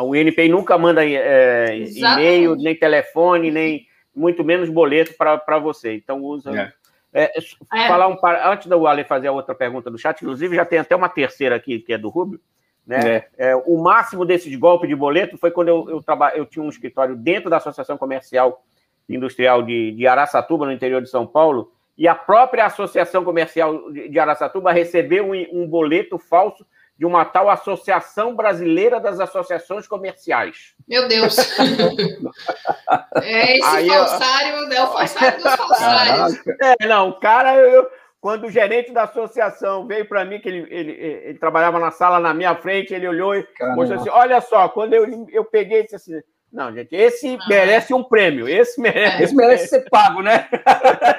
o 0.00 0.14
INPI 0.14 0.48
nunca 0.48 0.78
manda 0.78 1.04
é, 1.04 1.76
e-mail, 1.76 2.54
nem 2.54 2.74
telefone, 2.74 3.50
nem 3.50 3.86
muito 4.14 4.44
menos 4.44 4.68
boleto 4.68 5.14
para 5.16 5.58
você. 5.58 5.94
Então 5.94 6.22
usa. 6.22 6.50
É. 6.56 6.78
É, 7.10 7.38
é. 7.38 7.88
Falar 7.88 8.06
um 8.08 8.16
antes 8.44 8.66
do 8.66 8.86
Ale 8.86 9.02
fazer 9.02 9.28
a 9.28 9.32
outra 9.32 9.54
pergunta 9.54 9.90
do 9.90 9.98
chat, 9.98 10.20
inclusive 10.20 10.54
já 10.54 10.64
tem 10.64 10.78
até 10.78 10.94
uma 10.94 11.08
terceira 11.08 11.56
aqui 11.56 11.78
que 11.78 11.92
é 11.92 11.98
do 11.98 12.10
Rubio. 12.10 12.40
Né? 12.86 13.16
É. 13.16 13.50
é 13.50 13.56
o 13.56 13.82
máximo 13.82 14.24
desses 14.24 14.54
golpes 14.56 14.88
de 14.88 14.94
boleto 14.94 15.36
foi 15.36 15.50
quando 15.50 15.68
eu, 15.68 15.90
eu, 15.90 16.02
traba, 16.02 16.30
eu 16.34 16.46
tinha 16.46 16.62
um 16.62 16.68
escritório 16.68 17.16
dentro 17.16 17.50
da 17.50 17.56
Associação 17.56 17.98
Comercial 17.98 18.62
Industrial 19.08 19.62
de, 19.62 19.92
de 19.92 20.06
Araçatuba, 20.06 20.66
no 20.66 20.72
interior 20.72 21.00
de 21.00 21.08
São 21.08 21.26
Paulo, 21.26 21.72
e 21.98 22.06
a 22.06 22.14
própria 22.14 22.64
Associação 22.64 23.24
Comercial 23.24 23.90
de 23.90 24.16
Araçatuba 24.20 24.70
recebeu 24.70 25.26
um, 25.26 25.62
um 25.62 25.66
boleto 25.66 26.16
falso 26.16 26.64
de 26.96 27.04
uma 27.04 27.24
tal 27.24 27.50
Associação 27.50 28.36
Brasileira 28.36 29.00
das 29.00 29.18
Associações 29.18 29.88
Comerciais. 29.88 30.74
Meu 30.86 31.08
Deus! 31.08 31.36
é 33.22 33.56
esse 33.56 33.66
Aí, 33.66 33.88
falsário, 33.88 34.72
é 34.72 34.82
o 34.82 34.86
falsário 34.92 35.42
dos 35.42 35.54
falsários. 35.56 36.40
É, 36.60 36.86
não, 36.86 37.10
o 37.10 37.18
cara, 37.18 37.56
eu, 37.56 37.88
quando 38.20 38.46
o 38.46 38.50
gerente 38.50 38.92
da 38.92 39.02
associação 39.02 39.86
veio 39.86 40.06
para 40.08 40.24
mim, 40.24 40.38
que 40.40 40.48
ele, 40.48 40.66
ele, 40.70 40.92
ele, 40.92 41.38
trabalhava 41.38 41.80
na 41.80 41.90
sala 41.90 42.20
na 42.20 42.32
minha 42.32 42.54
frente, 42.54 42.94
ele 42.94 43.08
olhou 43.08 43.34
e 43.34 43.46
mostrou 43.74 44.00
assim: 44.00 44.10
olha 44.10 44.40
só, 44.40 44.68
quando 44.68 44.94
eu, 44.94 45.26
eu 45.30 45.44
peguei, 45.44 45.82
disse 45.82 45.96
assim 45.96 46.20
não, 46.50 46.74
gente, 46.74 46.94
esse 46.94 47.36
ah, 47.40 47.46
merece 47.46 47.92
um 47.92 48.02
prêmio. 48.02 48.48
Esse 48.48 48.80
merece, 48.80 49.22
esse 49.22 49.34
merece 49.34 49.68
ser 49.68 49.88
pago, 49.90 50.22
né? 50.22 50.48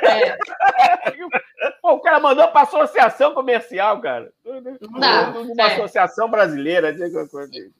É. 0.01 0.37
Pô, 1.81 1.93
o 1.93 1.99
cara 1.99 2.19
mandou 2.19 2.47
para 2.47 2.61
a 2.61 2.63
associação 2.63 3.33
comercial, 3.33 4.01
cara. 4.01 4.31
Não 4.43 4.99
dá. 4.99 5.29
Uma 5.29 5.63
é. 5.63 5.73
associação 5.73 6.29
brasileira. 6.29 6.95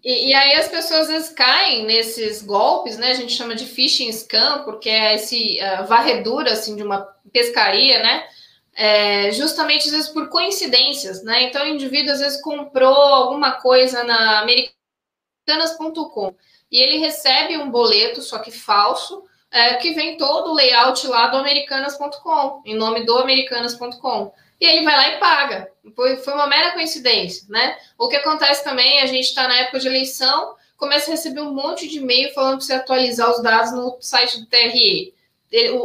E, 0.04 0.30
e, 0.30 0.34
aí 0.34 0.54
as 0.54 0.68
pessoas 0.68 1.02
às 1.02 1.08
vezes 1.08 1.30
caem 1.30 1.86
nesses 1.86 2.44
golpes, 2.44 2.98
né? 2.98 3.12
A 3.12 3.16
gente 3.16 3.34
chama 3.34 3.56
de 3.56 3.66
phishing 3.66 4.12
scam, 4.12 4.64
porque 4.64 4.90
é 4.90 5.16
esse 5.16 5.60
uh, 5.60 5.88
varredura 5.88 6.52
assim, 6.52 6.76
de 6.76 6.84
uma 6.84 7.02
pescaria, 7.34 8.04
né? 8.04 8.28
É, 8.76 9.32
justamente 9.32 9.88
às 9.88 9.92
vezes 9.92 10.10
por 10.10 10.30
coincidências, 10.30 11.24
né? 11.24 11.44
Então 11.44 11.64
o 11.64 11.68
indivíduo 11.68 12.14
às 12.14 12.20
vezes 12.20 12.40
comprou 12.42 12.96
alguma 12.96 13.54
coisa 13.54 14.04
na 14.04 14.40
americanas.com 14.40 16.36
e 16.72 16.80
ele 16.80 16.98
recebe 16.98 17.58
um 17.58 17.70
boleto, 17.70 18.22
só 18.22 18.40
que 18.40 18.52
falso, 18.52 19.24
é, 19.52 19.76
que 19.76 19.92
vem 19.94 20.18
todo 20.18 20.52
o 20.52 20.54
layout 20.54 21.08
lá 21.08 21.28
do 21.28 21.38
americanas.com, 21.38 22.62
em 22.66 22.76
nome 22.76 23.06
do 23.06 23.18
americanas.com. 23.18 24.32
E 24.62 24.66
ele 24.66 24.84
vai 24.84 24.96
lá 24.96 25.10
e 25.10 25.20
paga. 25.20 25.72
Foi, 25.96 26.16
uma 26.34 26.48
mera 26.48 26.72
coincidência, 26.72 27.48
né? 27.50 27.78
O 27.98 28.08
que 28.08 28.18
acontece 28.18 28.64
também, 28.64 29.02
a 29.02 29.06
gente 29.06 29.26
está 29.26 29.48
na 29.48 29.58
época 29.60 29.80
de 29.80 29.88
eleição, 29.88 30.56
começa 30.78 31.10
a 31.10 31.16
receber 31.16 31.42
um 31.42 31.54
monte 31.54 31.88
de 31.88 31.98
e-mail 31.98 32.34
falando 32.34 32.58
para 32.58 32.66
você 32.66 32.74
atualizar 32.74 33.32
os 33.32 33.42
dados 33.42 33.72
no 33.72 33.98
site 34.00 34.40
do 34.40 34.46
TRE. 34.46 35.14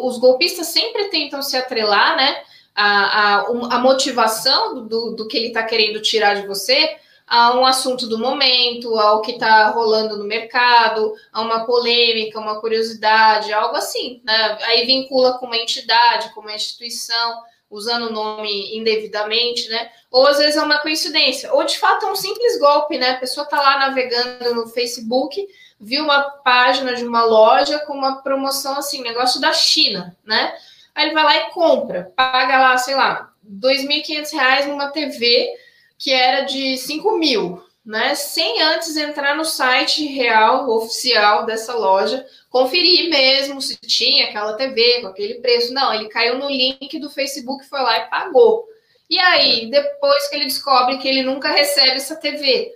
Os 0.02 0.18
golpistas 0.18 0.66
sempre 0.66 1.08
tentam 1.08 1.40
se 1.40 1.56
atrelar, 1.56 2.16
né? 2.16 2.42
A, 2.74 2.86
a, 2.86 3.40
a 3.46 3.78
motivação 3.78 4.86
do, 4.86 5.14
do 5.14 5.28
que 5.28 5.36
ele 5.36 5.46
está 5.46 5.62
querendo 5.62 6.02
tirar 6.02 6.34
de 6.34 6.46
você 6.46 6.96
a 7.26 7.56
um 7.56 7.64
assunto 7.64 8.06
do 8.06 8.18
momento, 8.18 8.98
ao 8.98 9.22
que 9.22 9.32
está 9.32 9.68
rolando 9.70 10.18
no 10.18 10.24
mercado, 10.24 11.14
a 11.32 11.40
uma 11.40 11.64
polêmica, 11.64 12.38
uma 12.38 12.60
curiosidade, 12.60 13.52
algo 13.52 13.76
assim. 13.76 14.20
Né? 14.24 14.58
Aí 14.62 14.86
vincula 14.86 15.38
com 15.38 15.46
uma 15.46 15.56
entidade, 15.56 16.32
com 16.34 16.40
uma 16.40 16.54
instituição, 16.54 17.42
usando 17.70 18.08
o 18.08 18.12
nome 18.12 18.76
indevidamente, 18.76 19.68
né? 19.68 19.90
Ou 20.10 20.26
às 20.26 20.38
vezes 20.38 20.56
é 20.56 20.62
uma 20.62 20.78
coincidência, 20.78 21.52
ou 21.52 21.64
de 21.64 21.76
fato 21.76 22.06
é 22.06 22.12
um 22.12 22.14
simples 22.14 22.58
golpe, 22.58 22.98
né? 22.98 23.10
A 23.10 23.18
pessoa 23.18 23.44
está 23.44 23.60
lá 23.60 23.78
navegando 23.78 24.54
no 24.54 24.68
Facebook, 24.68 25.44
viu 25.80 26.04
uma 26.04 26.22
página 26.22 26.94
de 26.94 27.04
uma 27.04 27.24
loja 27.24 27.80
com 27.80 27.94
uma 27.94 28.22
promoção 28.22 28.78
assim, 28.78 29.02
negócio 29.02 29.40
da 29.40 29.52
China, 29.52 30.16
né? 30.24 30.54
Aí 30.94 31.06
ele 31.06 31.14
vai 31.14 31.24
lá 31.24 31.36
e 31.36 31.50
compra, 31.50 32.12
paga 32.14 32.60
lá, 32.60 32.78
sei 32.78 32.94
lá, 32.94 33.32
R$ 33.42 33.50
2.500 33.60 34.66
numa 34.66 34.90
TV 34.90 35.52
que 35.98 36.12
era 36.12 36.42
de 36.42 36.76
5 36.76 37.18
mil, 37.18 37.62
né? 37.84 38.14
Sem 38.14 38.62
antes 38.62 38.96
entrar 38.96 39.36
no 39.36 39.44
site 39.44 40.06
real, 40.06 40.68
oficial 40.70 41.44
dessa 41.44 41.74
loja, 41.74 42.24
conferir 42.48 43.10
mesmo 43.10 43.60
se 43.60 43.76
tinha 43.76 44.26
aquela 44.26 44.54
TV 44.54 45.00
com 45.02 45.08
aquele 45.08 45.34
preço. 45.34 45.72
Não, 45.72 45.92
ele 45.92 46.08
caiu 46.08 46.38
no 46.38 46.48
link 46.48 46.98
do 46.98 47.10
Facebook, 47.10 47.64
foi 47.66 47.80
lá 47.80 47.98
e 47.98 48.10
pagou. 48.10 48.64
E 49.08 49.18
aí, 49.18 49.70
depois 49.70 50.28
que 50.28 50.36
ele 50.36 50.46
descobre 50.46 50.98
que 50.98 51.06
ele 51.06 51.22
nunca 51.22 51.50
recebe 51.50 51.96
essa 51.96 52.16
TV, 52.16 52.72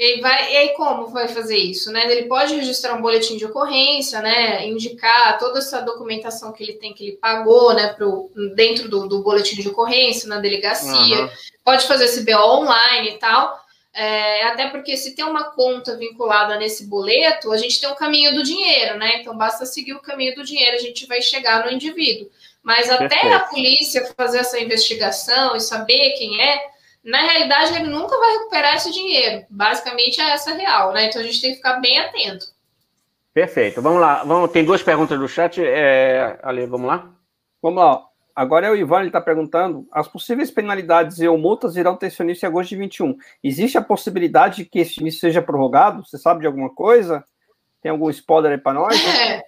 ele 0.00 0.22
vai, 0.22 0.52
e 0.52 0.56
aí 0.56 0.68
como 0.70 1.08
vai 1.08 1.28
fazer 1.28 1.58
isso, 1.58 1.92
né? 1.92 2.10
Ele 2.10 2.26
pode 2.26 2.54
registrar 2.54 2.94
um 2.94 3.02
boletim 3.02 3.36
de 3.36 3.44
ocorrência, 3.44 4.22
né? 4.22 4.66
Indicar 4.66 5.38
toda 5.38 5.58
essa 5.58 5.82
documentação 5.82 6.52
que 6.52 6.62
ele 6.62 6.72
tem 6.74 6.94
que 6.94 7.04
ele 7.04 7.16
pagou, 7.18 7.74
né? 7.74 7.92
Pro, 7.92 8.30
dentro 8.54 8.88
do, 8.88 9.06
do 9.06 9.22
boletim 9.22 9.60
de 9.60 9.68
ocorrência, 9.68 10.26
na 10.26 10.38
delegacia. 10.38 11.22
Uhum. 11.22 11.30
Pode 11.64 11.86
fazer 11.86 12.04
esse 12.04 12.24
BO 12.24 12.38
online 12.38 13.10
e 13.10 13.18
tal. 13.18 13.60
É, 13.92 14.44
até 14.44 14.68
porque 14.68 14.96
se 14.96 15.16
tem 15.16 15.24
uma 15.24 15.50
conta 15.50 15.96
vinculada 15.96 16.56
nesse 16.56 16.86
boleto, 16.86 17.50
a 17.52 17.56
gente 17.56 17.80
tem 17.80 17.88
o 17.88 17.92
um 17.92 17.96
caminho 17.96 18.32
do 18.34 18.42
dinheiro, 18.42 18.96
né? 18.96 19.16
Então 19.16 19.36
basta 19.36 19.66
seguir 19.66 19.94
o 19.94 20.00
caminho 20.00 20.34
do 20.34 20.44
dinheiro, 20.44 20.76
a 20.76 20.80
gente 20.80 21.06
vai 21.06 21.20
chegar 21.20 21.64
no 21.64 21.72
indivíduo. 21.72 22.30
Mas 22.62 22.88
até 22.88 23.08
Perfeito. 23.08 23.34
a 23.34 23.40
polícia 23.40 24.14
fazer 24.16 24.38
essa 24.38 24.60
investigação 24.60 25.56
e 25.56 25.60
saber 25.60 26.12
quem 26.12 26.40
é, 26.40 26.70
na 27.02 27.22
realidade, 27.22 27.74
ele 27.74 27.88
nunca 27.88 28.16
vai 28.16 28.32
recuperar 28.34 28.76
esse 28.76 28.92
dinheiro. 28.92 29.44
Basicamente 29.48 30.20
é 30.20 30.30
essa 30.30 30.54
real, 30.54 30.92
né? 30.92 31.06
Então 31.06 31.20
a 31.20 31.24
gente 31.24 31.40
tem 31.40 31.50
que 31.50 31.56
ficar 31.56 31.80
bem 31.80 31.98
atento. 31.98 32.46
Perfeito. 33.32 33.80
Vamos 33.80 34.00
lá. 34.00 34.22
Vamos, 34.22 34.50
tem 34.50 34.64
duas 34.64 34.82
perguntas 34.82 35.18
no 35.18 35.28
chat. 35.28 35.60
É, 35.64 36.38
Ale, 36.42 36.66
vamos 36.66 36.86
lá? 36.86 37.10
Vamos 37.62 37.82
lá. 37.82 38.09
Agora 38.40 38.68
é 38.68 38.70
o 38.70 38.74
Ivan, 38.74 39.04
está 39.04 39.20
perguntando: 39.20 39.86
as 39.92 40.08
possíveis 40.08 40.50
penalidades 40.50 41.18
e 41.18 41.28
ou 41.28 41.36
multas 41.36 41.76
irão 41.76 41.94
ter 41.94 42.10
seu 42.10 42.24
início 42.24 42.46
em 42.46 42.48
agosto 42.48 42.70
de 42.70 42.76
21. 42.76 43.14
Existe 43.44 43.76
a 43.76 43.82
possibilidade 43.82 44.56
de 44.56 44.64
que 44.64 44.78
esse 44.78 44.98
início 44.98 45.20
seja 45.20 45.42
prorrogado? 45.42 46.02
Você 46.06 46.16
sabe 46.16 46.40
de 46.40 46.46
alguma 46.46 46.74
coisa? 46.74 47.22
Tem 47.82 47.90
algum 47.90 48.08
spoiler 48.08 48.52
aí 48.52 48.56
para 48.56 48.72
nós? 48.72 48.96
É. 49.14 49.42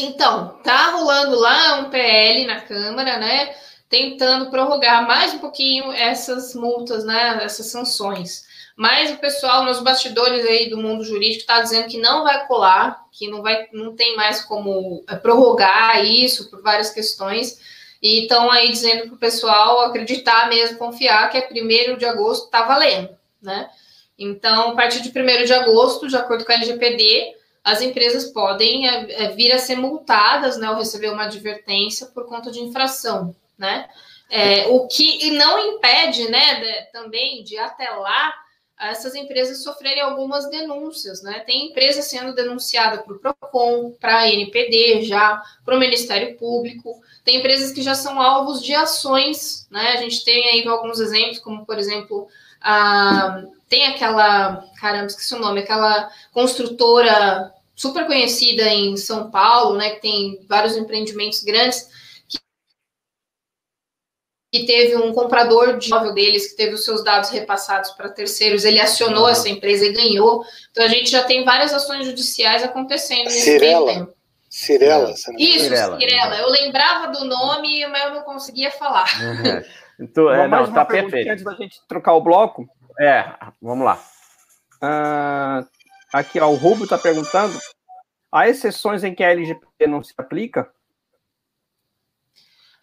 Então, 0.00 0.58
tá 0.64 0.90
rolando 0.90 1.38
lá 1.38 1.76
um 1.76 1.88
PL 1.88 2.44
na 2.48 2.60
Câmara, 2.60 3.18
né? 3.18 3.54
Tentando 3.88 4.50
prorrogar 4.50 5.06
mais 5.06 5.34
um 5.34 5.38
pouquinho 5.38 5.92
essas 5.92 6.56
multas, 6.56 7.04
né? 7.04 7.38
Essas 7.44 7.66
sanções. 7.66 8.44
Mas 8.76 9.12
o 9.12 9.18
pessoal 9.18 9.64
nos 9.64 9.78
bastidores 9.78 10.44
aí 10.44 10.68
do 10.68 10.76
mundo 10.76 11.04
jurídico 11.04 11.42
está 11.42 11.60
dizendo 11.60 11.88
que 11.88 12.00
não 12.00 12.24
vai 12.24 12.48
colar, 12.48 13.06
que 13.12 13.30
não 13.30 13.42
vai, 13.42 13.68
não 13.72 13.94
tem 13.94 14.16
mais 14.16 14.42
como 14.42 15.04
é, 15.08 15.14
prorrogar 15.14 16.04
isso 16.04 16.50
por 16.50 16.60
várias 16.60 16.90
questões. 16.90 17.75
E 18.02 18.22
estão 18.22 18.50
aí 18.50 18.70
dizendo 18.70 19.06
para 19.06 19.14
o 19.14 19.18
pessoal 19.18 19.80
acreditar 19.80 20.48
mesmo, 20.48 20.78
confiar 20.78 21.30
que 21.30 21.38
é 21.38 21.40
primeiro 21.40 21.96
de 21.96 22.04
agosto 22.04 22.46
está 22.46 22.62
valendo, 22.62 23.10
né? 23.40 23.68
Então, 24.18 24.70
a 24.70 24.74
partir 24.74 25.02
de 25.02 25.08
1 25.08 25.44
de 25.44 25.52
agosto, 25.52 26.08
de 26.08 26.16
acordo 26.16 26.44
com 26.44 26.52
a 26.52 26.54
LGPD, 26.54 27.34
as 27.62 27.82
empresas 27.82 28.26
podem 28.26 28.88
é, 28.88 29.24
é, 29.24 29.28
vir 29.30 29.52
a 29.52 29.58
ser 29.58 29.76
multadas, 29.76 30.56
né, 30.56 30.70
ou 30.70 30.76
receber 30.76 31.10
uma 31.10 31.24
advertência 31.24 32.06
por 32.06 32.26
conta 32.26 32.50
de 32.50 32.60
infração, 32.60 33.34
né? 33.58 33.88
É, 34.30 34.66
o 34.68 34.88
que 34.88 35.30
não 35.32 35.58
impede, 35.58 36.28
né, 36.28 36.54
de, 36.60 36.92
também 36.92 37.44
de 37.44 37.56
até 37.58 37.90
lá 37.90 38.34
essas 38.78 39.14
empresas 39.14 39.62
sofrerem 39.62 40.02
algumas 40.02 40.50
denúncias, 40.50 41.22
né? 41.22 41.40
Tem 41.40 41.68
empresa 41.68 42.02
sendo 42.02 42.34
denunciada 42.34 42.98
para 42.98 43.14
o 43.14 43.18
PROCON, 43.18 43.92
para 43.98 44.18
a 44.18 44.28
NPD 44.28 45.02
já, 45.02 45.42
para 45.64 45.76
o 45.76 45.80
Ministério 45.80 46.36
Público, 46.36 47.00
tem 47.24 47.38
empresas 47.38 47.72
que 47.72 47.82
já 47.82 47.94
são 47.94 48.20
alvos 48.20 48.62
de 48.62 48.74
ações, 48.74 49.66
né? 49.70 49.92
A 49.92 49.96
gente 49.96 50.24
tem 50.24 50.48
aí 50.48 50.68
alguns 50.68 51.00
exemplos, 51.00 51.38
como 51.38 51.64
por 51.64 51.78
exemplo, 51.78 52.28
a, 52.60 53.42
tem 53.68 53.86
aquela, 53.86 54.64
caramba, 54.78 55.06
esqueci 55.06 55.34
o 55.34 55.40
nome, 55.40 55.60
aquela 55.60 56.10
construtora 56.32 57.52
super 57.74 58.06
conhecida 58.06 58.62
em 58.68 58.96
São 58.96 59.30
Paulo, 59.30 59.76
né? 59.76 59.90
Que 59.90 60.02
tem 60.02 60.40
vários 60.48 60.76
empreendimentos 60.76 61.42
grandes 61.42 61.88
que 64.60 64.66
teve 64.66 64.96
um 64.96 65.12
comprador 65.12 65.78
de 65.78 65.88
imóvel 65.88 66.14
deles 66.14 66.50
que 66.50 66.56
teve 66.56 66.74
os 66.74 66.84
seus 66.84 67.04
dados 67.04 67.30
repassados 67.30 67.90
para 67.90 68.08
terceiros, 68.08 68.64
ele 68.64 68.80
acionou 68.80 69.24
uhum. 69.24 69.28
essa 69.28 69.48
empresa 69.48 69.86
e 69.86 69.92
ganhou. 69.92 70.44
Então 70.70 70.84
a 70.84 70.88
gente 70.88 71.10
já 71.10 71.24
tem 71.24 71.44
várias 71.44 71.72
ações 71.72 72.06
judiciais 72.06 72.62
acontecendo 72.62 73.24
nesse 73.24 73.42
Cirela. 73.42 73.92
tempo. 73.92 74.12
Cirela. 74.48 75.10
Isso, 75.38 75.64
Cirela. 75.64 75.98
Cirela. 75.98 76.38
Eu 76.38 76.48
lembrava 76.48 77.08
do 77.08 77.24
nome, 77.24 77.86
mas 77.88 78.04
eu 78.04 78.14
não 78.14 78.22
conseguia 78.22 78.70
falar. 78.70 79.08
Uhum. 79.20 79.62
Então, 79.98 80.30
é, 80.30 80.46
não, 80.46 80.70
tá 80.70 80.84
perfeito. 80.84 81.30
Antes 81.30 81.44
da 81.44 81.54
gente 81.54 81.80
trocar 81.88 82.12
o 82.12 82.20
bloco. 82.20 82.68
É, 83.00 83.32
vamos 83.62 83.84
lá. 83.84 83.98
Uh, 84.82 85.66
aqui, 86.12 86.38
ó, 86.38 86.48
o 86.48 86.54
Rubio 86.54 86.84
está 86.84 86.98
perguntando: 86.98 87.58
há 88.30 88.48
exceções 88.48 89.04
em 89.04 89.14
que 89.14 89.24
a 89.24 89.30
LGPD 89.30 89.86
não 89.86 90.02
se 90.02 90.12
aplica? 90.18 90.70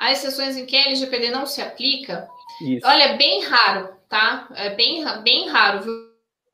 Há 0.04 0.12
exceções 0.12 0.58
em 0.58 0.66
que 0.66 0.76
a 0.76 0.88
LGPD 0.88 1.32
não 1.32 1.46
se 1.46 1.62
aplica. 1.62 2.28
Isso. 2.62 2.86
Olha, 2.86 3.04
é 3.04 3.18
bem 3.18 3.42
raro, 3.46 3.88
tá? 4.10 4.50
É 4.54 4.72
bem, 4.72 5.02
bem 5.24 5.48
raro, 5.48 5.82
viu, 5.82 5.94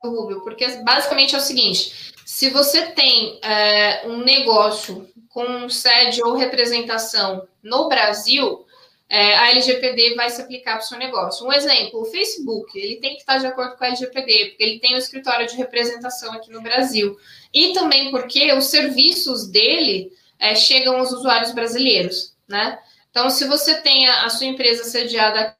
Rubio? 0.04 0.40
Porque 0.42 0.64
basicamente 0.84 1.34
é 1.34 1.38
o 1.38 1.40
seguinte: 1.40 2.12
se 2.24 2.48
você 2.48 2.92
tem 2.92 3.40
é, 3.42 4.06
um 4.06 4.18
negócio 4.18 5.10
com 5.30 5.68
sede 5.68 6.22
ou 6.22 6.36
representação 6.36 7.44
no 7.60 7.88
Brasil, 7.88 8.64
é, 9.08 9.34
a 9.34 9.50
LGPD 9.50 10.14
vai 10.14 10.30
se 10.30 10.40
aplicar 10.40 10.76
para 10.76 10.84
o 10.84 10.86
seu 10.86 10.96
negócio. 10.96 11.44
Um 11.44 11.52
exemplo, 11.52 12.02
o 12.02 12.04
Facebook, 12.04 12.78
ele 12.78 13.00
tem 13.00 13.14
que 13.14 13.22
estar 13.22 13.38
de 13.38 13.48
acordo 13.48 13.76
com 13.76 13.82
a 13.82 13.88
LGPD, 13.88 14.50
porque 14.50 14.62
ele 14.62 14.78
tem 14.78 14.94
um 14.94 14.98
escritório 14.98 15.48
de 15.48 15.56
representação 15.56 16.32
aqui 16.34 16.52
no 16.52 16.62
Brasil. 16.62 17.18
E 17.52 17.72
também 17.72 18.12
porque 18.12 18.52
os 18.52 18.66
serviços 18.66 19.48
dele 19.48 20.12
é, 20.38 20.54
chegam 20.54 20.98
aos 20.98 21.10
usuários 21.10 21.50
brasileiros, 21.50 22.36
né? 22.48 22.78
Então, 23.10 23.28
se 23.28 23.44
você 23.46 23.80
tem 23.80 24.08
a, 24.08 24.24
a 24.24 24.30
sua 24.30 24.46
empresa 24.46 24.84
sediada 24.84 25.56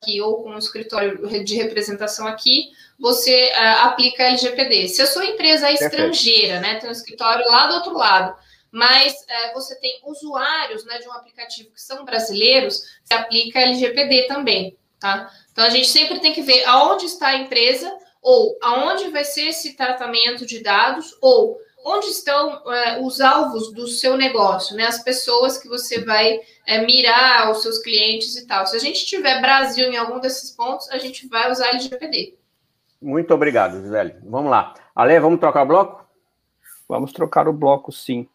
aqui 0.00 0.20
ou 0.20 0.42
com 0.42 0.50
um 0.50 0.58
escritório 0.58 1.26
de 1.44 1.56
representação 1.56 2.26
aqui, 2.26 2.70
você 2.98 3.52
uh, 3.52 3.86
aplica 3.86 4.22
a 4.22 4.26
LGPD. 4.28 4.88
Se 4.88 5.02
a 5.02 5.06
sua 5.06 5.24
empresa 5.26 5.68
é 5.68 5.74
estrangeira, 5.74 6.60
né, 6.60 6.78
tem 6.78 6.88
um 6.88 6.92
escritório 6.92 7.44
lá 7.46 7.66
do 7.66 7.74
outro 7.74 7.94
lado, 7.94 8.36
mas 8.70 9.12
uh, 9.12 9.54
você 9.54 9.78
tem 9.80 10.00
usuários 10.04 10.84
né, 10.84 10.98
de 10.98 11.08
um 11.08 11.12
aplicativo 11.12 11.70
que 11.70 11.80
são 11.80 12.04
brasileiros, 12.04 12.82
se 13.02 13.14
aplica 13.14 13.58
a 13.58 13.62
LGPD 13.62 14.26
também, 14.26 14.76
tá? 14.98 15.30
Então 15.52 15.64
a 15.64 15.70
gente 15.70 15.88
sempre 15.88 16.20
tem 16.20 16.32
que 16.32 16.42
ver 16.42 16.64
aonde 16.64 17.06
está 17.06 17.28
a 17.28 17.36
empresa, 17.36 17.92
ou 18.20 18.56
aonde 18.62 19.10
vai 19.10 19.22
ser 19.24 19.48
esse 19.48 19.76
tratamento 19.76 20.46
de 20.46 20.60
dados, 20.62 21.16
ou 21.20 21.58
onde 21.84 22.06
estão 22.06 22.62
uh, 22.64 23.06
os 23.06 23.20
alvos 23.20 23.72
do 23.72 23.86
seu 23.86 24.16
negócio, 24.16 24.74
né? 24.74 24.86
As 24.86 25.02
pessoas 25.02 25.58
que 25.58 25.68
você 25.68 26.02
vai 26.02 26.40
é, 26.66 26.84
mirar 26.84 27.50
os 27.50 27.62
seus 27.62 27.78
clientes 27.78 28.36
e 28.36 28.46
tal. 28.46 28.66
Se 28.66 28.74
a 28.74 28.80
gente 28.80 29.04
tiver 29.04 29.40
Brasil 29.40 29.92
em 29.92 29.96
algum 29.96 30.18
desses 30.18 30.50
pontos, 30.50 30.88
a 30.90 30.96
gente 30.96 31.28
vai 31.28 31.52
usar 31.52 31.68
LGPD. 31.68 32.38
Muito 33.00 33.34
obrigado, 33.34 33.82
Gisele. 33.82 34.14
Vamos 34.24 34.50
lá. 34.50 34.72
Ale, 34.94 35.20
vamos 35.20 35.38
trocar 35.38 35.62
o 35.62 35.66
bloco? 35.66 36.04
Vamos 36.88 37.12
trocar 37.12 37.46
o 37.46 37.52
bloco, 37.52 37.92
sim. 37.92 38.26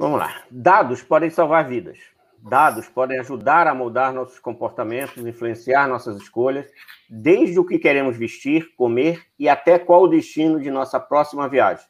Vamos 0.00 0.18
lá. 0.18 0.44
Dados 0.50 1.02
podem 1.02 1.28
salvar 1.28 1.68
vidas. 1.68 1.98
Dados 2.38 2.88
podem 2.88 3.18
ajudar 3.18 3.66
a 3.66 3.74
moldar 3.74 4.14
nossos 4.14 4.38
comportamentos, 4.38 5.18
influenciar 5.18 5.86
nossas 5.86 6.16
escolhas, 6.16 6.66
desde 7.06 7.60
o 7.60 7.66
que 7.66 7.78
queremos 7.78 8.16
vestir, 8.16 8.74
comer 8.76 9.22
e 9.38 9.46
até 9.46 9.78
qual 9.78 10.04
o 10.04 10.08
destino 10.08 10.58
de 10.58 10.70
nossa 10.70 10.98
próxima 10.98 11.46
viagem. 11.50 11.84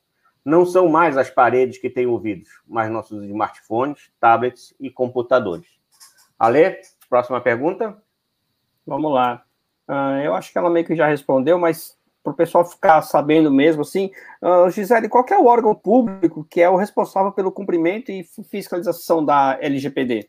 Não 0.45 0.67
são 0.67 0.89
mais 0.89 1.17
as 1.17 1.31
paredes 1.31 1.79
que 1.79 1.89
têm 1.89 2.09
ouvidos, 2.09 2.49
mas 2.67 2.91
nossos 2.91 3.23
smartphones, 3.23 4.11
tablets 4.19 4.75
e 4.81 4.91
computadores. 4.91 5.69
Ale, 6.37 6.81
próxima 7.09 7.41
pergunta? 7.41 7.97
Vamos 8.85 9.13
lá. 9.13 9.45
Uh, 9.89 10.19
eu 10.25 10.35
acho 10.35 10.51
que 10.51 10.59
ela 10.59 10.69
meio 10.69 10.85
que 10.85 10.97
já 10.97 11.07
respondeu, 11.07 11.61
mas 11.61 11.97
para 12.31 12.45
o 12.45 12.47
pessoal 12.47 12.65
ficar 12.65 13.03
sabendo 13.03 13.51
mesmo, 13.51 13.83
assim, 13.83 14.11
uh, 14.43 14.71
Gisele, 14.71 15.09
qual 15.09 15.25
é 15.29 15.37
o 15.37 15.47
órgão 15.47 15.75
público 15.75 16.47
que 16.49 16.61
é 16.61 16.69
o 16.69 16.77
responsável 16.77 17.33
pelo 17.33 17.53
cumprimento 17.53 18.11
e 18.11 18.25
fiscalização 18.49 19.25
da 19.25 19.59
LGPD? 19.61 20.29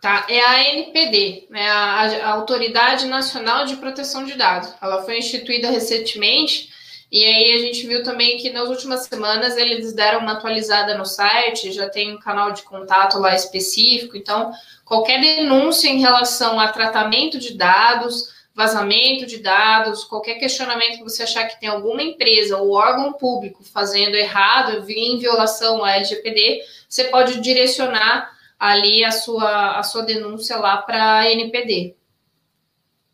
Tá, 0.00 0.26
é 0.28 0.40
a 0.40 0.54
ANPD, 0.56 1.46
né, 1.48 1.70
a, 1.70 2.00
a, 2.00 2.30
Autoridade 2.30 3.06
Nacional 3.06 3.64
de 3.66 3.76
Proteção 3.76 4.24
de 4.24 4.34
Dados. 4.34 4.74
Ela 4.82 5.02
foi 5.04 5.18
instituída 5.18 5.70
recentemente 5.70 6.70
e 7.10 7.24
aí 7.24 7.52
a 7.52 7.58
gente 7.58 7.86
viu 7.86 8.02
também 8.02 8.38
que 8.38 8.50
nas 8.50 8.68
últimas 8.68 9.04
semanas 9.04 9.56
eles 9.56 9.92
deram 9.92 10.20
uma 10.20 10.32
atualizada 10.32 10.96
no 10.96 11.04
site, 11.04 11.70
já 11.70 11.88
tem 11.88 12.14
um 12.14 12.18
canal 12.18 12.52
de 12.52 12.62
contato 12.62 13.18
lá 13.18 13.34
específico. 13.34 14.16
Então, 14.16 14.50
qualquer 14.84 15.20
denúncia 15.20 15.88
em 15.88 16.00
relação 16.00 16.58
a 16.58 16.68
tratamento 16.68 17.38
de 17.38 17.54
dados, 17.54 18.31
vazamento 18.54 19.26
de 19.26 19.38
dados, 19.38 20.04
qualquer 20.04 20.34
questionamento 20.34 20.98
que 20.98 21.02
você 21.02 21.22
achar 21.22 21.48
que 21.48 21.58
tem 21.58 21.68
alguma 21.68 22.02
empresa 22.02 22.58
ou 22.58 22.72
órgão 22.72 23.12
público 23.14 23.64
fazendo 23.64 24.14
errado, 24.14 24.88
em 24.90 25.18
violação 25.18 25.84
à 25.84 25.92
LGPD, 25.96 26.62
você 26.88 27.04
pode 27.04 27.40
direcionar 27.40 28.30
ali 28.58 29.04
a 29.04 29.10
sua, 29.10 29.78
a 29.78 29.82
sua 29.82 30.02
denúncia 30.02 30.56
lá 30.56 30.76
para 30.76 31.20
a 31.20 31.30
NPD. 31.32 31.96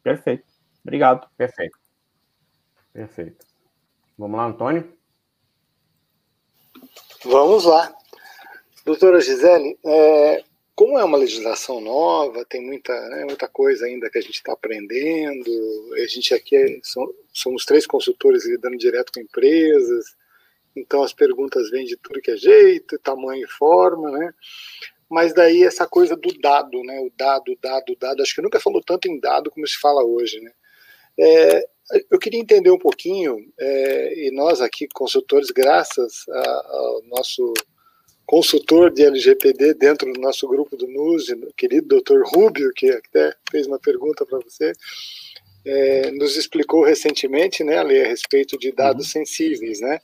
Perfeito. 0.03 0.45
Obrigado. 0.83 1.29
Perfeito. 1.37 1.79
Perfeito. 2.93 3.47
Vamos 4.17 4.37
lá, 4.37 4.47
Antônio? 4.47 4.93
Vamos 7.25 7.65
lá. 7.65 7.95
Doutora 8.85 9.21
Gisele, 9.21 9.79
é, 9.85 10.45
como 10.79 10.97
é 10.97 11.03
uma 11.03 11.19
legislação 11.19 11.81
nova, 11.81 12.45
tem 12.45 12.65
muita, 12.65 12.95
né, 13.09 13.25
muita 13.25 13.49
coisa 13.49 13.85
ainda 13.85 14.09
que 14.09 14.17
a 14.17 14.21
gente 14.21 14.35
está 14.35 14.53
aprendendo, 14.53 15.51
a 15.95 16.07
gente 16.07 16.33
aqui 16.33 16.55
é, 16.55 16.79
são, 16.85 17.13
somos 17.33 17.65
três 17.65 17.85
consultores 17.85 18.47
lidando 18.47 18.79
direto 18.79 19.11
com 19.13 19.19
empresas, 19.19 20.15
então 20.77 21.03
as 21.03 21.13
perguntas 21.13 21.69
vêm 21.69 21.85
de 21.85 21.97
tudo 21.97 22.21
que 22.21 22.31
é 22.31 22.37
jeito, 22.37 22.97
tamanho 23.01 23.45
e 23.45 23.51
forma, 23.51 24.09
né? 24.13 24.33
mas 25.11 25.35
daí 25.35 25.65
essa 25.65 25.85
coisa 25.85 26.15
do 26.15 26.33
dado, 26.39 26.81
né? 26.85 27.01
O 27.01 27.11
dado, 27.17 27.59
dado, 27.61 27.97
dado. 27.99 28.23
Acho 28.23 28.37
que 28.37 28.43
nunca 28.43 28.61
falou 28.61 28.81
tanto 28.81 29.09
em 29.09 29.19
dado 29.19 29.51
como 29.51 29.67
se 29.67 29.77
fala 29.79 30.05
hoje, 30.05 30.39
né? 30.39 30.53
É, 31.19 31.69
eu 32.09 32.21
queria 32.21 32.39
entender 32.39 32.71
um 32.71 32.79
pouquinho, 32.79 33.51
é, 33.59 34.27
e 34.27 34.31
nós 34.31 34.61
aqui, 34.61 34.87
consultores, 34.95 35.51
graças 35.51 36.25
ao 36.29 37.03
nosso 37.07 37.53
consultor 38.29 38.91
de 38.91 39.03
LGPD 39.05 39.73
dentro 39.73 40.13
do 40.13 40.21
nosso 40.21 40.47
grupo 40.47 40.77
do 40.77 40.87
NUS, 40.87 41.31
o 41.31 41.55
querido 41.57 41.89
doutor 41.89 42.23
Rubio, 42.27 42.71
que 42.77 42.91
até 42.91 43.33
fez 43.51 43.67
uma 43.67 43.79
pergunta 43.79 44.27
para 44.27 44.39
você, 44.39 44.71
é, 45.65 46.11
nos 46.11 46.37
explicou 46.37 46.85
recentemente, 46.85 47.65
né, 47.65 47.79
Ali, 47.79 47.99
a 47.99 48.07
respeito 48.07 48.59
de 48.59 48.71
dados 48.71 49.07
uhum. 49.07 49.25
sensíveis, 49.25 49.81
né? 49.81 49.99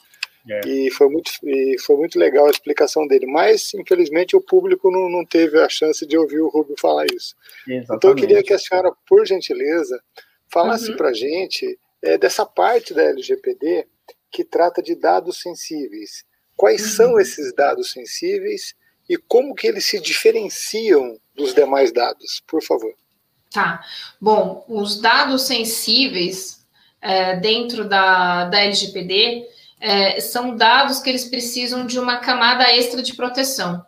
É. 0.48 0.60
E, 0.66 0.90
foi 0.90 1.10
muito, 1.10 1.32
e 1.44 1.78
foi 1.80 1.96
muito 1.96 2.18
legal 2.18 2.46
a 2.46 2.50
explicação 2.50 3.06
dele, 3.06 3.26
mas 3.26 3.74
infelizmente 3.74 4.34
o 4.34 4.40
público 4.40 4.90
não, 4.90 5.10
não 5.10 5.24
teve 5.24 5.60
a 5.60 5.68
chance 5.68 6.06
de 6.06 6.16
ouvir 6.16 6.40
o 6.40 6.48
Rubio 6.48 6.76
falar 6.80 7.04
isso. 7.14 7.34
Exatamente. 7.68 7.92
Então 7.94 8.10
eu 8.10 8.16
queria 8.16 8.42
que 8.42 8.54
a 8.54 8.58
senhora, 8.58 8.90
por 9.06 9.26
gentileza, 9.26 10.02
falasse 10.50 10.90
uhum. 10.90 10.96
para 10.96 11.10
a 11.10 11.14
gente 11.14 11.78
é, 12.02 12.16
dessa 12.16 12.46
parte 12.46 12.94
da 12.94 13.02
LGPD 13.02 13.86
que 14.30 14.44
trata 14.44 14.82
de 14.82 14.94
dados 14.94 15.42
sensíveis. 15.42 16.24
Quais 16.56 16.82
uhum. 16.82 16.88
são 16.88 17.20
esses 17.20 17.54
dados 17.54 17.90
sensíveis 17.90 18.74
e 19.08 19.16
como 19.16 19.54
que 19.54 19.66
eles 19.66 19.84
se 19.84 20.00
diferenciam 20.00 21.18
dos 21.34 21.54
demais 21.54 21.92
dados? 21.92 22.42
Por 22.46 22.62
favor. 22.62 22.94
Tá. 23.52 23.84
Bom, 24.20 24.64
os 24.68 25.00
dados 25.00 25.42
sensíveis 25.42 26.64
é, 27.00 27.36
dentro 27.36 27.88
da, 27.88 28.46
da 28.46 28.60
LGPD 28.60 29.46
é, 29.80 30.20
são 30.20 30.56
dados 30.56 31.00
que 31.00 31.10
eles 31.10 31.26
precisam 31.26 31.86
de 31.86 31.98
uma 31.98 32.16
camada 32.16 32.64
extra 32.72 33.02
de 33.02 33.14
proteção. 33.14 33.84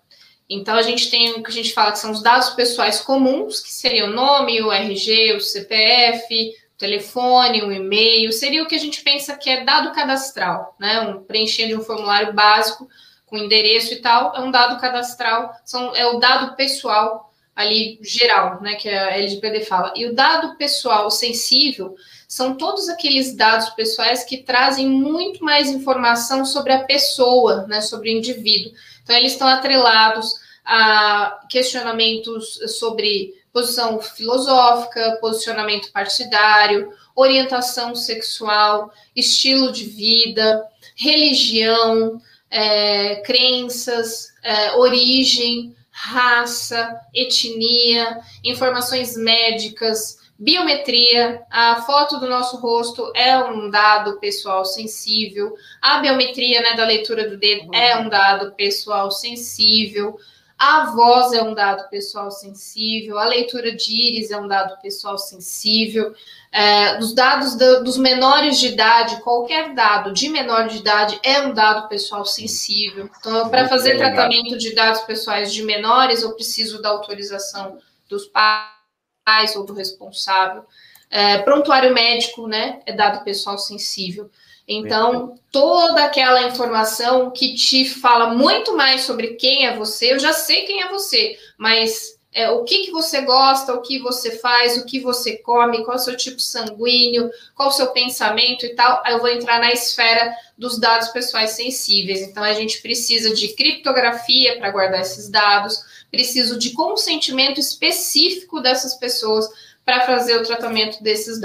Então, 0.49 0.77
a 0.77 0.83
gente 0.83 1.11
tem 1.11 1.33
o 1.33 1.43
que 1.43 1.51
a 1.51 1.55
gente 1.55 1.73
fala 1.73 1.91
que 1.91 1.99
são 1.99 2.13
os 2.13 2.23
dados 2.23 2.51
pessoais 2.51 3.01
comuns, 3.01 3.59
que 3.61 3.73
seria 3.73 4.05
o 4.05 4.13
nome, 4.13 4.63
o 4.63 4.71
RG, 4.71 5.33
o 5.33 5.41
CPF, 5.41 6.53
telefone, 6.79 7.63
o 7.63 7.73
e-mail, 7.73 8.33
seria 8.33 8.63
o 8.63 8.67
que 8.67 8.75
a 8.75 8.79
gente 8.79 9.03
pensa 9.03 9.37
que 9.37 9.49
é 9.49 9.65
dado 9.65 9.93
cadastral, 9.93 10.75
né? 10.79 11.01
Um 11.01 11.23
preenchendo 11.23 11.79
um 11.79 11.85
formulário 11.85 12.33
básico 12.33 12.89
com 13.27 13.37
endereço 13.37 13.93
e 13.93 13.97
tal, 13.97 14.35
é 14.37 14.41
um 14.41 14.51
dado 14.51 14.81
cadastral, 14.81 15.53
são, 15.65 15.95
é 15.97 16.07
o 16.07 16.19
dado 16.19 16.55
pessoal 16.55 17.33
ali 17.57 17.99
geral, 18.03 18.61
né, 18.61 18.75
que 18.75 18.87
a 18.87 19.17
LGPD 19.17 19.63
fala. 19.63 19.93
E 19.97 20.07
o 20.07 20.15
dado 20.15 20.57
pessoal 20.57 21.11
sensível 21.11 21.97
são 22.29 22.55
todos 22.55 22.87
aqueles 22.87 23.35
dados 23.35 23.71
pessoais 23.71 24.25
que 24.25 24.43
trazem 24.43 24.87
muito 24.87 25.43
mais 25.43 25.71
informação 25.71 26.45
sobre 26.45 26.73
a 26.73 26.85
pessoa, 26.85 27.67
né, 27.67 27.81
sobre 27.81 28.11
o 28.11 28.13
indivíduo. 28.13 28.73
Então, 29.03 29.17
eles 29.17 29.33
estão 29.33 29.49
atrelados 29.49 30.35
a 30.65 31.47
questionamentos 31.49 32.59
sobre 32.79 33.33
posição 33.57 33.99
filosófica, 34.03 35.17
posicionamento 35.19 35.91
partidário, 35.91 36.93
orientação 37.15 37.95
sexual, 37.95 38.93
estilo 39.15 39.73
de 39.73 39.85
vida, 39.85 40.63
religião, 40.95 42.21
é, 42.51 43.17
crenças, 43.25 44.35
é, 44.43 44.77
origem, 44.77 45.75
raça, 45.91 47.01
etnia, 47.15 48.21
informações 48.45 49.17
médicas, 49.17 50.19
biometria. 50.39 51.43
A 51.51 51.81
foto 51.81 52.21
do 52.21 52.29
nosso 52.29 52.59
rosto 52.59 53.11
é 53.17 53.39
um 53.39 53.71
dado 53.71 54.21
pessoal 54.21 54.67
sensível. 54.67 55.55
A 55.81 56.01
biometria 56.01 56.61
né, 56.61 56.75
da 56.75 56.85
leitura 56.85 57.27
do 57.27 57.39
dedo 57.39 57.75
é 57.75 57.97
um 57.97 58.11
dado 58.11 58.53
pessoal 58.53 59.11
sensível. 59.11 60.19
A 60.59 60.87
voz 60.87 61.35
é 61.35 61.43
um 61.43 61.53
dado 61.53 61.87
pessoal 61.91 62.31
sensível, 62.31 63.19
a 63.19 63.27
leitura 63.27 63.77
de 63.77 63.93
íris 63.93 64.31
é 64.31 64.39
um 64.39 64.49
dado 64.49 64.81
pessoal 64.81 65.19
sensível. 65.19 66.15
É, 66.51 66.99
os 66.99 67.15
dados 67.15 67.57
do, 67.57 67.85
dos 67.85 67.99
menores 67.99 68.59
de 68.59 68.69
idade, 68.69 69.21
qualquer 69.21 69.75
dado 69.75 70.15
de 70.15 70.31
menor 70.31 70.67
de 70.67 70.79
idade 70.79 71.21
é 71.23 71.43
um 71.43 71.53
dado 71.53 71.89
pessoal 71.89 72.25
sensível. 72.25 73.11
Então, 73.19 73.51
para 73.51 73.69
fazer 73.69 73.99
tratamento 73.99 74.57
de 74.57 74.75
dados 74.75 75.03
pessoais 75.03 75.53
de 75.53 75.63
menores, 75.63 76.23
eu 76.23 76.33
preciso 76.33 76.81
da 76.81 76.89
autorização 76.89 77.79
dos 78.09 78.25
pais 78.27 79.55
ou 79.57 79.67
do 79.67 79.75
responsável. 79.75 80.65
É, 81.11 81.39
prontuário 81.39 81.93
médico, 81.93 82.49
né, 82.49 82.81
é 82.87 82.95
dado 82.95 83.23
pessoal 83.25 83.59
sensível. 83.59 84.31
Então, 84.69 85.39
toda 85.53 86.05
aquela 86.05 86.43
informação 86.43 87.31
que 87.31 87.55
te 87.55 87.85
fala 87.85 88.35
muito 88.35 88.77
mais 88.77 89.03
sobre 89.03 89.35
quem 89.35 89.67
é 89.67 89.77
você, 89.77 90.13
eu 90.13 90.19
já 90.19 90.33
sei 90.33 90.65
quem 90.65 90.83
é 90.83 90.89
você, 90.89 91.39
mas 91.57 92.17
é, 92.33 92.51
o 92.51 92.65
que, 92.65 92.85
que 92.85 92.91
você 92.91 93.23
gosta, 93.23 93.73
o 93.73 93.81
que 93.81 93.99
você 93.99 94.39
faz, 94.39 94.77
o 94.77 94.85
que 94.85 95.01
você 95.01 95.39
come, 95.39 95.85
qual 95.85 95.97
é 95.97 96.01
o 96.01 96.03
seu 96.03 96.17
tipo 96.17 96.41
sanguíneo, 96.41 97.31
qual 97.55 97.71
é 97.71 97.73
o 97.73 97.75
seu 97.75 97.93
pensamento 97.93 98.67
e 98.67 98.75
tal, 98.75 99.01
aí 99.07 99.15
eu 99.15 99.21
vou 99.21 99.29
entrar 99.29 99.61
na 99.61 99.73
esfera 99.73 100.35
dos 100.59 100.79
dados 100.79 101.09
pessoais 101.09 101.53
sensíveis. 101.53 102.21
Então, 102.21 102.43
a 102.43 102.53
gente 102.53 102.83
precisa 102.83 103.33
de 103.35 103.55
criptografia 103.55 104.59
para 104.59 104.71
guardar 104.71 105.01
esses 105.01 105.31
dados, 105.31 105.83
preciso 106.11 106.59
de 106.59 106.73
consentimento 106.73 107.59
específico 107.59 108.61
dessas 108.61 108.97
pessoas 108.97 109.49
para 109.83 110.05
fazer 110.05 110.37
o 110.37 110.43
tratamento 110.43 111.03
desses 111.03 111.41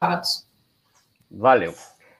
dados. 0.00 0.46
Valeu. 1.30 1.74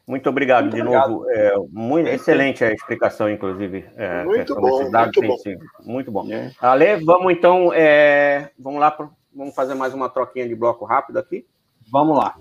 Muito 0.06 0.28
obrigado 0.30 0.64
muito 0.66 0.76
de 0.76 0.82
obrigado. 0.82 1.10
novo. 1.10 1.30
É, 1.30 1.52
muito, 1.68 2.08
excelente 2.08 2.64
a 2.64 2.72
explicação, 2.72 3.28
inclusive. 3.28 3.84
É, 3.96 4.24
muito, 4.24 4.54
bom, 4.54 4.82
muito 4.82 5.20
bom. 5.20 5.36
Muito 5.84 6.12
bom. 6.12 6.32
É. 6.32 6.52
Ale, 6.60 7.04
vamos 7.04 7.32
então, 7.32 7.72
é, 7.74 8.50
vamos 8.56 8.78
lá, 8.78 8.92
pro, 8.92 9.10
vamos 9.34 9.52
fazer 9.52 9.74
mais 9.74 9.92
uma 9.92 10.08
troquinha 10.08 10.46
de 10.46 10.54
bloco 10.54 10.84
rápido 10.84 11.18
aqui. 11.18 11.44
Vamos 11.90 12.16
lá. 12.16 12.36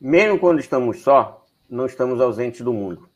Mesmo 0.00 0.38
quando 0.38 0.60
estamos 0.60 1.02
só, 1.02 1.44
não 1.68 1.86
estamos 1.86 2.20
ausentes 2.20 2.60
do 2.60 2.72
mundo. 2.72 3.08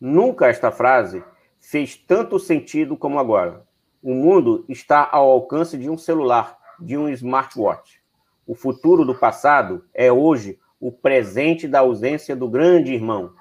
Nunca 0.00 0.48
esta 0.48 0.72
frase 0.72 1.22
fez 1.62 1.96
tanto 1.96 2.38
sentido 2.38 2.96
como 2.96 3.18
agora. 3.18 3.64
O 4.02 4.12
mundo 4.12 4.64
está 4.68 5.08
ao 5.10 5.30
alcance 5.30 5.78
de 5.78 5.88
um 5.88 5.96
celular, 5.96 6.58
de 6.78 6.98
um 6.98 7.08
smartwatch. 7.08 8.02
O 8.46 8.54
futuro 8.54 9.04
do 9.04 9.14
passado 9.14 9.84
é 9.94 10.10
hoje 10.10 10.58
o 10.80 10.90
presente 10.90 11.68
da 11.68 11.78
ausência 11.78 12.34
do 12.34 12.48
grande 12.48 12.92
irmão, 12.92 13.32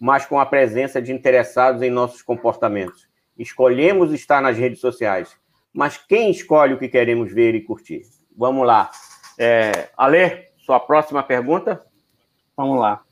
mas 0.00 0.24
com 0.24 0.38
a 0.38 0.46
presença 0.46 1.02
de 1.02 1.12
interessados 1.12 1.82
em 1.82 1.90
nossos 1.90 2.22
comportamentos. 2.22 3.08
Escolhemos 3.36 4.12
estar 4.12 4.40
nas 4.40 4.56
redes 4.56 4.80
sociais, 4.80 5.36
mas 5.72 5.98
quem 5.98 6.30
escolhe 6.30 6.74
o 6.74 6.78
que 6.78 6.88
queremos 6.88 7.32
ver 7.32 7.56
e 7.56 7.60
curtir? 7.60 8.02
Vamos 8.36 8.64
lá. 8.64 8.90
É, 9.36 9.90
sua 10.58 10.78
próxima 10.78 11.22
pergunta? 11.24 11.84
Vamos 12.56 12.78
lá. 12.78 13.02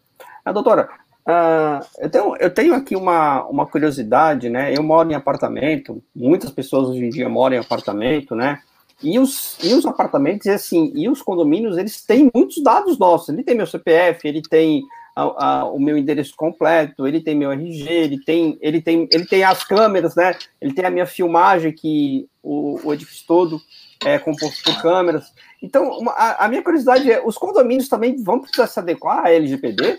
A 0.44 0.52
doutora, 0.52 0.88
Uh, 1.26 1.84
eu, 1.98 2.08
tenho, 2.08 2.36
eu 2.36 2.50
tenho 2.50 2.74
aqui 2.74 2.94
uma, 2.94 3.44
uma 3.46 3.66
curiosidade, 3.66 4.48
né? 4.48 4.72
Eu 4.72 4.82
moro 4.82 5.10
em 5.10 5.14
apartamento, 5.14 6.00
muitas 6.14 6.50
pessoas 6.50 6.88
hoje 6.88 7.04
em 7.04 7.10
dia 7.10 7.28
moram 7.28 7.56
em 7.56 7.58
apartamento, 7.58 8.34
né? 8.36 8.60
E 9.02 9.18
os, 9.18 9.58
e 9.62 9.74
os 9.74 9.84
apartamentos, 9.84 10.46
e 10.46 10.50
assim, 10.50 10.92
e 10.94 11.08
os 11.08 11.20
condomínios, 11.20 11.76
eles 11.76 12.00
têm 12.02 12.30
muitos 12.32 12.62
dados 12.62 12.98
nossos. 12.98 13.28
Ele 13.28 13.42
tem 13.42 13.56
meu 13.56 13.66
CPF, 13.66 14.26
ele 14.26 14.40
tem 14.40 14.84
a, 15.16 15.22
a, 15.22 15.64
o 15.64 15.80
meu 15.80 15.98
endereço 15.98 16.34
completo, 16.36 17.06
ele 17.06 17.20
tem 17.20 17.34
meu 17.34 17.50
RG, 17.50 17.88
ele 17.90 18.22
tem, 18.24 18.56
ele 18.60 18.80
tem, 18.80 19.08
ele 19.10 19.26
tem 19.26 19.42
as 19.42 19.64
câmeras, 19.64 20.14
né? 20.14 20.36
Ele 20.60 20.72
tem 20.72 20.84
a 20.84 20.90
minha 20.90 21.06
filmagem, 21.06 21.72
que 21.72 22.28
o, 22.42 22.80
o 22.84 22.94
edifício 22.94 23.26
todo 23.26 23.60
é 24.04 24.18
composto 24.18 24.62
por 24.62 24.80
câmeras. 24.80 25.32
Então, 25.62 25.90
uma, 25.98 26.12
a, 26.12 26.44
a, 26.44 26.48
minha 26.48 26.62
curiosidade 26.62 27.10
é, 27.10 27.20
os 27.22 27.36
condomínios 27.36 27.88
também 27.88 28.16
vão 28.22 28.40
precisar 28.40 28.68
se 28.68 28.78
adequar 28.78 29.26
à 29.26 29.30
LGPD? 29.30 29.98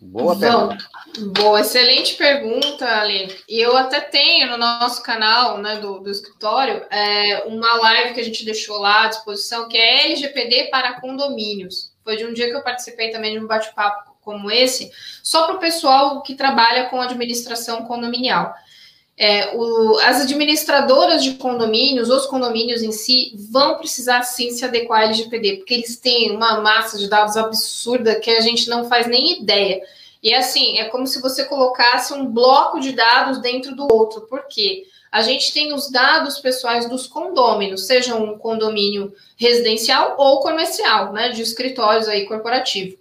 Boa 0.00 0.38
pergunta. 0.38 0.78
Boa, 1.34 1.60
excelente 1.60 2.14
pergunta, 2.14 2.86
Ali. 3.00 3.36
E 3.48 3.58
eu 3.58 3.76
até 3.76 4.00
tenho 4.00 4.48
no 4.48 4.56
nosso 4.56 5.02
canal 5.02 5.58
né, 5.58 5.76
do, 5.76 5.98
do 5.98 6.10
escritório 6.10 6.86
é, 6.88 7.42
uma 7.46 7.74
live 7.74 8.14
que 8.14 8.20
a 8.20 8.24
gente 8.24 8.44
deixou 8.44 8.78
lá 8.78 9.04
à 9.04 9.08
disposição, 9.08 9.68
que 9.68 9.76
é 9.76 10.04
LGPD 10.04 10.68
para 10.70 11.00
condomínios. 11.00 11.92
Foi 12.04 12.16
de 12.16 12.24
um 12.24 12.32
dia 12.32 12.48
que 12.48 12.56
eu 12.56 12.62
participei 12.62 13.10
também 13.10 13.32
de 13.32 13.44
um 13.44 13.48
bate-papo 13.48 14.16
como 14.20 14.50
esse, 14.50 14.90
só 15.22 15.46
para 15.46 15.56
o 15.56 15.58
pessoal 15.58 16.22
que 16.22 16.34
trabalha 16.34 16.88
com 16.90 17.00
administração 17.00 17.86
condominial. 17.86 18.54
É, 19.20 19.56
o, 19.56 19.98
as 19.98 20.20
administradoras 20.20 21.24
de 21.24 21.34
condomínios, 21.34 22.08
os 22.08 22.26
condomínios 22.26 22.82
em 22.82 22.92
si, 22.92 23.32
vão 23.50 23.76
precisar 23.76 24.22
sim 24.22 24.52
se 24.52 24.64
adequar 24.64 25.00
à 25.00 25.04
LGPD, 25.06 25.56
porque 25.56 25.74
eles 25.74 25.98
têm 25.98 26.30
uma 26.30 26.60
massa 26.60 26.96
de 26.96 27.08
dados 27.08 27.36
absurda 27.36 28.20
que 28.20 28.30
a 28.30 28.40
gente 28.40 28.68
não 28.70 28.88
faz 28.88 29.08
nem 29.08 29.40
ideia. 29.40 29.82
E 30.22 30.32
assim, 30.32 30.78
é 30.78 30.84
como 30.84 31.04
se 31.04 31.20
você 31.20 31.44
colocasse 31.44 32.14
um 32.14 32.26
bloco 32.26 32.78
de 32.78 32.92
dados 32.92 33.38
dentro 33.40 33.74
do 33.74 33.92
outro, 33.92 34.22
porque 34.22 34.84
a 35.10 35.20
gente 35.22 35.52
tem 35.52 35.72
os 35.72 35.90
dados 35.90 36.38
pessoais 36.38 36.88
dos 36.88 37.08
condôminos, 37.08 37.86
seja 37.86 38.14
um 38.14 38.38
condomínio 38.38 39.12
residencial 39.36 40.14
ou 40.16 40.40
comercial, 40.40 41.12
né, 41.12 41.30
de 41.30 41.42
escritórios 41.42 42.06
aí 42.06 42.24
corporativo. 42.26 42.96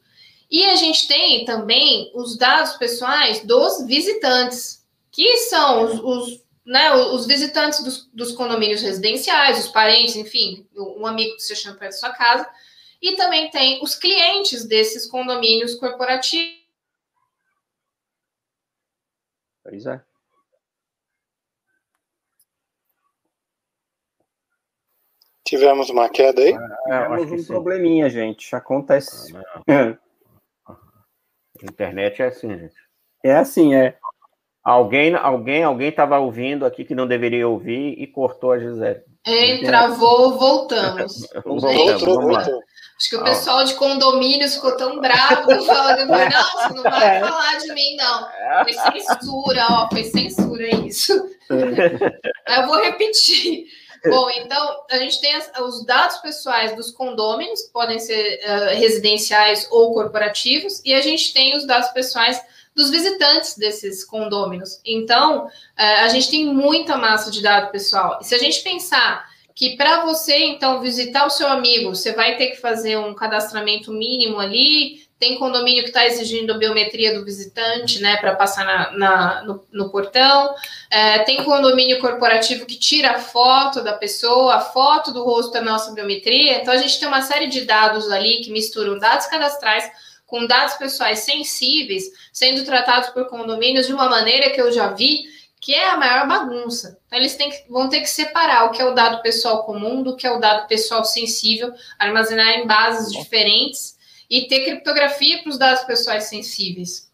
E 0.49 0.65
a 0.65 0.75
gente 0.75 1.07
tem 1.07 1.45
também 1.45 2.09
os 2.15 2.37
dados 2.37 2.73
pessoais 2.73 3.45
dos 3.45 3.85
visitantes, 3.85 4.81
que 5.17 5.37
são 5.37 5.83
os, 5.83 5.99
os 5.99 6.47
né, 6.63 6.93
os 6.93 7.25
visitantes 7.25 7.81
dos, 7.81 8.05
dos, 8.13 8.33
condomínios 8.33 8.83
residenciais, 8.83 9.57
os 9.57 9.71
parentes, 9.71 10.15
enfim, 10.15 10.67
um 10.75 11.07
amigo 11.07 11.35
que 11.35 11.41
você 11.41 11.55
chama 11.55 11.77
perto 11.77 11.93
da 11.93 11.97
sua 11.97 12.13
casa, 12.13 12.47
e 13.01 13.15
também 13.15 13.49
tem 13.49 13.81
os 13.81 13.95
clientes 13.95 14.65
desses 14.65 15.07
condomínios 15.07 15.75
corporativos. 15.75 16.57
Pois 19.63 19.85
é. 19.85 20.03
Tivemos 25.45 25.89
uma 25.89 26.09
queda 26.09 26.41
aí? 26.41 26.51
É, 26.51 27.03
Tivemos 27.03 27.31
um 27.31 27.37
sim. 27.37 27.47
probleminha, 27.47 28.09
gente. 28.09 28.53
Acontece. 28.53 29.33
Ah, 29.65 29.97
a 30.67 31.71
internet 31.71 32.21
é 32.21 32.27
assim, 32.27 32.49
gente. 32.49 32.75
É 33.23 33.35
assim, 33.35 33.73
é. 33.73 33.97
Alguém, 34.67 35.15
alguém, 35.15 35.63
alguém 35.63 35.87
estava 35.87 36.19
ouvindo 36.19 36.65
aqui 36.65 36.83
que 36.83 36.93
não 36.93 37.07
deveria 37.07 37.47
ouvir 37.47 37.95
e 37.97 38.05
cortou 38.05 38.51
a 38.51 38.59
Gisele. 38.59 38.99
É, 39.25 39.59
travou, 39.59 40.37
voltamos. 40.37 41.25
voltamos 41.45 42.01
vamos 42.01 42.33
lá. 42.33 42.41
Acho 42.41 43.09
que 43.09 43.15
o 43.15 43.23
pessoal 43.23 43.63
de 43.63 43.75
condomínios 43.75 44.55
ficou 44.55 44.75
tão 44.75 44.99
bravo, 44.99 45.63
falando, 45.63 46.05
não, 46.07 46.17
você 46.17 46.73
não 46.73 46.83
vai 46.83 47.19
falar 47.23 47.57
de 47.59 47.73
mim, 47.73 47.95
não. 47.95 48.27
Foi 48.65 48.73
censura, 48.73 49.67
ó, 49.69 49.89
foi 49.89 50.03
censura 50.03 50.67
isso. 50.85 51.13
Eu 51.49 52.67
vou 52.67 52.83
repetir. 52.83 53.67
Bom, 54.09 54.29
então, 54.31 54.83
a 54.91 54.97
gente 54.97 55.21
tem 55.21 55.33
as, 55.33 55.49
os 55.61 55.85
dados 55.85 56.17
pessoais 56.17 56.75
dos 56.75 56.91
condôminos, 56.91 57.61
podem 57.71 57.99
ser 57.99 58.41
uh, 58.43 58.77
residenciais 58.77 59.65
ou 59.71 59.93
corporativos, 59.93 60.81
e 60.83 60.93
a 60.93 60.99
gente 60.99 61.33
tem 61.33 61.55
os 61.55 61.65
dados 61.65 61.87
pessoais 61.89 62.41
dos 62.77 62.91
visitantes 62.91 63.57
desses 63.57 64.05
condôminos. 64.05 64.79
Então, 64.85 65.47
uh, 65.47 65.49
a 65.75 66.07
gente 66.09 66.29
tem 66.29 66.45
muita 66.45 66.95
massa 66.95 67.31
de 67.31 67.41
dado 67.41 67.71
pessoal. 67.71 68.19
E 68.21 68.23
se 68.23 68.35
a 68.35 68.37
gente 68.37 68.61
pensar 68.61 69.27
que 69.55 69.75
para 69.75 70.05
você, 70.05 70.37
então, 70.45 70.79
visitar 70.79 71.25
o 71.25 71.31
seu 71.31 71.47
amigo, 71.47 71.95
você 71.95 72.13
vai 72.13 72.37
ter 72.37 72.51
que 72.51 72.61
fazer 72.61 72.95
um 72.95 73.15
cadastramento 73.15 73.91
mínimo 73.91 74.37
ali, 74.39 75.07
tem 75.17 75.39
condomínio 75.39 75.81
que 75.81 75.89
está 75.89 76.05
exigindo 76.05 76.53
a 76.53 76.57
biometria 76.59 77.17
do 77.17 77.25
visitante, 77.25 77.99
né, 77.99 78.17
para 78.17 78.35
passar 78.35 78.63
na, 78.63 78.91
na 78.91 79.43
no, 79.43 79.65
no, 79.71 79.89
portão. 79.89 80.53
É, 80.91 81.23
tem 81.23 81.43
condomínio 81.43 81.99
corporativo 81.99 82.67
que 82.67 82.77
tira 82.77 83.13
a 83.13 83.19
foto 83.19 83.83
da 83.83 83.93
pessoa, 83.93 84.57
a 84.57 84.61
foto 84.61 85.11
do 85.11 85.23
rosto 85.23 85.53
da 85.53 85.61
nossa 85.61 85.91
biometria. 85.91 86.61
Então, 86.61 86.71
a 86.71 86.77
gente 86.77 86.99
tem 86.99 87.07
uma 87.07 87.23
série 87.23 87.47
de 87.47 87.61
dados 87.61 88.11
ali 88.11 88.41
que 88.41 88.51
misturam 88.51 88.99
dados 88.99 89.25
cadastrais 89.25 89.89
com 90.27 90.45
dados 90.45 90.75
pessoais 90.75 91.19
sensíveis, 91.19 92.03
sendo 92.31 92.63
tratados 92.63 93.09
por 93.09 93.27
condomínios 93.27 93.87
de 93.87 93.93
uma 93.93 94.07
maneira 94.07 94.51
que 94.51 94.61
eu 94.61 94.71
já 94.71 94.89
vi 94.89 95.23
que 95.59 95.73
é 95.73 95.89
a 95.89 95.97
maior 95.97 96.27
bagunça. 96.27 96.99
Então, 97.07 97.17
eles 97.17 97.35
que, 97.35 97.65
vão 97.69 97.89
ter 97.89 98.01
que 98.01 98.09
separar 98.09 98.65
o 98.65 98.71
que 98.71 98.81
é 98.81 98.85
o 98.85 98.93
dado 98.93 99.21
pessoal 99.21 99.65
comum 99.65 100.03
do 100.03 100.15
que 100.15 100.27
é 100.27 100.31
o 100.31 100.39
dado 100.39 100.67
pessoal 100.67 101.03
sensível, 101.03 101.73
armazenar 101.97 102.59
em 102.59 102.67
bases 102.67 103.11
diferentes 103.11 103.97
e 104.29 104.47
ter 104.47 104.65
criptografia 104.65 105.41
para 105.41 105.49
os 105.49 105.57
dados 105.57 105.83
pessoais 105.83 106.25
sensíveis. 106.25 107.11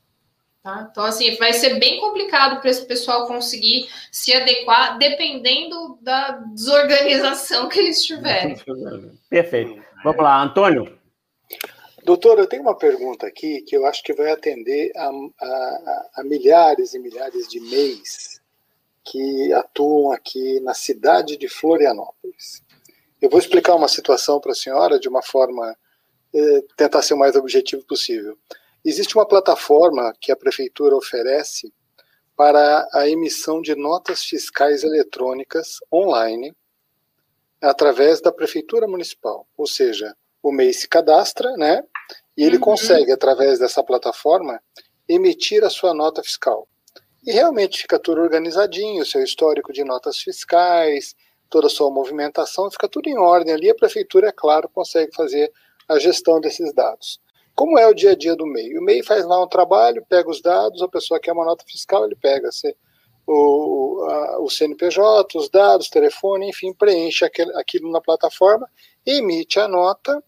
Tá? 0.61 0.87
Então, 0.89 1.03
assim, 1.03 1.35
vai 1.37 1.53
ser 1.53 1.79
bem 1.79 1.99
complicado 1.99 2.61
para 2.61 2.69
esse 2.69 2.85
pessoal 2.85 3.27
conseguir 3.27 3.87
se 4.11 4.33
adequar, 4.33 4.97
dependendo 4.97 5.97
da 6.01 6.31
desorganização 6.53 7.67
que 7.67 7.79
eles 7.79 8.03
tiverem. 8.03 8.55
Perfeito. 9.29 9.83
Vamos 10.03 10.23
lá, 10.23 10.41
Antônio. 10.41 10.97
Doutor, 12.03 12.37
eu 12.37 12.47
tenho 12.47 12.63
uma 12.63 12.75
pergunta 12.75 13.25
aqui 13.25 13.61
que 13.61 13.77
eu 13.77 13.85
acho 13.85 14.03
que 14.03 14.11
vai 14.11 14.29
atender 14.29 14.91
a, 14.93 15.09
a, 15.41 16.09
a 16.17 16.23
milhares 16.25 16.93
e 16.93 16.99
milhares 16.99 17.47
de 17.47 17.61
MEIs 17.61 18.41
que 19.05 19.53
atuam 19.53 20.11
aqui 20.11 20.59
na 20.59 20.73
cidade 20.73 21.37
de 21.37 21.47
Florianópolis. 21.47 22.61
Eu 23.21 23.29
vou 23.29 23.39
explicar 23.39 23.75
uma 23.75 23.87
situação 23.87 24.41
para 24.41 24.51
a 24.51 24.55
senhora 24.55 24.99
de 24.99 25.07
uma 25.07 25.21
forma 25.21 25.77
eh, 26.33 26.63
tentar 26.75 27.01
ser 27.01 27.13
o 27.13 27.17
mais 27.17 27.37
objetivo 27.37 27.85
possível. 27.85 28.37
Existe 28.83 29.15
uma 29.15 29.25
plataforma 29.25 30.13
que 30.19 30.29
a 30.29 30.35
prefeitura 30.35 30.97
oferece 30.97 31.73
para 32.35 32.85
a 32.91 33.07
emissão 33.07 33.61
de 33.61 33.75
notas 33.75 34.25
fiscais 34.25 34.83
eletrônicas 34.83 35.77
online 35.91 36.53
através 37.61 38.19
da 38.19 38.31
prefeitura 38.31 38.87
municipal, 38.87 39.47
ou 39.55 39.65
seja, 39.65 40.13
o 40.41 40.51
MEI 40.51 40.73
se 40.73 40.89
cadastra, 40.89 41.49
né? 41.55 41.81
E 42.37 42.43
ele 42.43 42.55
uhum. 42.55 42.61
consegue, 42.61 43.11
através 43.11 43.59
dessa 43.59 43.83
plataforma, 43.83 44.59
emitir 45.07 45.63
a 45.63 45.69
sua 45.69 45.93
nota 45.93 46.23
fiscal. 46.23 46.67
E 47.25 47.31
realmente 47.31 47.81
fica 47.81 47.99
tudo 47.99 48.21
organizadinho, 48.21 49.05
seu 49.05 49.23
histórico 49.23 49.71
de 49.71 49.83
notas 49.83 50.17
fiscais, 50.17 51.15
toda 51.49 51.67
a 51.67 51.69
sua 51.69 51.89
movimentação, 51.89 52.69
fica 52.71 52.89
tudo 52.89 53.07
em 53.07 53.17
ordem 53.17 53.53
ali. 53.53 53.69
A 53.69 53.75
prefeitura, 53.75 54.29
é 54.29 54.31
claro, 54.31 54.67
consegue 54.67 55.13
fazer 55.15 55.51
a 55.87 55.99
gestão 55.99 56.41
desses 56.41 56.73
dados. 56.73 57.21
Como 57.55 57.77
é 57.77 57.87
o 57.87 57.93
dia 57.93 58.11
a 58.11 58.15
dia 58.15 58.35
do 58.35 58.47
MEI? 58.47 58.77
O 58.77 58.81
MEI 58.81 59.03
faz 59.03 59.25
lá 59.25 59.41
um 59.41 59.47
trabalho, 59.47 60.05
pega 60.09 60.29
os 60.29 60.41
dados, 60.41 60.81
a 60.81 60.87
pessoa 60.87 61.19
quer 61.19 61.33
uma 61.33 61.45
nota 61.45 61.63
fiscal, 61.67 62.03
ele 62.05 62.15
pega 62.15 62.49
o, 63.27 64.05
a, 64.09 64.41
o 64.41 64.49
CNPJ, 64.49 65.37
os 65.37 65.49
dados, 65.49 65.89
telefone, 65.89 66.49
enfim, 66.49 66.73
preenche 66.73 67.23
aquele, 67.23 67.55
aquilo 67.55 67.91
na 67.91 68.01
plataforma, 68.01 68.67
emite 69.05 69.59
a 69.59 69.67
nota, 69.67 70.21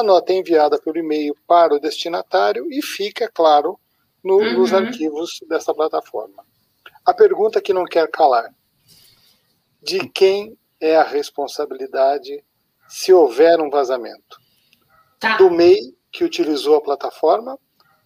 a 0.00 0.02
nota 0.02 0.32
é 0.32 0.36
enviada 0.36 0.78
pelo 0.78 0.98
e-mail 0.98 1.36
para 1.46 1.74
o 1.74 1.80
destinatário 1.80 2.66
e 2.70 2.82
fica, 2.82 3.30
claro, 3.32 3.78
no, 4.22 4.36
uhum. 4.36 4.58
nos 4.58 4.72
arquivos 4.72 5.40
dessa 5.48 5.74
plataforma. 5.74 6.44
A 7.04 7.14
pergunta 7.14 7.60
que 7.60 7.72
não 7.72 7.84
quer 7.84 8.10
calar: 8.10 8.52
de 9.82 10.08
quem 10.08 10.58
é 10.80 10.96
a 10.96 11.04
responsabilidade 11.04 12.44
se 12.88 13.12
houver 13.12 13.60
um 13.60 13.70
vazamento? 13.70 14.38
Tá. 15.18 15.36
Do 15.36 15.50
MEI 15.50 15.94
que 16.10 16.24
utilizou 16.24 16.76
a 16.76 16.80
plataforma 16.80 17.58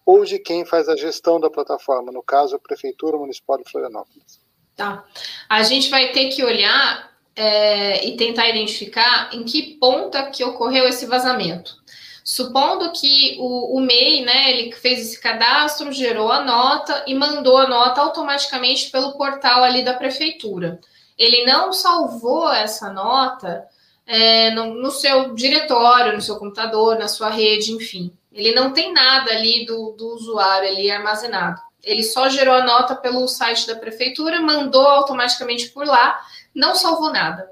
ou 0.05 0.23
de 0.25 0.39
quem 0.39 0.65
faz 0.65 0.89
a 0.89 0.95
gestão 0.95 1.39
da 1.39 1.49
plataforma, 1.49 2.11
no 2.11 2.23
caso, 2.23 2.55
a 2.55 2.59
Prefeitura 2.59 3.17
Municipal 3.17 3.57
de 3.57 3.69
Florianópolis? 3.69 4.41
Tá. 4.75 5.05
A 5.47 5.63
gente 5.63 5.89
vai 5.89 6.11
ter 6.11 6.29
que 6.29 6.43
olhar 6.43 7.11
é, 7.35 8.05
e 8.05 8.17
tentar 8.17 8.49
identificar 8.49 9.29
em 9.33 9.43
que 9.43 9.77
ponta 9.79 10.29
que 10.29 10.43
ocorreu 10.43 10.87
esse 10.87 11.05
vazamento. 11.05 11.80
Supondo 12.23 12.91
que 12.91 13.37
o, 13.39 13.77
o 13.77 13.81
MEI, 13.81 14.23
né, 14.23 14.51
ele 14.51 14.71
fez 14.73 14.99
esse 14.99 15.19
cadastro, 15.19 15.91
gerou 15.91 16.31
a 16.31 16.43
nota 16.43 17.03
e 17.07 17.15
mandou 17.15 17.57
a 17.57 17.67
nota 17.67 18.01
automaticamente 18.01 18.91
pelo 18.91 19.13
portal 19.13 19.63
ali 19.63 19.83
da 19.83 19.93
prefeitura. 19.93 20.79
Ele 21.17 21.45
não 21.45 21.73
salvou 21.73 22.51
essa 22.51 22.91
nota 22.91 23.65
é, 24.05 24.51
no, 24.51 24.73
no, 24.75 24.91
seu 24.91 25.33
diretório, 25.33 26.13
no 26.13 26.21
seu 26.21 26.37
computador, 26.37 26.97
na 26.97 27.07
sua 27.07 27.29
rede, 27.29 27.71
enfim. 27.71 28.11
Ele 28.31 28.53
não 28.53 28.71
tem 28.71 28.93
nada 28.93 29.31
ali 29.31 29.65
do, 29.65 29.91
do 29.91 30.15
usuário 30.15 30.69
ali 30.69 30.89
armazenado. 30.89 31.61
Ele 31.83 32.03
só 32.03 32.29
gerou 32.29 32.53
a 32.53 32.63
nota 32.63 32.95
pelo 32.95 33.27
site 33.27 33.67
da 33.67 33.75
prefeitura, 33.75 34.41
mandou 34.41 34.85
automaticamente 34.85 35.69
por 35.69 35.85
lá, 35.85 36.19
não 36.53 36.75
salvou 36.75 37.11
nada. 37.11 37.49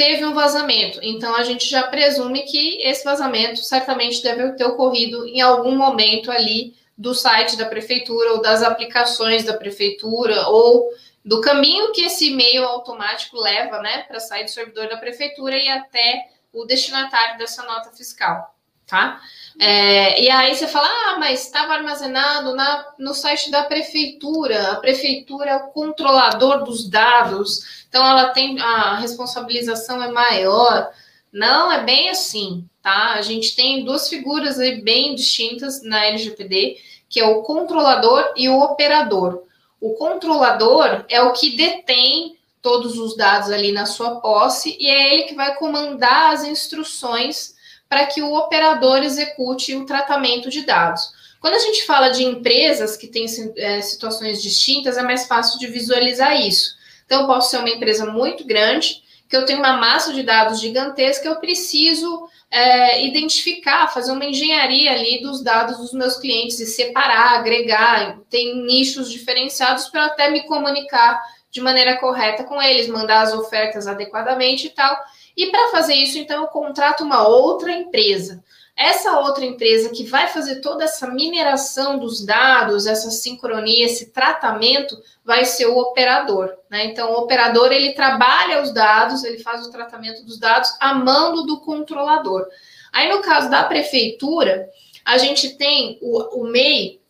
Teve 0.00 0.24
um 0.24 0.32
vazamento, 0.32 0.98
então 1.02 1.36
a 1.36 1.44
gente 1.44 1.68
já 1.68 1.82
presume 1.82 2.40
que 2.46 2.80
esse 2.80 3.04
vazamento 3.04 3.58
certamente 3.58 4.22
deve 4.22 4.52
ter 4.52 4.64
ocorrido 4.64 5.26
em 5.26 5.42
algum 5.42 5.76
momento 5.76 6.32
ali 6.32 6.74
do 6.96 7.14
site 7.14 7.54
da 7.54 7.66
prefeitura 7.66 8.32
ou 8.32 8.40
das 8.40 8.62
aplicações 8.62 9.44
da 9.44 9.52
prefeitura 9.52 10.48
ou 10.48 10.88
do 11.22 11.42
caminho 11.42 11.92
que 11.92 12.00
esse 12.00 12.30
e-mail 12.30 12.64
automático 12.64 13.36
leva, 13.38 13.82
né, 13.82 14.04
para 14.08 14.18
sair 14.20 14.44
do 14.44 14.50
servidor 14.50 14.88
da 14.88 14.96
prefeitura 14.96 15.54
e 15.58 15.68
até 15.68 16.28
o 16.50 16.64
destinatário 16.64 17.36
dessa 17.36 17.62
nota 17.64 17.90
fiscal, 17.90 18.56
tá? 18.86 19.20
É, 19.62 20.18
e 20.18 20.30
aí 20.30 20.54
você 20.54 20.66
fala, 20.66 20.88
ah, 20.88 21.18
mas 21.18 21.44
estava 21.44 21.74
armazenado 21.74 22.54
na, 22.54 22.94
no 22.98 23.12
site 23.12 23.50
da 23.50 23.62
prefeitura, 23.62 24.72
a 24.72 24.76
prefeitura 24.76 25.50
é 25.50 25.56
o 25.56 25.68
controlador 25.68 26.64
dos 26.64 26.88
dados, 26.88 27.84
então 27.86 28.02
ela 28.06 28.30
tem 28.30 28.58
a 28.58 28.96
responsabilização 28.96 30.02
é 30.02 30.10
maior. 30.10 30.90
Não 31.30 31.70
é 31.70 31.84
bem 31.84 32.08
assim, 32.08 32.64
tá? 32.82 33.12
A 33.12 33.20
gente 33.20 33.54
tem 33.54 33.84
duas 33.84 34.08
figuras 34.08 34.58
aí 34.58 34.80
bem 34.80 35.14
distintas 35.14 35.82
na 35.82 36.06
LGPD, 36.06 36.78
que 37.06 37.20
é 37.20 37.26
o 37.26 37.42
controlador 37.42 38.32
e 38.36 38.48
o 38.48 38.60
operador. 38.60 39.42
O 39.78 39.92
controlador 39.92 41.04
é 41.06 41.20
o 41.20 41.34
que 41.34 41.54
detém 41.54 42.34
todos 42.62 42.98
os 42.98 43.14
dados 43.14 43.50
ali 43.50 43.72
na 43.72 43.84
sua 43.84 44.22
posse 44.22 44.74
e 44.80 44.88
é 44.88 45.12
ele 45.12 45.24
que 45.24 45.34
vai 45.34 45.54
comandar 45.56 46.32
as 46.32 46.44
instruções 46.44 47.59
para 47.90 48.06
que 48.06 48.22
o 48.22 48.32
operador 48.32 49.02
execute 49.02 49.74
o 49.74 49.84
tratamento 49.84 50.48
de 50.48 50.62
dados. 50.62 51.10
Quando 51.40 51.54
a 51.54 51.58
gente 51.58 51.84
fala 51.84 52.10
de 52.10 52.22
empresas 52.22 52.96
que 52.96 53.08
têm 53.08 53.26
é, 53.56 53.80
situações 53.80 54.40
distintas, 54.40 54.96
é 54.96 55.02
mais 55.02 55.26
fácil 55.26 55.58
de 55.58 55.66
visualizar 55.66 56.40
isso. 56.40 56.76
Então, 57.04 57.22
eu 57.22 57.26
posso 57.26 57.50
ser 57.50 57.58
uma 57.58 57.68
empresa 57.68 58.06
muito 58.06 58.46
grande, 58.46 59.02
que 59.28 59.36
eu 59.36 59.44
tenho 59.44 59.58
uma 59.58 59.76
massa 59.76 60.12
de 60.12 60.22
dados 60.22 60.60
gigantesca, 60.60 61.26
eu 61.26 61.40
preciso 61.40 62.28
é, 62.48 63.04
identificar, 63.04 63.88
fazer 63.88 64.12
uma 64.12 64.24
engenharia 64.24 64.92
ali 64.92 65.20
dos 65.20 65.42
dados 65.42 65.78
dos 65.78 65.92
meus 65.92 66.16
clientes 66.16 66.60
e 66.60 66.66
separar, 66.66 67.38
agregar, 67.38 68.20
tem 68.30 68.64
nichos 68.64 69.10
diferenciados 69.10 69.88
para 69.88 70.06
até 70.06 70.30
me 70.30 70.44
comunicar 70.44 71.20
de 71.50 71.60
maneira 71.60 71.96
correta 71.96 72.44
com 72.44 72.62
eles, 72.62 72.86
mandar 72.86 73.22
as 73.22 73.32
ofertas 73.32 73.88
adequadamente 73.88 74.68
e 74.68 74.70
tal. 74.70 74.96
E 75.36 75.50
para 75.50 75.70
fazer 75.70 75.94
isso, 75.94 76.18
então, 76.18 76.42
eu 76.42 76.48
contrato 76.48 77.04
uma 77.04 77.26
outra 77.26 77.72
empresa. 77.72 78.42
Essa 78.76 79.18
outra 79.18 79.44
empresa 79.44 79.90
que 79.90 80.04
vai 80.04 80.26
fazer 80.28 80.60
toda 80.60 80.84
essa 80.84 81.06
mineração 81.06 81.98
dos 81.98 82.24
dados, 82.24 82.86
essa 82.86 83.10
sincronia, 83.10 83.84
esse 83.84 84.10
tratamento, 84.10 84.96
vai 85.24 85.44
ser 85.44 85.66
o 85.66 85.76
operador. 85.76 86.56
Né? 86.70 86.86
Então, 86.86 87.12
o 87.12 87.18
operador 87.18 87.72
ele 87.72 87.92
trabalha 87.92 88.62
os 88.62 88.72
dados, 88.72 89.22
ele 89.22 89.38
faz 89.38 89.66
o 89.66 89.70
tratamento 89.70 90.24
dos 90.24 90.38
dados 90.38 90.74
a 90.80 90.94
mando 90.94 91.44
do 91.44 91.60
controlador. 91.60 92.46
Aí, 92.90 93.08
no 93.10 93.20
caso 93.20 93.50
da 93.50 93.64
prefeitura, 93.64 94.68
a 95.04 95.18
gente 95.18 95.56
tem 95.56 95.98
o, 96.00 96.40
o 96.40 96.44
MEI 96.44 97.00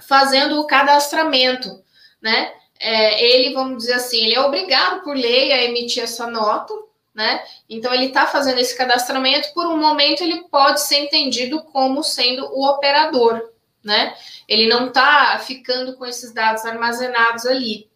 fazendo 0.00 0.60
o 0.60 0.66
cadastramento, 0.66 1.82
né? 2.20 2.52
É, 2.80 3.22
ele, 3.22 3.54
vamos 3.54 3.78
dizer 3.78 3.92
assim, 3.92 4.24
ele 4.24 4.34
é 4.34 4.40
obrigado 4.40 5.02
por 5.02 5.14
lei 5.14 5.52
a 5.52 5.62
emitir 5.62 6.02
essa 6.02 6.26
nota, 6.26 6.74
né? 7.14 7.42
Então 7.68 7.92
ele 7.92 8.06
está 8.06 8.26
fazendo 8.26 8.58
esse 8.58 8.76
cadastramento, 8.76 9.52
por 9.52 9.66
um 9.66 9.76
momento 9.76 10.22
ele 10.22 10.44
pode 10.44 10.80
ser 10.80 10.96
entendido 10.96 11.62
como 11.64 12.02
sendo 12.02 12.46
o 12.52 12.66
operador, 12.66 13.50
né? 13.84 14.14
Ele 14.48 14.68
não 14.68 14.88
está 14.88 15.38
ficando 15.38 15.94
com 15.96 16.06
esses 16.06 16.32
dados 16.32 16.64
armazenados 16.64 17.46
ali. 17.46 17.90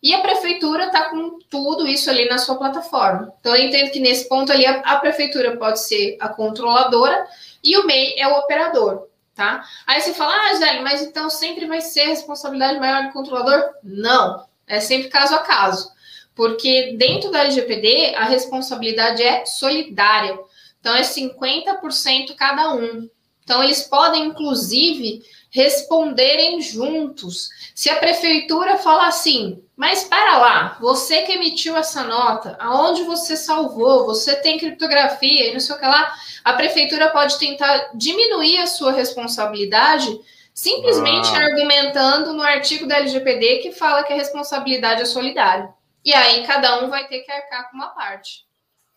E 0.00 0.14
a 0.14 0.20
prefeitura 0.20 0.86
está 0.86 1.10
com 1.10 1.38
tudo 1.50 1.86
isso 1.86 2.08
ali 2.08 2.28
na 2.28 2.38
sua 2.38 2.56
plataforma. 2.56 3.34
Então 3.40 3.56
eu 3.56 3.64
entendo 3.64 3.90
que 3.90 3.98
nesse 3.98 4.28
ponto 4.28 4.52
ali 4.52 4.64
a, 4.64 4.80
a 4.80 4.96
prefeitura 5.00 5.56
pode 5.56 5.80
ser 5.80 6.16
a 6.20 6.28
controladora 6.28 7.26
e 7.64 7.76
o 7.76 7.86
MEI 7.86 8.14
é 8.18 8.28
o 8.28 8.38
operador. 8.38 9.08
Tá? 9.34 9.64
Aí 9.86 10.00
você 10.00 10.12
fala, 10.14 10.34
ah, 10.34 10.54
Zélio, 10.54 10.82
mas 10.82 11.00
então 11.00 11.30
sempre 11.30 11.66
vai 11.66 11.80
ser 11.80 12.06
responsabilidade 12.06 12.78
maior 12.80 13.04
do 13.04 13.12
controlador? 13.12 13.70
Não, 13.84 14.44
é 14.66 14.80
sempre 14.80 15.08
caso 15.08 15.34
a 15.34 15.38
caso 15.38 15.92
porque 16.38 16.94
dentro 16.96 17.32
da 17.32 17.40
LGPD 17.40 18.14
a 18.14 18.22
responsabilidade 18.22 19.24
é 19.24 19.44
solidária. 19.44 20.38
Então 20.78 20.94
é 20.94 21.00
50% 21.00 22.36
cada 22.36 22.72
um. 22.74 23.10
Então 23.42 23.60
eles 23.60 23.82
podem 23.82 24.26
inclusive 24.26 25.20
responderem 25.50 26.60
juntos. 26.60 27.48
Se 27.74 27.90
a 27.90 27.96
prefeitura 27.96 28.78
falar 28.78 29.08
assim, 29.08 29.60
mas 29.74 30.04
para 30.04 30.38
lá, 30.38 30.78
você 30.80 31.22
que 31.22 31.32
emitiu 31.32 31.76
essa 31.76 32.04
nota, 32.04 32.56
aonde 32.60 33.02
você 33.02 33.36
salvou, 33.36 34.06
você 34.06 34.36
tem 34.36 34.60
criptografia 34.60 35.50
e 35.50 35.52
não 35.52 35.58
sei 35.58 35.74
o 35.74 35.78
que 35.80 35.86
lá, 35.86 36.14
a 36.44 36.52
prefeitura 36.52 37.10
pode 37.10 37.36
tentar 37.36 37.90
diminuir 37.96 38.58
a 38.58 38.66
sua 38.68 38.92
responsabilidade 38.92 40.20
simplesmente 40.54 41.30
ah. 41.30 41.38
argumentando 41.38 42.32
no 42.32 42.42
artigo 42.42 42.86
da 42.86 42.98
LGPD 42.98 43.58
que 43.58 43.72
fala 43.72 44.04
que 44.04 44.12
a 44.12 44.16
responsabilidade 44.16 45.02
é 45.02 45.04
solidária. 45.04 45.76
E 46.04 46.12
aí 46.14 46.46
cada 46.46 46.82
um 46.82 46.88
vai 46.88 47.06
ter 47.08 47.20
que 47.20 47.30
arcar 47.30 47.70
com 47.70 47.76
uma 47.76 47.88
parte. 47.88 48.46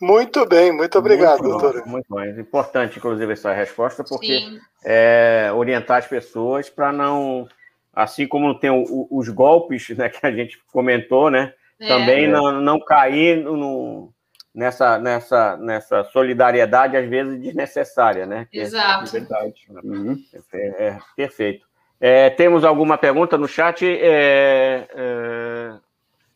Muito 0.02 0.46
bem, 0.48 0.72
muito 0.72 0.98
obrigado, 0.98 1.44
muito 1.44 1.60
doutora. 1.60 1.84
Bom, 1.84 1.92
muito 1.92 2.08
bom. 2.10 2.20
É 2.20 2.32
importante, 2.32 2.98
inclusive, 2.98 3.34
essa 3.34 3.54
resposta, 3.54 4.04
porque 4.04 4.60
é, 4.84 5.52
orientar 5.54 6.00
as 6.00 6.08
pessoas 6.08 6.70
para 6.70 6.92
não. 6.92 7.48
Assim 7.94 8.26
como 8.26 8.58
tem 8.58 8.70
o, 8.70 8.84
o, 8.84 9.20
os 9.20 9.30
golpes 9.30 9.90
né, 9.90 10.10
que 10.10 10.26
a 10.26 10.32
gente 10.32 10.58
comentou, 10.72 11.30
né? 11.30 11.54
É. 11.80 11.88
Também 11.88 12.28
não, 12.28 12.52
não 12.52 12.80
cair 12.80 13.44
no, 13.44 14.12
nessa, 14.54 14.98
nessa, 14.98 15.58
nessa 15.58 16.04
solidariedade, 16.06 16.98
às 16.98 17.08
vezes, 17.08 17.40
desnecessária, 17.40 18.26
né? 18.26 18.48
Que 18.52 18.60
é 18.60 18.64
Exato. 18.64 19.16
É 19.16 19.20
verdade. 19.20 19.68
Uhum. 19.84 20.18
É, 20.54 20.88
é, 20.88 21.00
perfeito. 21.16 21.66
É, 22.00 22.30
temos 22.32 22.64
alguma 22.64 22.98
pergunta 22.98 23.38
no 23.38 23.48
chat? 23.48 23.86
É, 23.86 24.88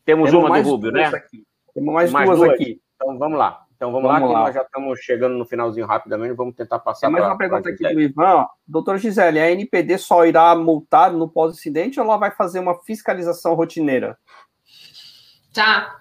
temos, 0.06 0.30
Temos 0.30 0.45
uma 0.45 0.62
do 0.62 0.70
Rubio, 0.70 0.91
né? 0.91 1.06
Aqui. 1.06 1.43
Temos 1.74 1.93
mais, 1.93 2.12
mais 2.12 2.30
duas, 2.30 2.39
duas, 2.39 2.51
aqui. 2.51 2.80
Então 2.95 3.18
vamos 3.18 3.38
lá. 3.38 3.66
Então 3.76 3.91
vamos, 3.91 4.08
vamos 4.10 4.30
lá, 4.30 4.39
lá, 4.39 4.39
que 4.39 4.45
nós 4.45 4.56
já 4.56 4.62
estamos 4.62 4.99
chegando 5.01 5.36
no 5.36 5.45
finalzinho 5.45 5.86
rapidamente, 5.86 6.34
vamos 6.34 6.56
tentar 6.56 6.80
passar. 6.80 7.08
Tem 7.08 7.12
mais 7.12 7.24
pra, 7.24 7.34
uma 7.34 7.38
pergunta 7.38 7.70
aqui 7.70 7.84
do 7.93 7.99
Ivan. 7.99 8.45
Doutor 8.66 8.97
Gisele, 8.97 9.39
a 9.39 9.51
NPD 9.51 9.97
só 9.97 10.26
irá 10.26 10.56
multar 10.56 11.12
no 11.12 11.28
pós-incidente 11.28 11.99
ou 11.99 12.06
ela 12.06 12.18
vai 12.18 12.32
fazer 12.32 12.60
uma 12.60 12.80
fiscalização 12.84 13.53
rotineira? 13.53 14.18
Tá. 15.53 15.93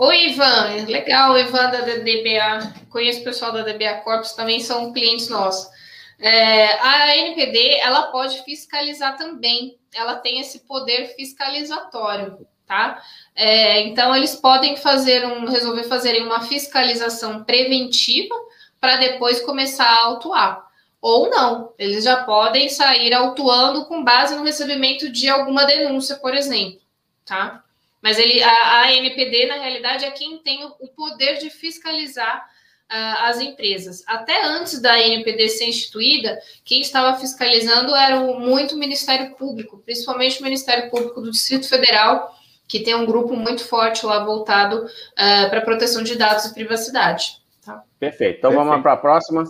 Oi, 0.00 0.30
Ivan. 0.30 0.84
Legal, 0.88 1.38
Ivan 1.38 1.70
da 1.70 1.80
DBA. 1.82 2.86
Conheço 2.90 3.20
o 3.20 3.24
pessoal 3.24 3.52
da 3.52 3.62
DBA 3.62 4.00
Corpus, 4.02 4.32
também 4.32 4.58
são 4.58 4.92
clientes 4.92 5.28
nossos. 5.28 5.70
É, 6.18 6.72
a 6.80 7.16
NPD, 7.16 7.78
ela 7.80 8.10
pode 8.10 8.42
fiscalizar 8.42 9.16
também. 9.16 9.78
Ela 9.94 10.16
tem 10.16 10.40
esse 10.40 10.66
poder 10.66 11.14
fiscalizatório 11.14 12.46
tá? 12.66 13.02
É, 13.34 13.80
então 13.82 14.14
eles 14.14 14.34
podem 14.34 14.76
fazer 14.76 15.26
um, 15.26 15.46
resolver 15.46 15.84
fazerem 15.84 16.24
uma 16.24 16.42
fiscalização 16.42 17.44
preventiva 17.44 18.34
para 18.80 18.96
depois 18.96 19.40
começar 19.40 19.86
a 19.86 20.04
autuar. 20.04 20.66
Ou 21.00 21.28
não, 21.28 21.72
eles 21.78 22.04
já 22.04 22.22
podem 22.22 22.68
sair 22.68 23.12
autuando 23.12 23.86
com 23.86 24.04
base 24.04 24.36
no 24.36 24.44
recebimento 24.44 25.10
de 25.10 25.28
alguma 25.28 25.64
denúncia, 25.64 26.16
por 26.16 26.32
exemplo, 26.32 26.80
tá? 27.24 27.64
Mas 28.00 28.18
ele, 28.18 28.42
a, 28.42 28.80
a 28.80 28.92
NPD, 28.92 29.46
na 29.46 29.54
realidade, 29.54 30.04
é 30.04 30.10
quem 30.10 30.38
tem 30.38 30.64
o, 30.64 30.88
poder 30.88 31.38
de 31.38 31.50
fiscalizar 31.50 32.44
uh, 32.90 33.16
as 33.20 33.40
empresas. 33.40 34.02
Até 34.06 34.44
antes 34.44 34.80
da 34.80 34.98
NPD 35.00 35.48
ser 35.48 35.66
instituída, 35.66 36.36
quem 36.64 36.80
estava 36.80 37.18
fiscalizando 37.18 37.94
era 37.94 38.20
o, 38.20 38.40
muito 38.40 38.76
Ministério 38.76 39.34
Público, 39.36 39.78
principalmente 39.78 40.40
o 40.40 40.44
Ministério 40.44 40.90
Público 40.90 41.20
do 41.20 41.30
Distrito 41.30 41.68
Federal, 41.68 42.36
que 42.72 42.80
tem 42.80 42.94
um 42.94 43.04
grupo 43.04 43.36
muito 43.36 43.68
forte 43.68 44.06
lá 44.06 44.24
voltado 44.24 44.86
uh, 44.86 45.50
para 45.50 45.60
proteção 45.60 46.02
de 46.02 46.16
dados 46.16 46.46
e 46.46 46.54
privacidade. 46.54 47.36
Tá? 47.62 47.82
Perfeito. 48.00 48.38
Então 48.38 48.50
Perfeito. 48.50 48.70
vamos 48.70 48.82
para 48.82 48.94
a 48.94 48.96
próxima. 48.96 49.44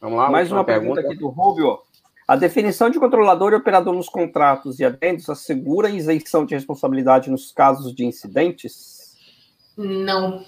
Vamos 0.00 0.18
lá. 0.18 0.28
Mais 0.28 0.50
uma 0.50 0.64
pergunta. 0.64 0.96
pergunta 0.96 1.12
aqui 1.12 1.20
do 1.20 1.28
Rubio. 1.28 1.78
A 2.26 2.34
definição 2.34 2.90
de 2.90 2.98
controlador 2.98 3.52
e 3.52 3.54
operador 3.54 3.94
nos 3.94 4.08
contratos 4.08 4.80
e 4.80 4.84
adendos 4.84 5.30
assegura 5.30 5.88
isenção 5.88 6.44
de 6.44 6.56
responsabilidade 6.56 7.30
nos 7.30 7.52
casos 7.52 7.94
de 7.94 8.04
incidentes? 8.04 9.16
Não, 9.76 10.44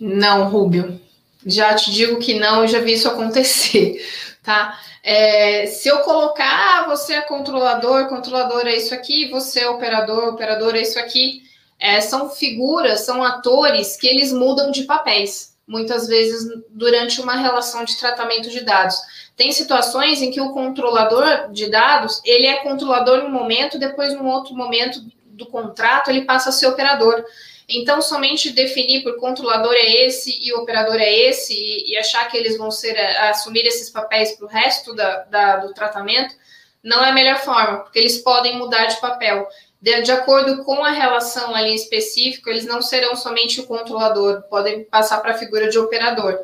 não, 0.00 0.48
Rubio. 0.48 1.00
Já 1.46 1.76
te 1.76 1.92
digo 1.92 2.18
que 2.18 2.40
não, 2.40 2.62
eu 2.62 2.66
já 2.66 2.80
vi 2.80 2.94
isso 2.94 3.06
acontecer, 3.06 4.04
tá? 4.42 4.76
É, 5.04 5.66
se 5.66 5.88
eu 5.88 6.00
colocar, 6.00 6.80
ah, 6.80 6.86
você 6.88 7.14
é 7.14 7.20
controlador, 7.20 8.08
controlador 8.08 8.66
é 8.66 8.74
isso 8.74 8.92
aqui, 8.92 9.28
você 9.30 9.60
é 9.60 9.70
operador, 9.70 10.30
operador 10.30 10.74
é 10.74 10.82
isso 10.82 10.98
aqui, 10.98 11.46
é, 11.78 12.00
são 12.00 12.28
figuras, 12.30 13.00
são 13.00 13.22
atores 13.22 13.96
que 13.96 14.06
eles 14.06 14.32
mudam 14.32 14.70
de 14.70 14.84
papéis, 14.84 15.56
muitas 15.66 16.08
vezes 16.08 16.48
durante 16.70 17.20
uma 17.20 17.36
relação 17.36 17.84
de 17.84 17.96
tratamento 17.96 18.50
de 18.50 18.62
dados. 18.62 18.96
Tem 19.36 19.52
situações 19.52 20.20
em 20.20 20.30
que 20.32 20.40
o 20.40 20.52
controlador 20.52 21.52
de 21.52 21.70
dados, 21.70 22.20
ele 22.24 22.46
é 22.46 22.56
controlador 22.56 23.18
em 23.18 23.26
um 23.26 23.30
momento, 23.30 23.78
depois, 23.78 24.12
num 24.14 24.26
outro 24.26 24.54
momento 24.54 25.00
do 25.24 25.46
contrato, 25.46 26.10
ele 26.10 26.24
passa 26.24 26.48
a 26.48 26.52
ser 26.52 26.66
operador. 26.66 27.24
Então, 27.68 28.02
somente 28.02 28.50
definir 28.50 29.04
por 29.04 29.16
controlador 29.20 29.74
é 29.74 30.06
esse 30.06 30.36
e 30.42 30.52
operador 30.54 30.96
é 30.96 31.12
esse, 31.12 31.54
e, 31.54 31.92
e 31.92 31.96
achar 31.96 32.26
que 32.28 32.36
eles 32.36 32.56
vão 32.56 32.70
ser 32.70 32.98
assumir 32.98 33.64
esses 33.66 33.90
papéis 33.90 34.32
para 34.32 34.46
o 34.46 34.48
resto 34.48 34.94
da, 34.94 35.18
da, 35.24 35.56
do 35.58 35.72
tratamento, 35.72 36.34
não 36.82 37.04
é 37.04 37.10
a 37.10 37.12
melhor 37.12 37.38
forma, 37.38 37.80
porque 37.80 37.98
eles 37.98 38.18
podem 38.18 38.56
mudar 38.56 38.86
de 38.86 39.00
papel 39.00 39.46
de, 39.80 40.02
de 40.02 40.12
acordo 40.12 40.64
com 40.64 40.84
a 40.84 40.90
relação 40.90 41.54
ali 41.54 41.74
específica, 41.74 42.50
eles 42.50 42.66
não 42.66 42.82
serão 42.82 43.14
somente 43.14 43.60
o 43.60 43.66
controlador, 43.66 44.42
podem 44.48 44.84
passar 44.84 45.20
para 45.20 45.32
a 45.32 45.38
figura 45.38 45.68
de 45.68 45.78
operador. 45.78 46.38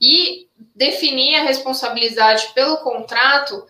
E 0.00 0.48
definir 0.74 1.36
a 1.36 1.42
responsabilidade 1.44 2.52
pelo 2.54 2.78
contrato 2.78 3.64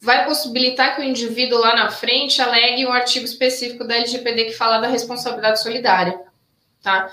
vai 0.00 0.24
possibilitar 0.24 0.94
que 0.94 1.02
o 1.02 1.04
indivíduo 1.04 1.58
lá 1.58 1.74
na 1.74 1.90
frente 1.90 2.40
alegue 2.40 2.86
um 2.86 2.92
artigo 2.92 3.24
específico 3.24 3.84
da 3.84 3.96
LGPD 3.96 4.46
que 4.46 4.52
fala 4.52 4.78
da 4.78 4.88
responsabilidade 4.88 5.60
solidária, 5.60 6.18
tá? 6.82 7.10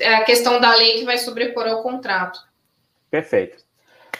É 0.00 0.14
a 0.14 0.24
questão 0.24 0.60
da 0.60 0.74
lei 0.74 0.98
que 0.98 1.04
vai 1.04 1.18
sobrepor 1.18 1.66
ao 1.66 1.82
contrato. 1.82 2.40
Perfeito. 3.10 3.64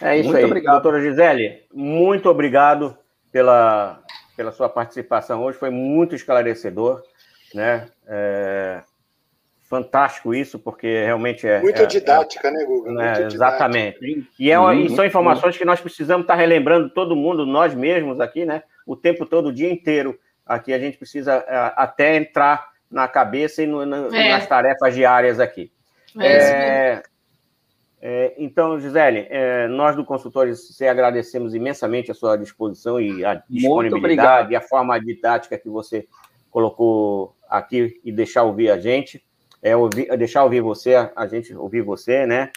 É 0.01 0.15
isso 0.17 0.25
muito 0.25 0.37
aí. 0.37 0.45
Obrigado. 0.45 0.81
Doutora 0.81 1.01
Gisele, 1.01 1.63
muito 1.71 2.27
obrigado 2.29 2.97
pela, 3.31 4.03
pela 4.41 4.51
sua 4.51 4.67
participação 4.67 5.43
hoje, 5.43 5.59
foi 5.59 5.69
muito 5.69 6.15
esclarecedor, 6.15 7.03
né? 7.53 7.85
É, 8.07 8.81
fantástico 9.61 10.33
isso, 10.33 10.57
porque 10.57 10.87
realmente 11.05 11.47
é. 11.47 11.61
Muito 11.61 11.79
é, 11.79 11.85
didática, 11.85 12.47
é, 12.47 12.51
né, 12.51 12.65
Google? 12.65 12.91
Né, 12.91 13.27
exatamente. 13.27 14.27
E, 14.39 14.49
é 14.49 14.57
uma, 14.57 14.73
e 14.73 14.89
são 14.95 15.05
informações 15.05 15.55
que 15.55 15.63
nós 15.63 15.79
precisamos 15.79 16.23
estar 16.23 16.33
relembrando 16.33 16.89
todo 16.89 17.15
mundo, 17.15 17.45
nós 17.45 17.75
mesmos 17.75 18.19
aqui, 18.19 18.43
né? 18.43 18.63
O 18.83 18.95
tempo 18.95 19.27
todo, 19.27 19.49
o 19.49 19.53
dia 19.53 19.71
inteiro. 19.71 20.19
Aqui 20.43 20.73
a 20.73 20.79
gente 20.79 20.97
precisa 20.97 21.33
é, 21.47 21.73
até 21.75 22.15
entrar 22.15 22.67
na 22.89 23.07
cabeça 23.07 23.61
e 23.61 23.67
no, 23.67 23.85
na, 23.85 24.07
é. 24.07 24.29
nas 24.29 24.47
tarefas 24.47 24.95
diárias 24.95 25.39
aqui. 25.39 25.71
É, 26.19 27.03
é, 28.01 28.33
então, 28.37 28.79
Gisele, 28.79 29.27
é, 29.29 29.67
nós 29.67 29.95
do 29.95 30.03
Consultores 30.03 30.67
você 30.67 30.87
agradecemos 30.87 31.53
imensamente 31.53 32.09
a 32.09 32.15
sua 32.15 32.35
disposição 32.35 32.99
e 32.99 33.23
a 33.23 33.35
disponibilidade 33.47 34.53
e 34.53 34.55
a 34.55 34.61
forma 34.61 34.99
didática 34.99 35.57
que 35.57 35.69
você 35.69 36.07
colocou 36.49 37.35
aqui 37.49 37.99
e 38.03 38.11
deixar 38.11 38.43
ouvir 38.43 38.71
a 38.71 38.79
gente. 38.79 39.23
é, 39.61 39.75
ouvir, 39.75 40.17
deixar 40.17 40.43
ouvir 40.43 40.61
você, 40.61 40.95
a 41.15 41.27
gente 41.27 41.53
ouvir 41.53 41.81
você, 41.81 42.25
né? 42.25 42.51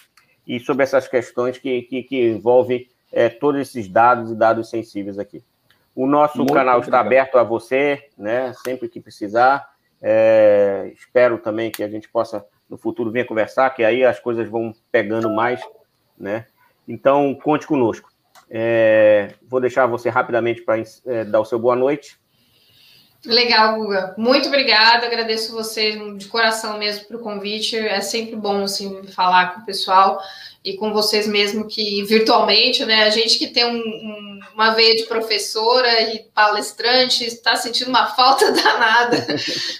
E 0.46 0.58
sobre 0.58 0.82
essas 0.82 1.06
questões 1.06 1.58
que, 1.58 1.82
que, 1.82 2.02
que 2.02 2.30
envolvem 2.30 2.88
é, 3.12 3.28
todos 3.28 3.60
esses 3.60 3.88
dados 3.88 4.30
e 4.30 4.34
dados 4.34 4.70
sensíveis 4.70 5.18
aqui. 5.18 5.42
O 5.94 6.06
nosso 6.06 6.38
Muito 6.38 6.52
canal 6.52 6.78
obrigado. 6.78 6.88
está 6.88 7.00
aberto 7.00 7.36
a 7.36 7.42
você, 7.42 8.08
né? 8.16 8.52
Sempre 8.64 8.88
que 8.88 9.00
precisar. 9.00 9.73
É, 10.06 10.92
espero 10.94 11.38
também 11.38 11.70
que 11.70 11.82
a 11.82 11.88
gente 11.88 12.10
possa 12.10 12.44
no 12.68 12.76
futuro 12.76 13.10
vir 13.10 13.24
conversar, 13.24 13.70
que 13.70 13.82
aí 13.82 14.04
as 14.04 14.20
coisas 14.20 14.46
vão 14.46 14.74
pegando 14.92 15.30
mais, 15.30 15.62
né? 16.18 16.44
Então 16.86 17.34
conte 17.34 17.66
conosco. 17.66 18.10
É, 18.50 19.32
vou 19.48 19.62
deixar 19.62 19.86
você 19.86 20.10
rapidamente 20.10 20.60
para 20.60 20.82
é, 21.06 21.24
dar 21.24 21.40
o 21.40 21.44
seu 21.46 21.58
boa 21.58 21.74
noite. 21.74 22.20
Legal, 23.24 23.76
Guga. 23.76 24.14
Muito 24.18 24.48
obrigada. 24.48 25.06
Agradeço 25.06 25.52
vocês 25.52 25.96
de 26.18 26.26
coração 26.26 26.78
mesmo 26.78 27.06
para 27.06 27.16
o 27.16 27.20
convite. 27.20 27.76
É 27.76 28.00
sempre 28.00 28.36
bom 28.36 28.64
assim, 28.64 29.02
falar 29.04 29.54
com 29.54 29.60
o 29.60 29.64
pessoal 29.64 30.20
e 30.64 30.74
com 30.76 30.92
vocês 30.92 31.26
mesmo 31.26 31.66
que 31.66 32.02
virtualmente, 32.04 32.84
né? 32.84 33.04
A 33.04 33.10
gente 33.10 33.38
que 33.38 33.48
tem 33.48 33.66
um, 33.66 33.76
um, 33.76 34.40
uma 34.54 34.70
veia 34.70 34.94
de 34.96 35.04
professora 35.04 36.02
e 36.02 36.20
palestrante 36.34 37.24
está 37.24 37.56
sentindo 37.56 37.88
uma 37.88 38.06
falta 38.14 38.50
danada 38.52 39.26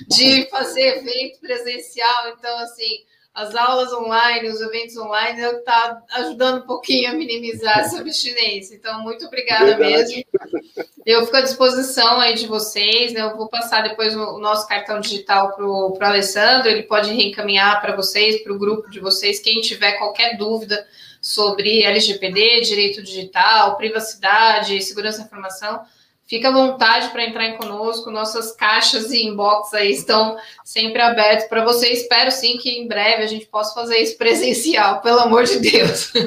de 0.09 0.49
fazer 0.51 0.99
evento 0.99 1.41
presencial. 1.41 2.29
Então, 2.37 2.57
assim, 2.59 3.05
as 3.35 3.53
aulas 3.57 3.93
online, 3.93 4.49
os 4.49 4.61
eventos 4.61 4.97
online, 4.97 5.41
está 5.43 6.01
ajudando 6.13 6.63
um 6.63 6.67
pouquinho 6.67 7.11
a 7.11 7.15
minimizar 7.15 7.81
essa 7.81 7.99
abstinência. 7.99 8.77
Então, 8.77 9.03
muito 9.03 9.27
obrigada 9.27 9.77
Verdade. 9.77 10.25
mesmo. 10.37 10.87
Eu 11.05 11.25
fico 11.25 11.37
à 11.37 11.41
disposição 11.41 12.21
aí 12.21 12.35
de 12.35 12.47
vocês, 12.47 13.13
né? 13.13 13.23
Eu 13.23 13.37
vou 13.37 13.49
passar 13.49 13.83
depois 13.83 14.15
o 14.15 14.39
nosso 14.39 14.69
cartão 14.69 15.01
digital 15.01 15.53
para 15.57 15.67
o 15.67 15.99
Alessandro, 16.01 16.71
ele 16.71 16.85
pode 16.85 17.13
reencaminhar 17.13 17.81
para 17.81 17.97
vocês, 17.97 18.41
para 18.41 18.53
o 18.53 18.59
grupo 18.59 18.89
de 18.89 19.01
vocês, 19.01 19.41
quem 19.41 19.61
tiver 19.61 19.99
qualquer 19.99 20.37
dúvida 20.37 20.87
sobre 21.21 21.83
LGPD, 21.83 22.61
direito 22.61 23.03
digital, 23.03 23.77
privacidade, 23.77 24.81
segurança 24.81 25.19
da 25.19 25.25
informação 25.25 25.85
Fica 26.27 26.49
à 26.49 26.53
vontade 26.53 27.11
para 27.11 27.25
entrar 27.25 27.45
em 27.45 27.57
conosco, 27.59 28.11
nossas 28.11 28.53
caixas 28.53 29.13
e 29.13 29.27
inbox 29.27 29.75
aí 29.75 29.91
estão 29.91 30.37
sempre 30.65 31.03
abertos 31.03 31.47
para 31.47 31.63
você. 31.63 31.89
Espero 31.89 32.31
sim 32.31 32.57
que 32.57 32.71
em 32.71 32.89
breve 32.89 33.23
a 33.23 33.27
gente 33.27 33.45
possa 33.47 33.75
fazer 33.75 33.99
isso 33.99 34.17
presencial, 34.17 35.03
pelo 35.03 35.21
amor 35.21 35.45
de 35.45 35.59
Deus. 35.61 36.13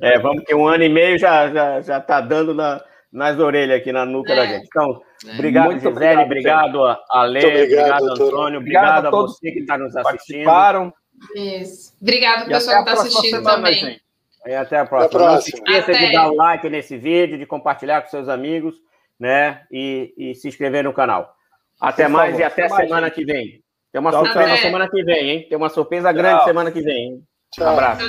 É, 0.00 0.18
vamos 0.18 0.44
que 0.44 0.54
um 0.54 0.66
ano 0.66 0.84
e 0.84 0.88
meio 0.88 1.18
já 1.18 1.48
já 1.52 1.80
já 1.80 1.98
está 1.98 2.20
dando 2.20 2.54
na, 2.54 2.82
nas 3.12 3.38
orelhas 3.38 3.78
aqui 3.78 3.92
na 3.92 4.06
nuca 4.06 4.32
é. 4.32 4.36
da 4.36 4.46
gente. 4.46 4.66
Então, 4.66 5.02
é. 5.26 5.34
obrigado, 5.34 5.66
Muito 5.66 5.88
Gisele, 5.88 6.22
obrigado, 6.22 6.76
obrigado 6.76 7.00
Ale, 7.10 7.38
obrigado, 7.38 7.62
obrigado 7.64 8.04
Antônio, 8.12 8.60
obrigado, 8.60 9.06
a 9.06 9.10
todos 9.10 9.38
você 9.38 9.52
que 9.52 9.60
está 9.60 9.76
nos 9.76 9.94
assistindo. 9.94 10.44
Participaram. 10.44 10.92
Isso. 11.34 11.92
Obrigado, 12.00 12.46
pessoal 12.46 12.84
que 12.84 12.90
está 12.90 13.02
assistindo 13.02 13.36
semana, 13.36 13.56
também. 13.56 13.74
Gente. 13.74 14.02
E 14.46 14.54
até 14.54 14.78
a 14.78 14.86
próxima. 14.86 15.06
Até 15.06 15.16
a 15.16 15.18
próxima. 15.18 15.32
Não 15.32 15.40
se 15.42 15.50
esqueça 15.54 15.90
até. 15.90 16.06
de 16.06 16.12
dar 16.12 16.30
o 16.30 16.34
like 16.34 16.70
nesse 16.70 16.96
vídeo, 16.96 17.38
de 17.38 17.44
compartilhar 17.44 18.00
com 18.00 18.08
seus 18.08 18.28
amigos 18.28 18.74
né? 19.20 19.62
E, 19.70 20.14
e 20.16 20.34
se 20.34 20.48
inscrever 20.48 20.82
no 20.82 20.92
canal. 20.94 21.32
Até 21.80 22.04
Por 22.04 22.12
mais 22.12 22.30
favor, 22.30 22.40
e 22.40 22.44
até 22.44 22.68
semana 22.68 23.00
mais, 23.02 23.14
que 23.14 23.24
vem. 23.24 23.62
Tem 23.92 24.00
uma 24.00 24.10
tchau, 24.10 24.24
surpresa 24.24 24.48
tchau. 24.48 24.58
semana 24.58 24.88
que 24.88 25.02
vem, 25.04 25.30
hein? 25.30 25.46
Tem 25.48 25.58
uma 25.58 25.68
surpresa 25.68 26.12
grande 26.12 26.38
tchau. 26.38 26.46
semana 26.46 26.70
que 26.70 26.80
vem, 26.80 26.96
hein? 26.96 27.22
Tchau. 27.52 27.66
Um 27.66 27.70
abraço. 27.70 28.02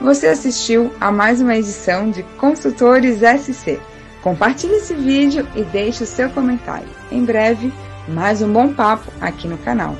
Você 0.00 0.28
assistiu 0.28 0.94
a 1.00 1.10
mais 1.10 1.40
uma 1.40 1.56
edição 1.56 2.10
de 2.10 2.22
Consultores 2.38 3.18
SC. 3.18 3.80
Compartilhe 4.22 4.74
esse 4.74 4.94
vídeo 4.94 5.46
e 5.54 5.62
deixe 5.64 6.04
o 6.04 6.06
seu 6.06 6.30
comentário. 6.30 6.88
Em 7.10 7.24
breve, 7.24 7.72
mais 8.08 8.42
um 8.42 8.52
bom 8.52 8.72
papo 8.72 9.10
aqui 9.20 9.48
no 9.48 9.58
canal. 9.58 9.94